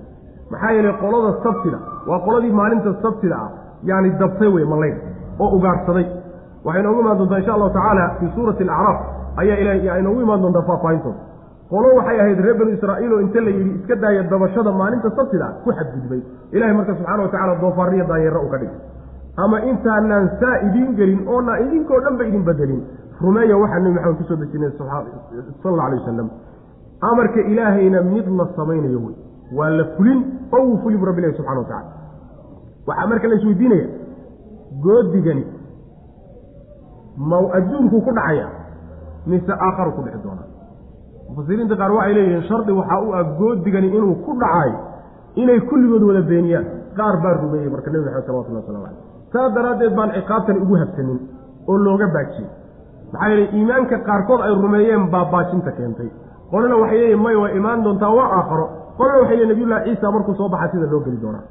[0.52, 1.80] maxaa yeelay qolada sabtida
[2.10, 3.49] waa qoladii maalinta sabtida ah.
[3.90, 4.98] Yaani dabtay wey malayr
[5.40, 6.06] oo ugaarhsaday
[6.66, 8.99] waxay noogu imaan doontaa insha allahu tacaala fii suurati alacraaf
[9.41, 11.20] ayaa ilahay inoogu imaan doontaa faahfaahintooda
[11.72, 15.48] qolo waxay ahayd reer banu israa'iil oo inta la yidhi iska daaya dabashada maalinta sabtida
[15.64, 16.22] ku xadgudbay.
[16.56, 18.80] Ilahay marka subxana wa tacala doofaarriya daanyeerra u ka dhigay.
[19.44, 22.82] Ama intaanaan saa idiin gelin oonaan idinkoo dhan ba idin bedelin.
[23.22, 25.03] Rumeeya waxaa nebi maxamed ku soo dejinay sala
[25.66, 26.30] alla alay wasalam
[27.10, 29.16] amarka ilaahayna mid la samaynayo wey.
[29.57, 30.20] Waa la fulin
[30.56, 31.90] oo wuu fuli bu rabbi ilahi subxana wa tacala
[32.88, 33.88] waxaa marka la isweydiinaya
[34.86, 35.45] goodigani
[37.18, 38.48] ma adduunkuu ku dhacaya
[39.31, 40.47] mise aakharu ku dhici doonaa
[41.30, 44.76] mufasiriinta qaar waxay leeyihiin shardi waxaa u ah goodigani inuu ku dhacayo
[45.41, 46.65] inay kulligood wada beeniyaan.
[46.97, 48.99] Qaar baa rumeeyey marka nebi maxamed salawatullah waslamu caleyh
[49.34, 51.18] saas daraaddeed baan ciqaabtan ugu habsanin
[51.69, 52.47] oo looga baajiyey.
[53.14, 56.10] Maxaa yeelay iimaanka qaarkood ay rumeeyeen baa baajinta keentay.
[56.52, 58.65] Qolana waxay leeyihiin may waa imaan doontaa waa aakharo.
[58.97, 61.43] Qolana waxay leeyiin nabiyullahi ciisa markuu soo baxa sida loo geli doonaa.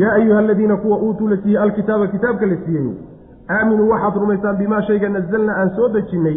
[0.00, 2.88] Yaa ayuha aladiina kuwa uutuu la siiyey alkitaaba kitaabka la siiyey.
[3.54, 6.36] Aaminuu waxaad rumaysaan bimaa shayga nazalna aan soo dejinnay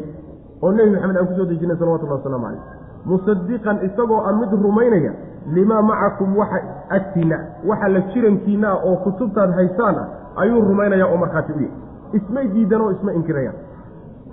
[0.61, 2.63] oo nebi maxamed aan ku soo dejinnay salawatullahi waslamu caleyh
[3.05, 5.11] musadiqan isagoo a mid rumaynaya
[5.55, 6.59] limaa macakum waxa
[6.97, 7.37] agtiinna
[7.69, 10.07] waxa la jirankiinna ah oo kutubtaad haysaan ah
[10.43, 11.71] ayuu rumaynayaa oo markhaati u yahy
[12.19, 13.57] ismay diidan oo isma inkirayaan.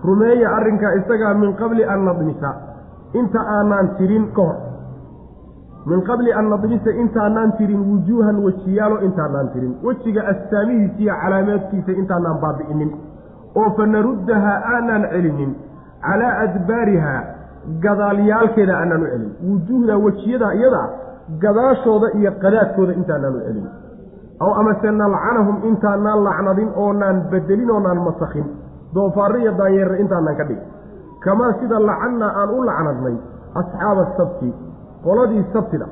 [0.04, 2.50] Rumeeya arrinkaa isagaa min qabli an nadmisa
[3.20, 4.56] inta aanaan tirin ka hor.
[5.86, 9.72] Min qabli an nadmisa intaanaan tirin wujuuhan wejiyaalo intaanaan tirin.
[9.86, 12.90] Wejiga astaamihiisa iyo calaameedkiisa intaanaan baabi'inin.
[13.54, 15.52] Oo fa naruddaha aanaan celinin
[16.04, 17.14] calaa adbaariha
[17.84, 19.32] gadaalyaalkeeda aanaan u celin.
[19.48, 20.82] Wujuuhda wejiyada iyada
[21.42, 23.66] gadaashooda iyo qadaadkooda intaanaan u celin.
[24.44, 28.46] Aw amase nalcanahum intaanaan lacnadin oonaan bedelin oonaan masakhin.
[28.94, 30.64] Doofaarre iyo daanyeerre intaanaan ka dhigin
[31.24, 33.16] kamaa sida lacannaa aan u lacnadnay
[33.60, 34.48] asxaaba sabti
[35.04, 35.86] qoladii sabtida.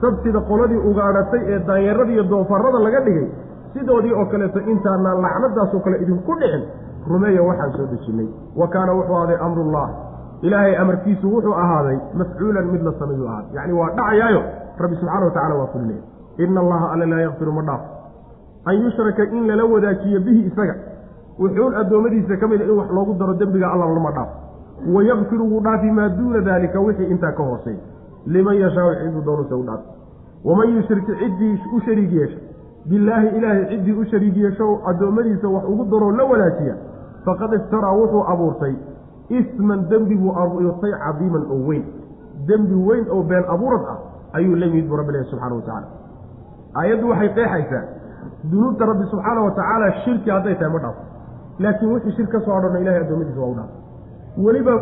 [0.00, 3.26] Sabtida qoladii ugaadhatay ee daanyeerada iyo doofaarrada laga dhigay
[3.72, 6.62] sidoodii oo kaleeto intaanaan lacnadaasoo kale idinku dhicin
[7.08, 9.88] rumeeya waxaan soo dejinnay wa kaana wuxuu ahday amrullah.
[10.42, 14.42] Ilaahay amarkiisu wuxuu ahaaday mafcuulan mid la sameeyuu ahaaday yacni waa dhacayaayo
[14.78, 16.02] rabbi subxana wa tacala waa fulinaya
[16.38, 17.80] ina allaha alla laa yakfiru ma dhaaf.
[18.64, 20.74] An yushraka in lala wadaajiyo bihi isaga.
[21.38, 24.28] Wuxuun addoommadiisa ka mida in wax loogu daro dembiga alla lama dhaaf.
[24.94, 27.76] Wayakfiru wuu dhaafi maa duuna daalika wixii intaa ka hooseey
[28.26, 29.88] liman yashaau ciduu doonuse u dhaafi
[30.44, 32.38] waman yushrik ciddii u shariig yeesha
[32.90, 36.74] billaahi ilaahay ciddii u shariig yeesho addoommadiisa wax ugu daroo la wadaajiya
[37.26, 38.74] faqad iftaraa wuxuu abuurtay
[39.38, 41.84] isman dembi buu abuurtay cadiiman oo weyn.
[42.48, 43.98] Dembi weyn oo been abuurad ah
[44.38, 45.88] ayuu la yimid buu rabbi ilahi subxana wa tacaala.
[46.80, 47.82] Aayaddu waxay qeexaysaa.
[48.50, 51.02] Dunuubta rabbi subxaana wa tacaala shirki hadday tahay ma dhaafo.
[51.62, 54.74] Laakiin wixii shirk ka soo hadhona ilahay addoommadiisa waa u dhaafay weliba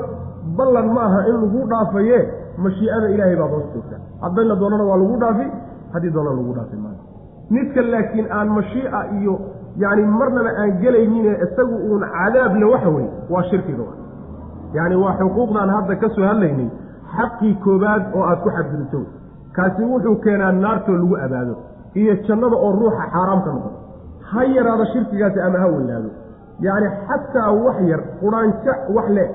[0.58, 2.18] ballan ma aha in lagu dhaafaye
[2.64, 5.46] mashii'ada ilaahay baad hoos joogtaa hadday la doonana waa lagu dhaafi
[5.94, 6.98] haddii doonana lagu dhaafi maayo
[7.56, 9.34] midka laakiin aan mashii'a iyo
[9.82, 13.84] yacni marnaba aan gelaynine isagu uun cadaable waxa weye waa shirkiga
[14.76, 16.68] yacni waa xuquuqdaan hadda ka soo hadlaynay
[17.16, 19.00] xaqii koobaad oo aad ku xadgudubto.
[19.56, 21.54] Kaasi wuxuu keenaa naartoo lagu abaado
[22.00, 23.78] iyo jannada oo ruuxa xaaraam ka noqoto
[24.30, 26.08] ha yaraado shirkigaasi ama ha weynaado
[26.66, 29.28] yacni xataa wax yar quraanjo wax leh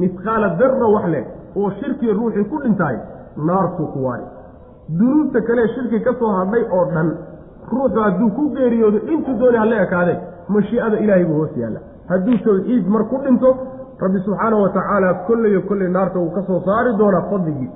[0.00, 1.24] misqaala darra wax leh
[1.56, 2.96] oo shirkiga ruuxii ku dhintaay
[3.48, 4.26] naartuu ku waari
[4.98, 7.08] dunuubta kale shirki ka soo hadhay oo dhan
[7.72, 10.16] ruuxu hadduu ku geeriyoodo intuu dooni hala ekaadee
[10.54, 11.80] mashii'ada ilaahay buu hoos yaalla
[12.12, 13.48] hadduu tawxiid mar ku dhinto
[14.02, 17.70] rabbi subxaanahu wa tacaala kolleyo kolley naarta uu ka soo saari doonaa fadligii.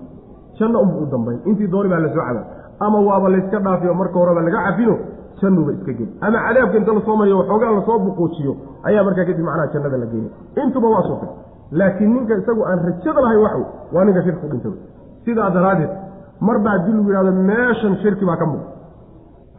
[0.59, 2.47] Janno unbu u dambayn intii dooni baa la soo cadaab
[2.87, 4.95] ama waaba layska dhaafiyo marka horeba laga cafino
[5.41, 8.53] jannuba iska geli ama cadaabka inta la soo mariyo waxoogaa la soo buquujiyo
[8.89, 10.31] ayaa markaa kadib macnaha jannada la geeya
[10.65, 11.31] intuba waa suurtay
[11.79, 13.63] laakiin ninka isagu aan rajada lahay waxw
[13.95, 14.73] waa ninka shirki ku dhintay.
[15.25, 15.91] Sidaa daraaddeed
[16.47, 18.69] marba haddii lagu yidhahdo meeshan shirki baa ka muuqda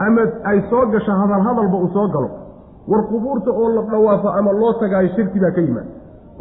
[0.08, 0.22] ama
[0.52, 2.30] ay soo gasho hadal hadalba uu soo galo.
[2.92, 5.88] War qubuurta oo la dhawaafo ama loo tagaayo shirki baa ka yimaad.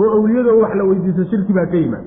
[0.01, 2.05] Oo awliyadoo wax la weydiisto shirki baa ka yimaad.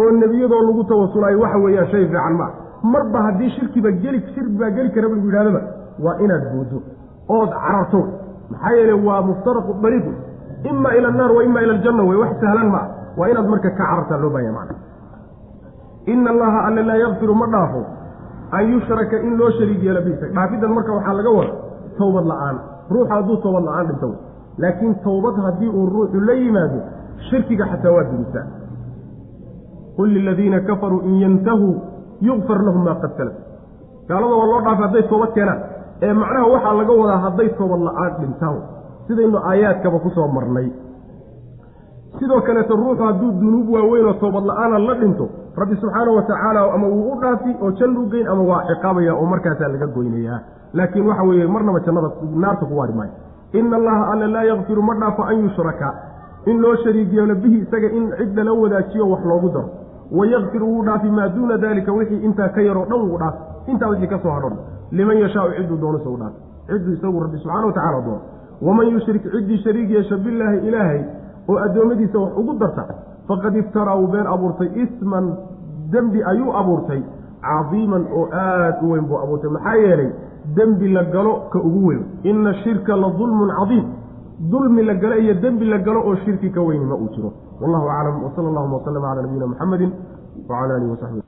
[0.00, 2.50] Oo nebiyadoo lagu tawasulaayo waxa weeyaan shay fiican maa
[2.92, 5.60] marba haddii shirkiba geli shirki baa geli karaba lagu yidhahdaba
[6.04, 6.78] waa inaad buuddo
[7.36, 8.00] ood cararto.
[8.50, 10.12] Maxaa yeele waa muftaraqu dariiqu
[10.70, 12.86] ima ila annaar wa ima ila aljanna wey wax sahlan maa
[13.18, 14.74] waa inaad marka ka carartaa loo baahanya macna.
[16.12, 17.80] Ina allaha alle laa yakfiru ma dhaafo
[18.56, 21.52] an yushraka in loo shariig yeelo bisa dhaafidan marka waxaa laga wada
[21.98, 22.56] towbad la'aan.
[22.92, 24.08] Ruuxu hadduu towbad la'aan dhinto
[24.62, 26.78] laakiin towbad haddii uu ruuxu la yimaado
[27.30, 28.46] shirkiga xataa waa dugisaa
[29.96, 31.74] qul liladiina kafaruu in yantahuu
[32.28, 33.36] yukfar lahum maa qad salaf.
[34.08, 35.60] Gaalada waa loo dhaafay hadday toobad keenaan.
[36.02, 38.58] Ee macnaha waxaa laga wadaa hadday toobad la'aan dhintaan.
[39.06, 40.66] Sidaynu aayaadkaba ku soo marnay
[42.18, 46.60] sidoo kaleeto ruuxu hadduu dunuub waaweyn oo toobad la'aana la dhinto rabbi subxaanahu wa tacaala
[46.74, 50.38] ama wuu u dhaafi oo janna u geyn ama waa ciqaabaya oo markaasaa laga goynayaa.
[50.74, 53.12] Laakiin waxa weeye marnaba jannada naarta ku waari maayo
[53.52, 55.88] ina allaha alla laa yakfiru ma dhaafo an yushraka.
[56.46, 57.10] In loo shariig
[57.42, 59.68] bihi isaga in cid lala wadaajiyo wax loogu daro.
[60.12, 63.38] Wayakfiru wuu dhaafi maa duuna daalika wixii intaa ka yaroo dhan wuu dhaafi.
[63.70, 64.56] Intaa wixii ka soo hadhon
[64.92, 66.38] liman yashaau cidduu doono isagu dhaafi.
[66.66, 68.20] Cidduu isagu rabbi subxana wa tacala doono
[68.62, 71.00] waman yushrik ciddii shariig yeesha billaahi ilaahay
[71.48, 72.84] oo addoommadiisa wax ugu darta
[73.28, 75.26] faqad iftaraa wuu been abuurtay isman
[75.92, 77.02] dembi ayuu abuurtay
[77.46, 79.50] cadiiman oo aad u weyn buu abuurtay.
[79.50, 80.10] Maxaa yeelay
[80.56, 82.02] dembi la galo ka ugu weyn.
[82.24, 83.84] Ina shirka la dulmun cadiim.
[84.50, 87.32] Dulmi la galo iyo dembi la galo oo shirki ka weyni ma uu jiro.
[87.60, 89.86] Wallahu aclam wsala allahuma waslama calaa nabiyina muxamedi
[90.48, 91.22] wacala alihi wasaxbi